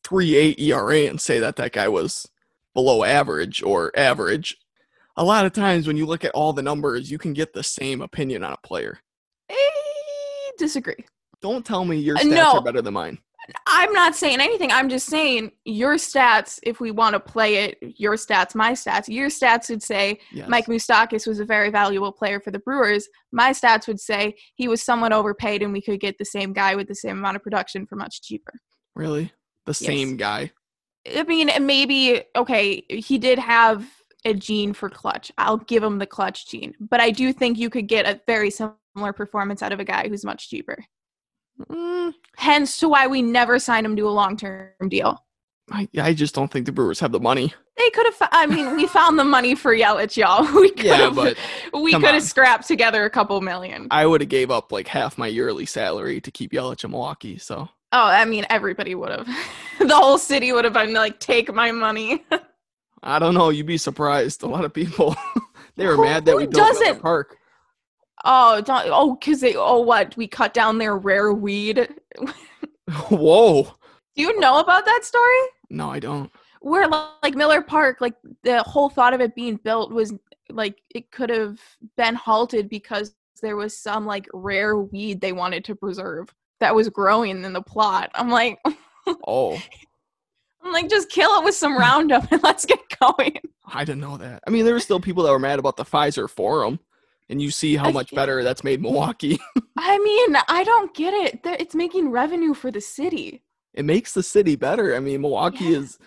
3.8 0.06 0.60
ERA 0.60 0.99
and 1.10 1.20
say 1.20 1.39
that 1.39 1.58
that 1.58 1.74
guy 1.74 1.88
was 1.88 2.28
below 2.74 3.04
average 3.04 3.62
or 3.62 3.91
average. 3.97 4.58
A 5.18 5.24
lot 5.24 5.45
of 5.45 5.54
times 5.54 5.86
when 5.86 5.97
you 5.97 6.06
look 6.06 6.24
at 6.24 6.32
all 6.32 6.54
the 6.54 6.62
numbers, 6.64 7.12
you 7.12 7.18
can 7.18 7.34
get 7.34 7.54
the 7.54 7.62
same 7.64 8.01
opinion 8.01 8.43
on 8.43 8.54
a 8.54 8.68
player. 8.68 8.99
Eh, 9.49 9.56
disagree. 10.58 11.06
Don't 11.41 11.66
tell 11.66 11.84
me 11.86 11.97
your 11.97 12.16
Uh, 12.18 12.22
stats 12.22 12.30
no. 12.36 12.51
are 12.54 12.64
better 12.64 12.82
than 12.82 12.93
mine. 12.93 13.20
I'm 13.68 13.91
not 13.94 14.16
saying 14.16 14.39
anything. 14.39 14.72
I'm 14.72 14.89
just 14.89 15.08
saying 15.08 15.52
your 15.66 15.96
stats. 15.96 16.60
If 16.64 16.80
we 16.80 16.91
want 16.91 17.14
to 17.14 17.20
play 17.20 17.66
it, 17.66 17.78
your 17.82 18.16
stats, 18.16 18.56
my 18.56 18.72
stats. 18.72 19.08
Your 19.08 19.30
stats 19.30 19.70
would 19.70 19.84
say 19.84 20.20
Yes. 20.32 20.50
Mike 20.50 20.68
Moustakas 20.68 21.28
was 21.28 21.39
a 21.39 21.46
very 21.46 21.70
valuable 21.70 22.12
player 22.12 22.39
for 22.39 22.52
the 22.52 22.60
Brewers. 22.60 23.08
My 23.32 23.52
stats 23.52 23.88
would 23.88 24.00
say 24.00 24.36
he 24.56 24.68
was 24.68 24.82
somewhat 24.84 25.14
overpaid 25.14 25.62
and 25.62 25.74
we 25.74 25.82
could 25.82 26.00
get 26.00 26.18
the 26.18 26.26
same 26.26 26.54
guy 26.54 26.76
with 26.76 26.88
the 26.88 26.96
same 26.96 27.18
amount 27.18 27.36
of 27.36 27.44
production 27.44 27.86
for 27.86 27.96
much 27.96 28.22
cheaper. 28.22 28.54
Really? 28.96 29.32
The 29.66 29.74
same 29.74 30.18
guy. 30.18 30.52
I 31.16 31.24
mean, 31.24 31.50
maybe, 31.62 32.24
okay, 32.36 32.86
he 32.89 33.18
did 33.18 33.39
have 33.39 33.86
a 34.26 34.34
gene 34.34 34.74
for 34.74 34.89
clutch. 34.89 35.32
I'll 35.38 35.58
give 35.58 35.84
him 35.84 35.98
the 36.00 36.06
clutch 36.06 36.48
gene. 36.48 36.74
But 36.80 37.02
I 37.02 37.12
do 37.12 37.34
think 37.34 37.58
you 37.58 37.70
could 37.70 37.88
get 37.88 38.06
a 38.06 38.22
very 38.26 38.50
similar 38.50 39.14
performance 39.14 39.62
out 39.62 39.74
of 39.74 39.80
a 39.80 39.86
guy 39.86 40.08
who's 40.08 40.24
much 40.24 40.50
cheaper. 40.50 40.78
Mm, 41.70 42.14
Hence 42.38 42.78
to 42.80 42.89
why 42.89 43.08
we 43.08 43.22
never 43.22 43.60
signed 43.60 43.86
him 43.86 43.95
to 43.95 44.08
a 44.08 44.12
long 44.12 44.38
term 44.38 44.89
deal. 44.89 45.24
I, 45.72 45.88
I 45.97 46.14
just 46.14 46.36
don't 46.36 46.51
think 46.51 46.66
the 46.66 46.72
Brewers 46.72 46.99
have 46.99 47.12
the 47.14 47.20
money. 47.20 47.54
They 47.78 47.89
could 47.91 48.06
have. 48.06 48.30
I 48.34 48.45
mean, 48.47 48.76
we 48.76 48.86
found 48.86 49.18
the 49.18 49.24
money 49.24 49.56
for 49.56 49.74
Yelich, 49.76 50.18
y'all. 50.18 50.43
We 50.62 50.70
could 50.72 50.86
Yeah, 50.86 50.97
have. 50.97 51.16
but 51.16 51.38
we 51.74 51.93
could 51.93 52.04
have 52.04 52.22
scrapped 52.24 52.68
together 52.68 53.06
a 53.06 53.10
couple 53.10 53.39
million. 53.41 53.88
I 53.89 54.06
would 54.06 54.22
have 54.22 54.30
gave 54.30 54.51
up 54.51 54.72
like 54.72 54.88
half 54.88 55.18
my 55.18 55.28
yearly 55.28 55.66
salary 55.66 56.20
to 56.22 56.32
keep 56.32 56.51
Yelich 56.51 56.84
in 56.84 56.91
Milwaukee. 56.91 57.38
So 57.38 57.70
Oh, 57.95 58.06
I 58.08 58.26
mean, 58.26 58.45
everybody 58.49 58.95
would 58.95 59.12
have. 59.12 59.28
the 59.80 59.95
whole 59.95 60.18
city 60.18 60.51
would 60.51 60.66
have 60.66 60.74
been 60.74 60.93
like, 60.93 61.20
"Take 61.20 61.54
my 61.54 61.72
money." 61.72 62.26
I 63.04 63.20
don't 63.20 63.34
know. 63.36 63.49
You'd 63.49 63.68
be 63.68 63.78
surprised. 63.78 64.43
A 64.43 64.47
lot 64.47 64.66
of 64.66 64.74
people 64.74 65.16
they 65.76 65.86
were 65.86 65.95
Who- 65.95 66.04
mad 66.06 66.26
that 66.26 66.36
we 66.36 66.45
built 66.47 66.56
doesn't? 66.78 67.01
Park. 67.01 67.38
Oh, 68.24 68.62
don't. 68.62 68.88
Oh, 68.90 69.16
because 69.16 69.42
they. 69.42 69.56
Oh, 69.56 69.82
what? 69.82 70.16
We 70.18 70.28
cut 70.28 70.54
down 70.54 70.78
their 70.78 70.98
rare 70.98 71.34
weed. 71.34 71.90
Whoa. 73.10 73.64
Do 74.16 74.22
you 74.22 74.40
know 74.40 74.60
about 74.60 74.86
that 74.86 75.04
story? 75.04 75.40
No, 75.70 75.90
I 75.90 76.00
don't. 76.00 76.32
Where 76.62 76.88
li- 76.88 77.08
like 77.22 77.36
Miller 77.36 77.62
Park, 77.62 78.00
like 78.00 78.16
the 78.44 78.64
whole 78.64 78.90
thought 78.90 79.14
of 79.14 79.22
it 79.22 79.36
being 79.36 79.58
built 79.58 79.92
was 79.92 80.14
like 80.50 80.82
it 80.94 81.12
could 81.12 81.30
have 81.30 81.60
been 81.98 82.16
halted 82.16 82.70
because 82.70 83.16
there 83.42 83.56
was 83.56 83.76
some 83.78 84.06
like 84.06 84.28
rare 84.34 84.78
weed 84.78 85.20
they 85.20 85.34
wanted 85.34 85.66
to 85.66 85.76
preserve 85.76 86.34
that 86.60 86.74
was 86.74 86.88
growing 86.90 87.44
in 87.44 87.52
the 87.54 87.62
plot. 87.62 88.10
I'm 88.16 88.30
like, 88.30 88.60
Oh, 89.28 89.60
I'm 90.64 90.72
like, 90.72 90.90
just 90.90 91.10
kill 91.10 91.40
it 91.40 91.44
with 91.44 91.56
some 91.56 91.78
Roundup 91.78 92.32
and 92.32 92.42
let's 92.42 92.66
get 92.66 92.80
going. 93.02 93.38
I 93.66 93.84
didn't 93.84 94.02
know 94.02 94.18
that. 94.18 94.44
I 94.48 94.50
mean, 94.50 94.64
there 94.66 94.74
were 94.74 94.80
still 94.80 95.00
people 95.00 95.24
that 95.24 95.32
were 95.32 95.40
mad 95.40 95.60
about 95.60 95.76
the 95.76 95.84
Fiserv 95.84 96.30
Forum, 96.30 96.80
and 97.34 97.42
you 97.42 97.50
see 97.50 97.76
how 97.76 97.90
much 97.90 98.14
better 98.14 98.44
that's 98.44 98.64
made 98.64 98.80
Milwaukee. 98.80 99.40
I 99.78 99.98
mean, 99.98 100.38
I 100.48 100.64
don't 100.64 100.94
get 100.94 101.16
it. 101.16 101.40
It's 101.44 101.74
making 101.74 102.10
revenue 102.12 102.54
for 102.54 102.70
the 102.70 102.80
city. 102.80 103.42
it 103.74 103.84
makes 103.86 104.14
the 104.14 104.22
city 104.22 104.56
better. 104.56 104.96
I 104.96 105.00
mean, 105.00 105.22
Milwaukee 105.22 105.66
Yeah. 105.66 105.80
is 105.80 105.98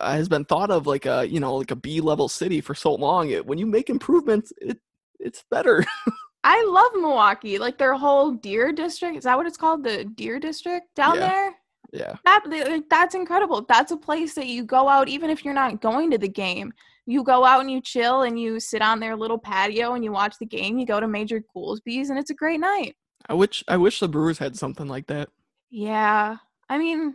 has 0.00 0.28
been 0.30 0.46
thought 0.46 0.70
of 0.70 0.86
like 0.86 1.04
a 1.06 1.28
you 1.28 1.40
know 1.40 1.56
like 1.56 1.70
a 1.72 1.76
B 1.76 2.00
level 2.00 2.28
city 2.28 2.60
for 2.62 2.74
so 2.74 2.94
long. 2.94 3.28
It, 3.30 3.44
when 3.46 3.58
you 3.58 3.66
make 3.66 3.90
improvements, 3.90 4.50
it 4.62 4.78
it's 5.20 5.44
better. 5.50 5.84
I 6.44 6.64
love 6.64 6.92
Milwaukee. 6.94 7.58
Like 7.58 7.76
their 7.78 7.94
whole 7.94 8.32
Deer 8.32 8.72
District. 8.72 9.16
Is 9.18 9.24
that 9.24 9.36
what 9.36 9.46
it's 9.46 9.58
called? 9.58 9.84
The 9.84 10.04
Deer 10.06 10.40
District 10.40 10.86
down 10.96 11.16
Yeah. 11.16 11.28
there? 11.28 11.54
yeah, 11.92 12.14
That 12.24 12.44
like, 12.46 12.88
that's 12.88 13.14
incredible. 13.14 13.66
That's 13.68 13.92
a 13.92 13.96
place 13.98 14.34
that 14.36 14.46
you 14.46 14.64
go 14.64 14.88
out 14.88 15.08
even 15.08 15.28
if 15.28 15.44
you're 15.44 15.52
not 15.54 15.82
going 15.82 16.10
to 16.12 16.18
the 16.18 16.28
game. 16.44 16.72
You 17.06 17.24
go 17.24 17.44
out 17.44 17.60
and 17.60 17.70
you 17.70 17.80
chill 17.80 18.22
and 18.22 18.38
you 18.38 18.60
sit 18.60 18.82
on 18.82 19.00
their 19.00 19.16
little 19.16 19.38
patio 19.38 19.94
and 19.94 20.04
you 20.04 20.12
watch 20.12 20.36
the 20.38 20.46
game. 20.46 20.78
You 20.78 20.86
go 20.86 21.00
to 21.00 21.08
Major 21.08 21.42
Goolsby's 21.54 22.10
and 22.10 22.18
it's 22.18 22.30
a 22.30 22.34
great 22.34 22.60
night. 22.60 22.96
I 23.28 23.34
wish 23.34 23.64
I 23.68 23.76
wish 23.76 24.00
the 24.00 24.08
Brewers 24.08 24.38
had 24.38 24.56
something 24.56 24.88
like 24.88 25.06
that. 25.08 25.28
Yeah. 25.70 26.36
I 26.68 26.78
mean, 26.78 27.14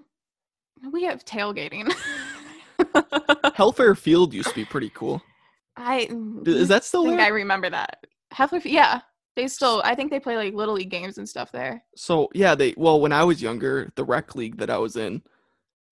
we 0.92 1.04
have 1.04 1.26
tailgating. 1.26 1.94
Helfaer 2.80 3.98
Field 3.98 4.34
used 4.34 4.50
to 4.50 4.56
be 4.56 4.66
pretty 4.66 4.90
cool. 4.94 5.22
I 5.76 6.10
Is 6.46 6.68
that 6.70 6.84
still 6.84 7.06
think 7.06 7.20
I 7.20 7.28
remember 7.28 7.70
that. 7.70 8.06
Helfaer, 8.34 8.62
yeah, 8.66 9.02
they 9.36 9.48
still. 9.48 9.82
I 9.86 9.96
think 9.96 10.12
they 10.12 10.20
play 10.20 10.36
like 10.36 10.54
little 10.54 10.74
league 10.74 10.90
games 10.90 11.18
and 11.18 11.30
stuff 11.30 11.52
there. 11.52 11.84
So 11.96 12.30
yeah, 12.34 12.56
they 12.56 12.74
well 12.78 13.00
when 13.00 13.14
I 13.14 13.24
was 13.24 13.42
younger, 13.42 13.92
the 13.96 14.04
rec 14.04 14.36
league 14.36 14.58
that 14.58 14.70
I 14.70 14.78
was 14.78 14.96
in, 14.96 15.22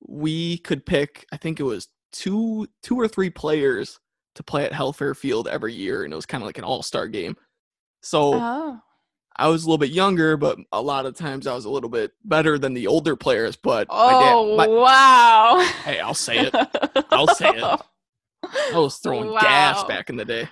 we 0.05 0.57
could 0.59 0.85
pick. 0.85 1.25
I 1.31 1.37
think 1.37 1.59
it 1.59 1.63
was 1.63 1.87
two 2.15 2.67
two 2.83 2.99
or 2.99 3.07
three 3.07 3.29
players 3.29 3.99
to 4.35 4.43
play 4.43 4.65
at 4.65 4.71
Helfaer 4.71 5.15
Field 5.15 5.47
every 5.47 5.73
year, 5.73 6.03
and 6.03 6.11
it 6.11 6.15
was 6.15 6.25
kind 6.25 6.41
of 6.43 6.45
like 6.47 6.57
an 6.57 6.63
all 6.63 6.81
star 6.83 7.07
game. 7.07 7.35
So 8.01 8.33
Oh, 8.35 8.79
I 9.37 9.47
was 9.47 9.63
a 9.63 9.67
little 9.67 9.77
bit 9.77 9.89
younger, 9.91 10.37
but 10.37 10.57
a 10.71 10.81
lot 10.81 11.05
of 11.05 11.15
times 11.15 11.47
I 11.47 11.53
was 11.55 11.65
a 11.65 11.69
little 11.69 11.89
bit 11.89 12.11
better 12.23 12.57
than 12.57 12.73
the 12.73 12.87
older 12.87 13.15
players. 13.15 13.55
But 13.55 13.87
my 13.89 14.11
dad, 14.11 14.33
oh 14.35 14.55
my- 14.55 14.67
wow! 14.67 15.59
hey, 15.83 15.99
I'll 15.99 16.13
say 16.13 16.39
it. 16.39 16.53
I'll 17.11 17.27
say 17.27 17.49
it. 17.49 17.63
I 18.73 18.77
was 18.77 18.97
throwing 18.97 19.31
gas 19.39 19.83
back 19.85 20.09
in 20.09 20.15
the 20.17 20.25
day. 20.25 20.47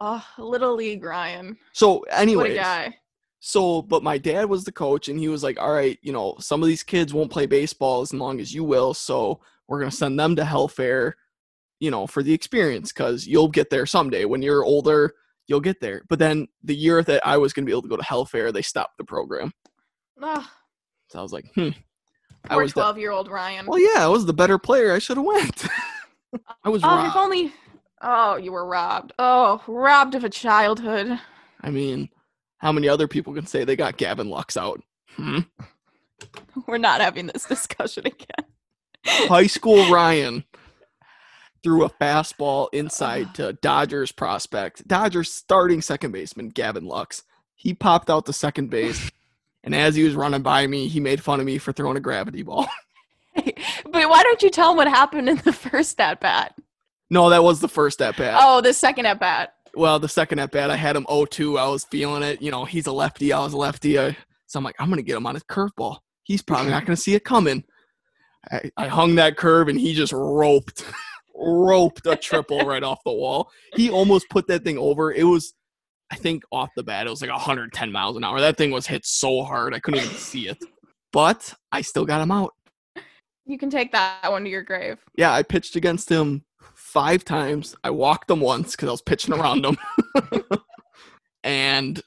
Oh, 0.00 0.24
little 0.38 0.74
league 0.74 1.04
Ryan. 1.04 1.56
So, 1.72 1.98
What 1.98 2.08
a 2.08 2.18
anyways, 2.18 2.56
guy. 2.58 2.96
so 3.40 3.82
but 3.82 4.02
my 4.02 4.18
dad 4.18 4.48
was 4.48 4.64
the 4.64 4.72
coach, 4.72 5.08
and 5.08 5.18
he 5.18 5.28
was 5.28 5.42
like, 5.44 5.60
"All 5.60 5.72
right, 5.72 5.98
you 6.02 6.12
know, 6.12 6.34
some 6.40 6.62
of 6.62 6.66
these 6.68 6.82
kids 6.82 7.12
won't 7.14 7.30
play 7.30 7.46
baseball 7.46 8.00
as 8.00 8.12
long 8.12 8.40
as 8.40 8.52
you 8.54 8.64
will, 8.64 8.94
so 8.94 9.40
we're 9.68 9.78
gonna 9.80 9.90
send 9.90 10.18
them 10.18 10.36
to 10.36 10.42
Helfaer, 10.42 11.12
you 11.80 11.90
know, 11.90 12.06
for 12.06 12.22
the 12.22 12.32
experience 12.32 12.92
because 12.92 13.26
you'll 13.26 13.48
get 13.48 13.70
there 13.70 13.86
someday. 13.86 14.24
When 14.24 14.42
you're 14.42 14.64
older, 14.64 15.14
you'll 15.48 15.60
get 15.60 15.80
there. 15.80 16.02
But 16.08 16.18
then 16.18 16.48
the 16.62 16.74
year 16.74 17.02
that 17.02 17.26
I 17.26 17.36
was 17.36 17.52
going 17.52 17.64
to 17.64 17.66
be 17.66 17.72
able 17.72 17.82
to 17.82 17.88
go 17.88 17.96
to 17.96 18.02
Helfaer, 18.02 18.52
they 18.52 18.62
stopped 18.62 18.98
the 18.98 19.04
program. 19.04 19.52
Ugh, 20.22 20.44
So 21.08 21.18
I 21.18 21.22
was 21.22 21.32
like, 21.32 21.46
hmm. 21.54 21.70
I 22.44 22.54
poor 22.54 22.62
was 22.62 22.72
the, 22.72 22.80
twelve-year-old 22.80 23.30
Ryan. 23.30 23.66
well, 23.66 23.78
yeah, 23.78 24.04
I 24.04 24.08
was 24.08 24.26
the 24.26 24.32
better 24.32 24.58
player. 24.58 24.92
I 24.92 24.98
should 24.98 25.16
have 25.16 25.26
went. 25.26 25.66
I 26.64 26.68
was 26.68 26.82
oh, 26.84 27.06
if 27.06 27.14
robbed. 27.14 27.16
only. 27.16 27.52
Oh, 28.00 28.36
you 28.36 28.52
were 28.52 28.66
robbed. 28.66 29.12
Oh, 29.18 29.62
robbed 29.68 30.14
of 30.14 30.24
a 30.24 30.28
childhood. 30.30 31.18
I 31.60 31.70
mean, 31.70 32.08
how 32.58 32.72
many 32.72 32.88
other 32.88 33.06
people 33.06 33.32
can 33.34 33.46
say 33.46 33.64
they 33.64 33.76
got 33.76 33.96
Gavin 33.96 34.28
Lux 34.28 34.56
out? 34.56 34.80
Hmm? 35.16 35.40
We're 36.66 36.78
not 36.78 37.00
having 37.00 37.26
this 37.26 37.44
discussion 37.44 38.06
again. 38.06 38.46
High 39.06 39.46
school 39.46 39.90
Ryan 39.90 40.44
threw 41.62 41.84
a 41.84 41.90
fastball 41.90 42.68
inside 42.72 43.34
to 43.36 43.52
Dodgers 43.54 44.12
prospect. 44.12 44.86
Dodgers 44.86 45.32
starting 45.32 45.80
second 45.80 46.12
baseman 46.12 46.48
Gavin 46.48 46.86
Lux. 46.86 47.22
He 47.54 47.74
popped 47.74 48.10
out 48.10 48.26
to 48.26 48.32
second 48.32 48.70
base, 48.70 49.10
and 49.62 49.74
as 49.74 49.94
he 49.94 50.02
was 50.02 50.14
running 50.14 50.42
by 50.42 50.66
me, 50.66 50.88
he 50.88 50.98
made 50.98 51.22
fun 51.22 51.38
of 51.38 51.46
me 51.46 51.58
for 51.58 51.72
throwing 51.72 51.96
a 51.96 52.00
gravity 52.00 52.42
ball. 52.42 52.66
but 53.34 53.54
why 53.84 54.22
don't 54.22 54.42
you 54.42 54.50
tell 54.50 54.72
him 54.72 54.76
what 54.76 54.88
happened 54.88 55.28
in 55.28 55.36
the 55.36 55.52
first 55.52 56.00
at 56.00 56.20
bat? 56.20 56.54
no, 57.12 57.28
that 57.28 57.44
was 57.44 57.60
the 57.60 57.68
first 57.68 58.00
at 58.00 58.16
bat. 58.16 58.40
Oh, 58.42 58.62
the 58.62 58.72
second 58.72 59.04
at 59.04 59.20
bat. 59.20 59.54
Well, 59.74 59.98
the 59.98 60.08
second 60.08 60.38
at 60.38 60.50
bat, 60.50 60.70
I 60.70 60.76
had 60.76 60.96
him 60.96 61.04
0-2. 61.04 61.58
I 61.58 61.68
was 61.68 61.84
feeling 61.84 62.22
it. 62.22 62.40
You 62.40 62.50
know, 62.50 62.64
he's 62.64 62.86
a 62.86 62.92
lefty. 62.92 63.34
I 63.34 63.40
was 63.40 63.52
a 63.52 63.58
lefty. 63.58 63.98
I, 63.98 64.16
so 64.46 64.58
I'm 64.58 64.64
like, 64.64 64.76
I'm 64.78 64.88
gonna 64.88 65.02
get 65.02 65.16
him 65.16 65.26
on 65.26 65.34
his 65.34 65.44
curveball. 65.44 65.98
He's 66.22 66.42
probably 66.42 66.70
not 66.70 66.86
gonna 66.86 66.96
see 66.96 67.14
it 67.14 67.22
coming. 67.22 67.64
I, 68.50 68.70
I 68.76 68.88
hung 68.88 69.14
that 69.16 69.36
curve, 69.36 69.68
and 69.68 69.78
he 69.78 69.94
just 69.94 70.12
roped, 70.12 70.84
roped 71.34 72.06
a 72.06 72.16
triple 72.16 72.60
right 72.66 72.82
off 72.82 73.04
the 73.04 73.12
wall. 73.12 73.50
He 73.74 73.90
almost 73.90 74.28
put 74.30 74.46
that 74.48 74.64
thing 74.64 74.78
over. 74.78 75.12
It 75.12 75.24
was, 75.24 75.54
I 76.10 76.16
think, 76.16 76.42
off 76.50 76.70
the 76.76 76.82
bat, 76.82 77.06
it 77.06 77.10
was 77.10 77.22
like 77.22 77.30
110 77.30 77.92
miles 77.92 78.16
an 78.16 78.24
hour. 78.24 78.40
That 78.40 78.56
thing 78.56 78.70
was 78.70 78.86
hit 78.86 79.06
so 79.06 79.42
hard 79.42 79.74
I 79.74 79.78
couldn't 79.78 80.04
even 80.04 80.16
see 80.16 80.48
it. 80.48 80.58
But 81.12 81.54
I 81.70 81.82
still 81.82 82.06
got 82.06 82.22
him 82.22 82.30
out. 82.30 82.52
You 83.44 83.58
can 83.58 83.70
take 83.70 83.92
that 83.92 84.30
one 84.30 84.44
to 84.44 84.50
your 84.50 84.62
grave. 84.62 84.98
Yeah, 85.16 85.32
I 85.32 85.42
pitched 85.42 85.76
against 85.76 86.08
him 86.08 86.44
five 86.74 87.24
times. 87.24 87.74
I 87.82 87.90
walked 87.90 88.30
him 88.30 88.40
once 88.40 88.72
because 88.72 88.88
I 88.88 88.92
was 88.92 89.02
pitching 89.02 89.34
around 89.34 89.66
him. 89.66 89.76
and 91.44 92.00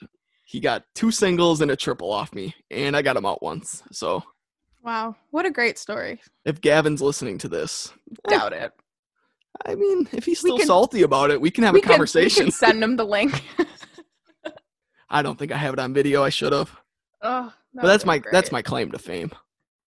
he 0.46 0.60
got 0.60 0.84
two 0.96 1.12
singles 1.12 1.62
and 1.62 1.72
a 1.72 1.76
triple 1.76 2.12
off 2.12 2.34
me. 2.34 2.56
And 2.72 2.96
I 2.96 3.02
got 3.02 3.18
him 3.18 3.26
out 3.26 3.44
once. 3.44 3.84
So 3.92 4.24
Wow, 4.86 5.16
what 5.32 5.46
a 5.48 5.52
great 5.52 5.80
story. 5.80 6.22
if 6.46 6.62
Gavin's 6.62 7.02
listening 7.02 7.40
to 7.40 7.48
this, 7.50 7.92
eh. 8.28 8.38
Doubt 8.38 8.54
it. 8.54 8.72
I 9.66 9.74
mean, 9.74 10.08
if 10.12 10.26
he's 10.26 10.40
still 10.40 10.58
can- 10.58 10.68
salty 10.68 11.02
about 11.02 11.32
it, 11.32 11.42
we 11.42 11.50
can 11.50 11.64
have 11.64 11.74
we 11.74 11.80
a 11.80 11.82
can- 11.82 11.90
we 11.90 11.94
conversation. 11.96 12.44
can 12.46 12.52
send 12.52 12.84
him 12.84 12.96
the 12.96 13.06
link. 13.06 13.44
I 15.10 15.22
don't 15.24 15.40
think 15.40 15.52
I 15.52 15.58
have 15.58 15.74
it 15.74 15.80
on 15.80 15.94
video. 15.94 16.24
I 16.24 16.30
should 16.30 16.52
have. 16.54 16.70
oh, 17.24 17.52
But 17.74 17.88
that's 17.88 18.06
my 18.06 18.22
that's 18.32 18.52
my 18.52 18.62
claim 18.62 18.92
to 18.92 19.00
fame. 19.00 19.32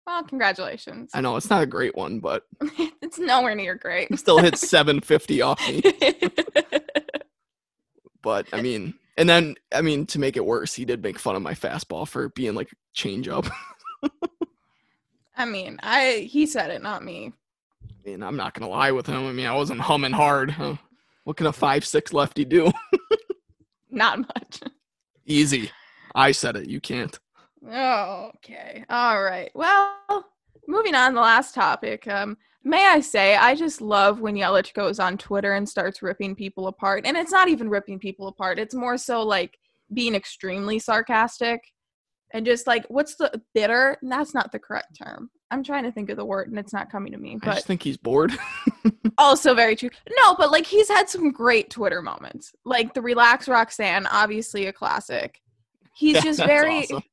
Well, 0.06 0.22
congratulations. 0.24 1.10
I 1.14 1.22
know 1.22 1.34
it's 1.36 1.48
not 1.50 1.62
a 1.62 1.66
great 1.66 1.96
one, 1.96 2.20
but 2.20 2.44
it's 3.02 3.18
nowhere 3.18 3.54
near 3.54 3.74
great. 3.74 4.16
still 4.18 4.38
hit 4.38 4.58
750 4.58 5.40
off 5.42 5.66
me. 5.66 5.82
But 8.22 8.46
I 8.52 8.60
mean, 8.62 8.94
and 9.16 9.28
then 9.28 9.54
I 9.74 9.80
mean 9.82 10.06
to 10.06 10.18
make 10.20 10.36
it 10.36 10.44
worse, 10.44 10.74
he 10.74 10.84
did 10.84 11.02
make 11.02 11.18
fun 11.18 11.36
of 11.36 11.42
my 11.42 11.54
fastball 11.54 12.06
for 12.06 12.28
being 12.30 12.54
like 12.54 12.70
a 12.72 12.76
changeup. 12.98 13.50
I 15.36 15.44
mean, 15.44 15.78
I 15.82 16.28
he 16.30 16.46
said 16.46 16.70
it, 16.70 16.82
not 16.82 17.04
me. 17.04 17.32
I 17.82 18.10
mean, 18.10 18.22
I'm 18.22 18.36
not 18.36 18.54
gonna 18.54 18.70
lie 18.70 18.92
with 18.92 19.06
him. 19.06 19.26
I 19.26 19.32
mean, 19.32 19.46
I 19.46 19.54
wasn't 19.54 19.80
humming 19.80 20.12
hard. 20.12 20.50
Huh? 20.50 20.76
What 21.24 21.36
can 21.36 21.46
a 21.46 21.52
five 21.52 21.84
six 21.84 22.12
lefty 22.12 22.44
do? 22.44 22.70
Not 23.90 24.18
much. 24.18 24.60
Easy. 25.24 25.70
I 26.14 26.32
said 26.32 26.56
it. 26.56 26.68
You 26.68 26.80
can't. 26.80 27.18
Oh, 27.70 28.30
okay. 28.36 28.84
All 28.90 29.22
right. 29.22 29.50
Well, 29.54 30.26
moving 30.68 30.94
on, 30.94 31.14
the 31.14 31.20
last 31.20 31.54
topic. 31.54 32.06
Um, 32.08 32.36
may 32.62 32.86
I 32.86 33.00
say, 33.00 33.36
I 33.36 33.54
just 33.54 33.80
love 33.80 34.20
when 34.20 34.34
Yelich 34.34 34.74
goes 34.74 34.98
on 34.98 35.16
Twitter 35.16 35.54
and 35.54 35.68
starts 35.68 36.02
ripping 36.02 36.34
people 36.34 36.66
apart. 36.66 37.06
And 37.06 37.16
it's 37.16 37.32
not 37.32 37.48
even 37.48 37.70
ripping 37.70 37.98
people 37.98 38.28
apart, 38.28 38.58
it's 38.58 38.74
more 38.74 38.98
so 38.98 39.22
like 39.22 39.58
being 39.92 40.14
extremely 40.14 40.78
sarcastic 40.78 41.62
and 42.34 42.44
just 42.44 42.66
like, 42.66 42.84
what's 42.88 43.14
the 43.14 43.40
bitter? 43.54 43.96
That's 44.02 44.34
not 44.34 44.50
the 44.52 44.58
correct 44.58 44.98
term. 45.02 45.30
I'm 45.52 45.62
trying 45.62 45.84
to 45.84 45.92
think 45.92 46.10
of 46.10 46.16
the 46.16 46.24
word 46.24 46.48
and 46.48 46.58
it's 46.58 46.72
not 46.72 46.90
coming 46.90 47.12
to 47.12 47.18
me, 47.18 47.38
I 47.42 47.54
just 47.54 47.66
think 47.66 47.82
he's 47.82 47.96
bored. 47.96 48.32
also 49.18 49.54
very 49.54 49.76
true. 49.76 49.90
No, 50.18 50.34
but 50.34 50.50
like 50.50 50.66
he's 50.66 50.88
had 50.88 51.08
some 51.08 51.30
great 51.30 51.70
Twitter 51.70 52.02
moments, 52.02 52.52
like 52.64 52.92
the 52.92 53.00
Relax 53.00 53.46
Roxanne, 53.48 54.06
obviously 54.08 54.66
a 54.66 54.72
classic. 54.72 55.40
He's 55.94 56.16
Yeah, 56.16 56.20
just 56.24 56.44
very 56.44 56.80
awesome. 56.80 57.04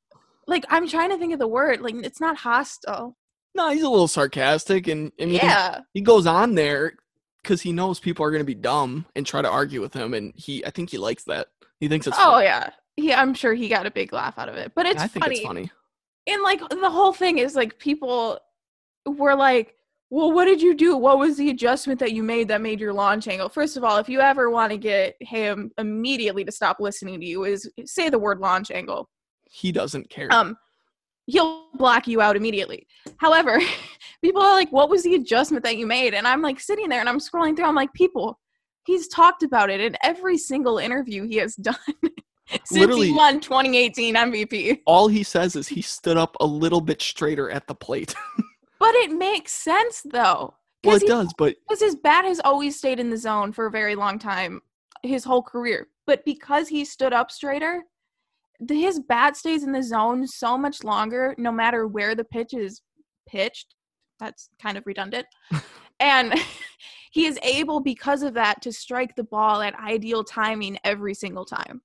like 0.48 0.66
I'm 0.70 0.88
trying 0.88 1.12
to 1.12 1.20
think 1.20 1.34
of 1.34 1.40
the 1.40 1.48
word. 1.48 1.82
Like 1.82 1.96
it's 1.96 2.20
not 2.20 2.36
hostile. 2.36 3.16
No, 3.54 3.70
he's 3.70 3.84
a 3.84 3.90
little 3.90 4.08
sarcastic, 4.08 4.88
and 4.88 5.12
I 5.20 5.26
mean, 5.26 5.36
yeah, 5.36 5.82
he 5.94 6.02
goes 6.02 6.26
on 6.26 6.56
there 6.56 6.94
because 7.44 7.62
he 7.62 7.74
knows 7.74 8.00
people 8.00 8.26
are 8.26 8.32
gonna 8.32 8.44
be 8.44 8.56
dumb 8.56 9.06
and 9.16 9.26
try 9.26 9.42
to 9.42 9.50
argue 9.50 9.82
with 9.82 9.94
him, 9.94 10.14
and 10.14 10.34
he, 10.36 10.66
I 10.66 10.72
think 10.72 10.90
he 10.90 10.98
likes 10.98 11.26
that. 11.26 11.48
He 11.80 11.90
thinks 11.90 12.08
it's. 12.08 12.18
oh 12.18 12.32
funny. 12.32 12.46
yeah, 12.46 12.70
yeah. 12.98 13.22
I'm 13.22 13.34
sure 13.34 13.54
he 13.54 13.68
got 13.70 13.86
a 13.86 13.92
big 13.92 14.14
laugh 14.14 14.38
out 14.38 14.50
of 14.50 14.56
it. 14.56 14.72
But 14.76 14.86
it's 14.86 15.02
I 15.02 15.08
think 15.08 15.24
funny. 15.26 15.36
it's 15.38 15.46
funny. 15.46 15.72
and 16.28 16.42
like 16.44 16.60
the 16.70 16.90
whole 16.90 17.14
thing 17.14 17.38
is 17.40 17.56
like 17.56 17.80
people 17.80 18.40
were 19.06 19.36
like 19.36 19.74
well 20.12 20.32
what 20.32 20.46
did 20.46 20.62
you 20.62 20.76
do 20.76 20.96
what 20.96 21.18
was 21.18 21.38
the 21.38 21.50
adjustment 21.50 22.00
that 22.00 22.12
you 22.12 22.22
made 22.22 22.48
that 22.48 22.62
made 22.62 22.80
your 22.80 22.94
launch 22.94 23.28
angle 23.28 23.50
first 23.50 23.76
of 23.78 23.84
all 23.84 23.98
if 23.98 24.08
you 24.10 24.20
ever 24.20 24.50
want 24.52 24.72
to 24.72 24.78
get 24.78 25.16
him 25.22 25.72
immediately 25.80 26.44
to 26.44 26.52
stop 26.52 26.78
listening 26.80 27.20
to 27.20 27.26
you 27.26 27.44
is 27.46 27.68
say 27.86 28.10
the 28.10 28.20
word 28.20 28.40
launch 28.40 28.70
angle 28.70 29.10
He 29.50 29.72
doesn't 29.72 30.10
care. 30.12 30.28
um 30.32 30.56
he'll 31.26 31.70
block 31.76 32.08
you 32.08 32.22
out 32.22 32.36
immediately 32.36 32.86
however 33.18 33.60
people 34.24 34.42
are 34.42 34.54
like 34.54 34.72
what 34.72 34.90
was 34.90 35.02
the 35.04 35.16
adjustment 35.16 35.64
that 35.64 35.78
you 35.78 35.88
made 35.88 36.14
and 36.14 36.28
i'm 36.28 36.42
like 36.44 36.60
sitting 36.60 36.90
there 36.90 37.00
and 37.00 37.10
i'm 37.10 37.18
scrolling 37.20 37.56
through 37.56 37.66
i'm 37.66 37.74
like 37.76 37.92
people 37.94 38.38
he's 38.86 39.08
talked 39.08 39.42
about 39.42 39.70
it 39.72 39.80
in 39.82 39.96
every 40.04 40.38
single 40.38 40.78
interview 40.78 41.26
he 41.28 41.38
has 41.38 41.56
done 41.70 41.76
since 42.52 42.72
Literally- 42.72 43.08
he 43.08 43.14
won 43.14 43.40
2018 43.40 44.16
mvp 44.16 44.80
All 44.86 45.08
he 45.08 45.24
says 45.24 45.56
is 45.56 45.68
he 45.68 45.82
stood 45.82 46.18
up 46.18 46.36
a 46.40 46.46
little 46.46 46.82
bit 46.82 47.02
straighter 47.02 47.50
at 47.50 47.68
the 47.68 47.76
plate. 47.76 48.16
But 48.80 48.96
it 48.96 49.12
makes 49.12 49.54
sense 49.54 50.02
though. 50.04 50.56
well, 50.84 50.96
it 50.96 51.06
does, 51.06 51.32
but 51.38 51.56
because 51.70 51.82
his 51.82 51.96
bat 51.96 52.26
has 52.26 52.40
always 52.44 52.76
stayed 52.76 53.00
in 53.00 53.12
the 53.12 53.18
zone 53.18 53.52
for 53.52 53.68
a 53.68 53.72
very 53.72 53.94
long 53.94 54.18
time, 54.18 54.60
his 55.04 55.24
whole 55.24 55.44
career. 55.44 55.88
But 56.08 56.26
because 56.26 56.68
he 56.68 56.84
stood 56.84 57.14
up 57.14 57.30
straighter, 57.30 57.84
the, 58.60 58.74
his 58.74 59.00
bat 59.00 59.38
stays 59.38 59.64
in 59.64 59.72
the 59.72 59.84
zone 59.84 60.26
so 60.28 60.58
much 60.58 60.84
longer, 60.84 61.36
no 61.38 61.52
matter 61.52 61.88
where 61.88 62.16
the 62.16 62.24
pitch 62.24 62.56
is 62.56 62.82
pitched. 63.28 63.76
That's 64.20 64.50
kind 64.60 64.80
of 64.80 64.88
redundant. 64.88 65.28
and 66.00 66.34
he 67.12 67.26
is 67.26 67.38
able, 67.44 67.82
because 67.82 68.24
of 68.24 68.34
that, 68.34 68.62
to 68.64 68.72
strike 68.72 69.16
the 69.16 69.24
ball 69.24 69.62
at 69.62 69.76
ideal 69.80 70.24
timing 70.24 70.80
every 70.84 71.14
single 71.14 71.46
time. 71.46 71.82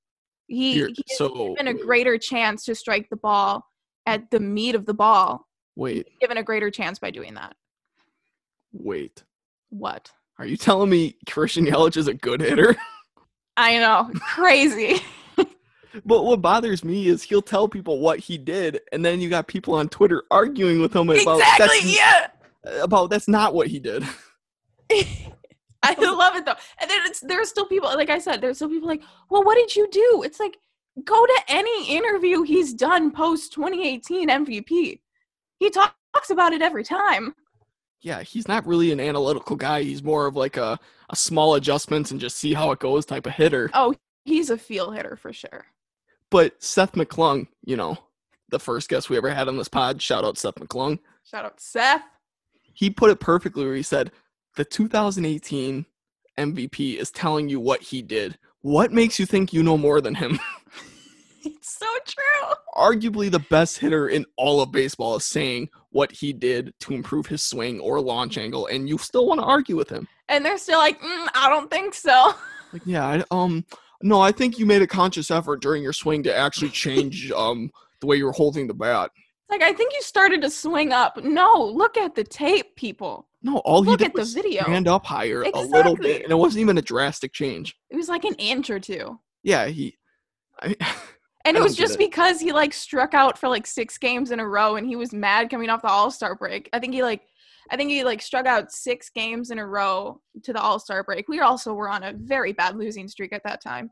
He, 0.48 0.74
You're- 0.74 0.92
he 0.94 1.02
so 1.16 1.54
given 1.54 1.68
a 1.68 1.74
greater 1.74 2.18
chance 2.18 2.64
to 2.64 2.74
strike 2.74 3.08
the 3.10 3.16
ball 3.16 3.64
at 4.06 4.30
the 4.30 4.38
meat 4.40 4.74
of 4.74 4.86
the 4.86 4.94
ball 4.94 5.46
wait, 5.74 6.06
given 6.20 6.36
a 6.36 6.42
greater 6.42 6.70
chance 6.70 6.98
by 6.98 7.10
doing 7.10 7.34
that. 7.34 7.54
wait. 8.72 9.24
What? 9.70 10.12
Are 10.38 10.46
you 10.46 10.56
telling 10.56 10.90
me 10.90 11.16
Christian 11.28 11.66
Yelich 11.66 11.96
is 11.96 12.06
a 12.08 12.14
good 12.14 12.40
hitter? 12.40 12.76
I 13.56 13.78
know, 13.78 14.10
crazy. 14.20 15.00
But 16.04 16.24
what 16.26 16.42
bothers 16.42 16.84
me 16.84 17.06
is 17.08 17.22
he'll 17.22 17.40
tell 17.40 17.68
people 17.68 18.00
what 18.00 18.18
he 18.18 18.36
did, 18.36 18.80
and 18.92 19.02
then 19.02 19.18
you 19.18 19.30
got 19.30 19.46
people 19.48 19.72
on 19.72 19.88
Twitter 19.88 20.24
arguing 20.30 20.82
with 20.82 20.94
him 20.94 21.08
about 21.08 21.38
exactly. 21.40 21.66
that's, 21.68 21.96
Yeah. 21.96 22.26
about 22.82 23.08
that's 23.08 23.28
not 23.28 23.54
what 23.54 23.68
he 23.68 23.78
did. 23.78 24.04
I 25.86 25.94
love 26.10 26.36
it 26.36 26.44
though. 26.44 26.54
And 26.80 26.90
then 26.90 27.00
it's 27.04 27.20
there's 27.20 27.48
still 27.48 27.66
people 27.66 27.88
like 27.94 28.10
I 28.10 28.18
said, 28.18 28.40
there's 28.40 28.56
still 28.56 28.68
people 28.68 28.88
like, 28.88 29.02
well, 29.30 29.44
what 29.44 29.56
did 29.56 29.74
you 29.76 29.88
do? 29.90 30.22
It's 30.24 30.40
like 30.40 30.58
go 31.04 31.26
to 31.26 31.40
any 31.48 31.94
interview 31.94 32.42
he's 32.42 32.72
done 32.72 33.10
post 33.10 33.52
2018 33.52 34.28
MVP. 34.28 35.00
He 35.58 35.70
talk- 35.70 35.96
talks 36.14 36.30
about 36.30 36.52
it 36.52 36.62
every 36.62 36.84
time. 36.84 37.34
Yeah, 38.00 38.22
he's 38.22 38.48
not 38.48 38.66
really 38.66 38.92
an 38.92 39.00
analytical 39.00 39.56
guy. 39.56 39.82
He's 39.82 40.02
more 40.02 40.26
of 40.26 40.36
like 40.36 40.56
a, 40.56 40.78
a 41.10 41.16
small 41.16 41.54
adjustments 41.54 42.10
and 42.10 42.20
just 42.20 42.36
see 42.36 42.54
how 42.54 42.70
it 42.70 42.78
goes 42.78 43.04
type 43.04 43.26
of 43.26 43.32
hitter. 43.32 43.70
Oh, 43.74 43.94
he's 44.24 44.50
a 44.50 44.58
feel 44.58 44.90
hitter 44.90 45.16
for 45.16 45.32
sure. 45.32 45.66
But 46.30 46.62
Seth 46.62 46.92
McClung, 46.92 47.48
you 47.64 47.76
know, 47.76 47.98
the 48.50 48.60
first 48.60 48.88
guest 48.88 49.10
we 49.10 49.16
ever 49.16 49.30
had 49.30 49.48
on 49.48 49.56
this 49.56 49.68
pod, 49.68 50.00
shout 50.00 50.24
out 50.24 50.38
Seth 50.38 50.56
McClung. 50.56 50.98
Shout 51.24 51.44
out 51.44 51.60
Seth. 51.60 52.02
He 52.72 52.90
put 52.90 53.10
it 53.10 53.20
perfectly 53.20 53.64
where 53.64 53.74
he 53.74 53.82
said 53.82 54.12
the 54.56 54.64
2018 54.64 55.86
MVP 56.38 56.96
is 56.96 57.10
telling 57.10 57.48
you 57.48 57.60
what 57.60 57.82
he 57.82 58.02
did. 58.02 58.38
What 58.62 58.92
makes 58.92 59.18
you 59.18 59.26
think 59.26 59.52
you 59.52 59.62
know 59.62 59.78
more 59.78 60.00
than 60.00 60.14
him? 60.14 60.38
It's 61.48 61.78
so 61.78 61.86
true. 62.04 62.54
arguably 62.74 63.30
the 63.30 63.38
best 63.38 63.78
hitter 63.78 64.08
in 64.08 64.26
all 64.36 64.60
of 64.60 64.72
baseball 64.72 65.14
is 65.14 65.24
saying 65.24 65.68
what 65.90 66.10
he 66.10 66.32
did 66.32 66.74
to 66.80 66.92
improve 66.92 67.26
his 67.26 67.40
swing 67.40 67.78
or 67.78 68.00
launch 68.00 68.36
angle, 68.36 68.66
and 68.66 68.88
you 68.88 68.98
still 68.98 69.28
want 69.28 69.38
to 69.40 69.44
argue 69.46 69.76
with 69.76 69.88
him. 69.88 70.08
and 70.28 70.44
they're 70.44 70.58
still 70.58 70.80
like, 70.80 71.00
mm, 71.00 71.28
I 71.34 71.48
don't 71.48 71.70
think 71.70 71.94
so. 71.94 72.34
Like, 72.72 72.82
yeah, 72.84 73.06
I, 73.06 73.24
um, 73.30 73.64
no, 74.02 74.20
I 74.20 74.32
think 74.32 74.58
you 74.58 74.66
made 74.66 74.82
a 74.82 74.88
conscious 74.88 75.30
effort 75.30 75.62
during 75.62 75.84
your 75.84 75.92
swing 75.92 76.24
to 76.24 76.36
actually 76.36 76.70
change 76.84 77.30
um 77.30 77.70
the 78.00 78.06
way 78.06 78.16
you 78.16 78.24
were 78.26 78.32
holding 78.32 78.66
the 78.66 78.74
bat. 78.74 79.12
Like 79.48 79.62
I 79.62 79.72
think 79.72 79.92
you 79.94 80.02
started 80.02 80.42
to 80.42 80.50
swing 80.50 80.92
up. 80.92 81.22
No, 81.22 81.70
look 81.72 81.96
at 81.96 82.16
the 82.16 82.24
tape, 82.24 82.74
people. 82.74 83.28
No, 83.46 83.58
all 83.58 83.82
he 83.82 83.96
did 83.96 84.08
at 84.08 84.12
the 84.12 84.20
was 84.20 84.34
video. 84.34 84.64
stand 84.64 84.88
up 84.88 85.06
higher 85.06 85.42
a 85.42 85.60
little 85.60 85.94
bit, 85.94 86.24
and 86.24 86.32
it 86.32 86.34
wasn't 86.34 86.62
even 86.62 86.78
a 86.78 86.82
drastic 86.82 87.32
change. 87.32 87.76
It 87.90 87.96
was 87.96 88.08
like 88.08 88.24
an 88.24 88.34
inch 88.34 88.70
or 88.70 88.80
two. 88.80 89.20
Yeah, 89.44 89.66
he. 89.66 89.96
I, 90.60 90.74
And 91.44 91.56
I 91.56 91.60
it 91.60 91.62
was 91.62 91.76
just 91.76 91.96
because 91.96 92.40
he 92.40 92.52
like 92.52 92.74
struck 92.74 93.14
out 93.14 93.38
for 93.38 93.48
like 93.48 93.68
six 93.68 93.98
games 93.98 94.32
in 94.32 94.40
a 94.40 94.48
row 94.48 94.74
and 94.74 94.84
he 94.84 94.96
was 94.96 95.12
mad 95.12 95.48
coming 95.48 95.70
off 95.70 95.82
the 95.82 95.88
All 95.88 96.10
Star 96.10 96.34
break. 96.34 96.68
I 96.72 96.80
think 96.80 96.92
he 96.92 97.04
like 97.04 97.22
I 97.70 97.76
think 97.76 97.90
he 97.90 98.02
like 98.02 98.20
struck 98.20 98.46
out 98.46 98.72
six 98.72 99.10
games 99.10 99.52
in 99.52 99.60
a 99.60 99.66
row 99.66 100.20
to 100.42 100.52
the 100.52 100.60
All 100.60 100.80
Star 100.80 101.04
break. 101.04 101.28
We 101.28 101.38
also 101.38 101.72
were 101.72 101.88
on 101.88 102.02
a 102.02 102.14
very 102.14 102.52
bad 102.52 102.76
losing 102.76 103.06
streak 103.06 103.32
at 103.32 103.44
that 103.44 103.62
time. 103.62 103.90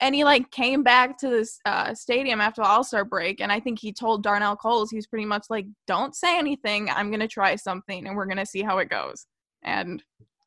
And 0.00 0.14
he 0.14 0.24
like 0.24 0.50
came 0.50 0.82
back 0.82 1.16
to 1.18 1.28
this 1.28 1.58
uh, 1.64 1.94
stadium 1.94 2.40
after 2.40 2.60
the 2.60 2.68
All 2.68 2.84
Star 2.84 3.04
break, 3.04 3.40
and 3.40 3.50
I 3.50 3.60
think 3.60 3.78
he 3.78 3.92
told 3.92 4.22
Darnell 4.22 4.56
Coles 4.56 4.90
he 4.90 4.96
was 4.96 5.06
pretty 5.06 5.24
much 5.24 5.46
like, 5.48 5.66
"Don't 5.86 6.14
say 6.14 6.38
anything. 6.38 6.90
I'm 6.90 7.10
gonna 7.10 7.28
try 7.28 7.56
something, 7.56 8.06
and 8.06 8.14
we're 8.14 8.26
gonna 8.26 8.44
see 8.44 8.62
how 8.62 8.78
it 8.78 8.90
goes." 8.90 9.26
And 9.62 10.02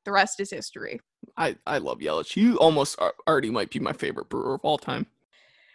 the 0.05 0.11
rest 0.11 0.39
is 0.39 0.51
history. 0.51 0.99
I, 1.37 1.55
I 1.65 1.77
love 1.79 1.99
Yelich. 1.99 2.35
You 2.35 2.57
almost 2.57 2.99
are, 2.99 3.13
already 3.27 3.49
might 3.49 3.69
be 3.69 3.79
my 3.79 3.93
favorite 3.93 4.29
brewer 4.29 4.55
of 4.55 4.61
all 4.63 4.77
time. 4.77 5.05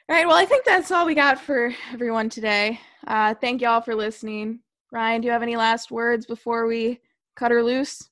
All 0.09 0.17
right. 0.17 0.27
Well, 0.27 0.37
I 0.37 0.45
think 0.45 0.65
that's 0.65 0.91
all 0.91 1.07
we 1.07 1.15
got 1.15 1.41
for 1.41 1.75
everyone 1.93 2.29
today. 2.29 2.81
Uh, 3.07 3.35
thank 3.35 3.63
y'all 3.63 3.81
for 3.81 3.95
listening. 3.95 4.61
Ryan, 4.93 5.21
do 5.21 5.27
you 5.27 5.33
have 5.33 5.43
any 5.43 5.57
last 5.57 5.91
words 5.91 6.27
before 6.27 6.67
we 6.67 7.01
cut 7.37 7.51
her 7.51 7.63
loose? 7.63 8.11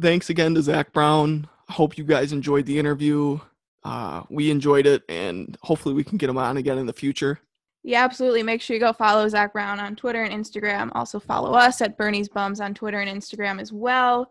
Thanks 0.00 0.30
again 0.30 0.54
to 0.54 0.62
Zack 0.62 0.92
Brown. 0.92 1.48
Hope 1.68 1.96
you 1.96 2.04
guys 2.04 2.32
enjoyed 2.32 2.66
the 2.66 2.78
interview. 2.78 3.38
Uh, 3.84 4.22
we 4.28 4.50
enjoyed 4.50 4.86
it, 4.86 5.02
and 5.08 5.56
hopefully 5.62 5.94
we 5.94 6.04
can 6.04 6.18
get 6.18 6.30
him 6.30 6.38
on 6.38 6.56
again 6.56 6.78
in 6.78 6.86
the 6.86 6.92
future. 6.92 7.40
Yeah, 7.82 8.04
absolutely. 8.04 8.42
Make 8.42 8.60
sure 8.60 8.74
you 8.74 8.80
go 8.80 8.92
follow 8.92 9.26
Zack 9.28 9.54
Brown 9.54 9.80
on 9.80 9.96
Twitter 9.96 10.22
and 10.22 10.34
Instagram. 10.34 10.90
Also 10.94 11.18
follow 11.18 11.54
us 11.54 11.80
at 11.80 11.96
Bernie's 11.96 12.28
Bums 12.28 12.60
on 12.60 12.74
Twitter 12.74 13.00
and 13.00 13.10
Instagram 13.10 13.60
as 13.60 13.72
well. 13.72 14.30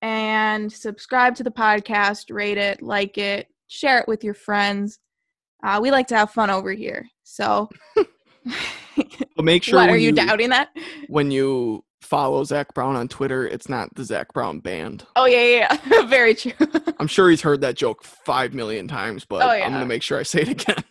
And 0.00 0.72
subscribe 0.72 1.34
to 1.36 1.42
the 1.42 1.50
podcast, 1.50 2.34
rate 2.34 2.58
it, 2.58 2.80
like 2.82 3.18
it, 3.18 3.48
share 3.66 3.98
it 3.98 4.08
with 4.08 4.24
your 4.24 4.34
friends. 4.34 4.98
Uh, 5.62 5.78
we 5.82 5.90
like 5.90 6.06
to 6.08 6.16
have 6.16 6.30
fun 6.30 6.48
over 6.48 6.72
here. 6.72 7.06
So, 7.22 7.68
make 9.36 9.62
sure 9.62 9.78
what 9.78 9.90
are 9.90 9.96
you 9.96 10.12
doubting 10.12 10.50
that? 10.50 10.70
when 11.08 11.30
you 11.30 11.84
follow 12.06 12.42
Zack 12.44 12.72
Brown 12.74 12.96
on 12.96 13.08
Twitter, 13.08 13.46
it's 13.46 13.68
not 13.68 13.94
the 13.94 14.04
Zac 14.04 14.32
Brown 14.32 14.60
band. 14.60 15.04
Oh 15.16 15.26
yeah, 15.26 15.42
yeah, 15.42 15.78
yeah. 15.90 16.02
very 16.06 16.34
true. 16.34 16.52
I'm 16.98 17.06
sure 17.08 17.28
he's 17.28 17.42
heard 17.42 17.60
that 17.62 17.76
joke 17.76 18.04
five 18.04 18.54
million 18.54 18.88
times, 18.88 19.24
but 19.24 19.42
Oh, 19.42 19.48
I'm 19.50 19.72
gonna 19.72 19.86
make 19.86 20.02
sure 20.02 20.18
I 20.18 20.22
say 20.22 20.42
it 20.42 20.48
again. 20.48 20.84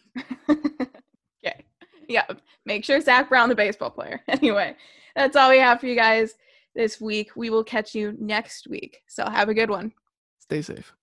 okay. 0.49 1.65
Yeah. 2.07 2.25
Make 2.65 2.83
sure 2.83 2.99
Zack 3.01 3.29
Brown, 3.29 3.49
the 3.49 3.55
baseball 3.55 3.91
player. 3.91 4.21
Anyway, 4.27 4.75
that's 5.15 5.35
all 5.35 5.49
we 5.49 5.57
have 5.59 5.79
for 5.79 5.87
you 5.87 5.95
guys 5.95 6.33
this 6.75 6.99
week. 6.99 7.31
We 7.35 7.49
will 7.49 7.63
catch 7.63 7.95
you 7.95 8.15
next 8.19 8.67
week. 8.67 9.01
So 9.07 9.27
have 9.29 9.49
a 9.49 9.53
good 9.53 9.69
one. 9.69 9.93
Stay 10.39 10.61
safe. 10.61 10.93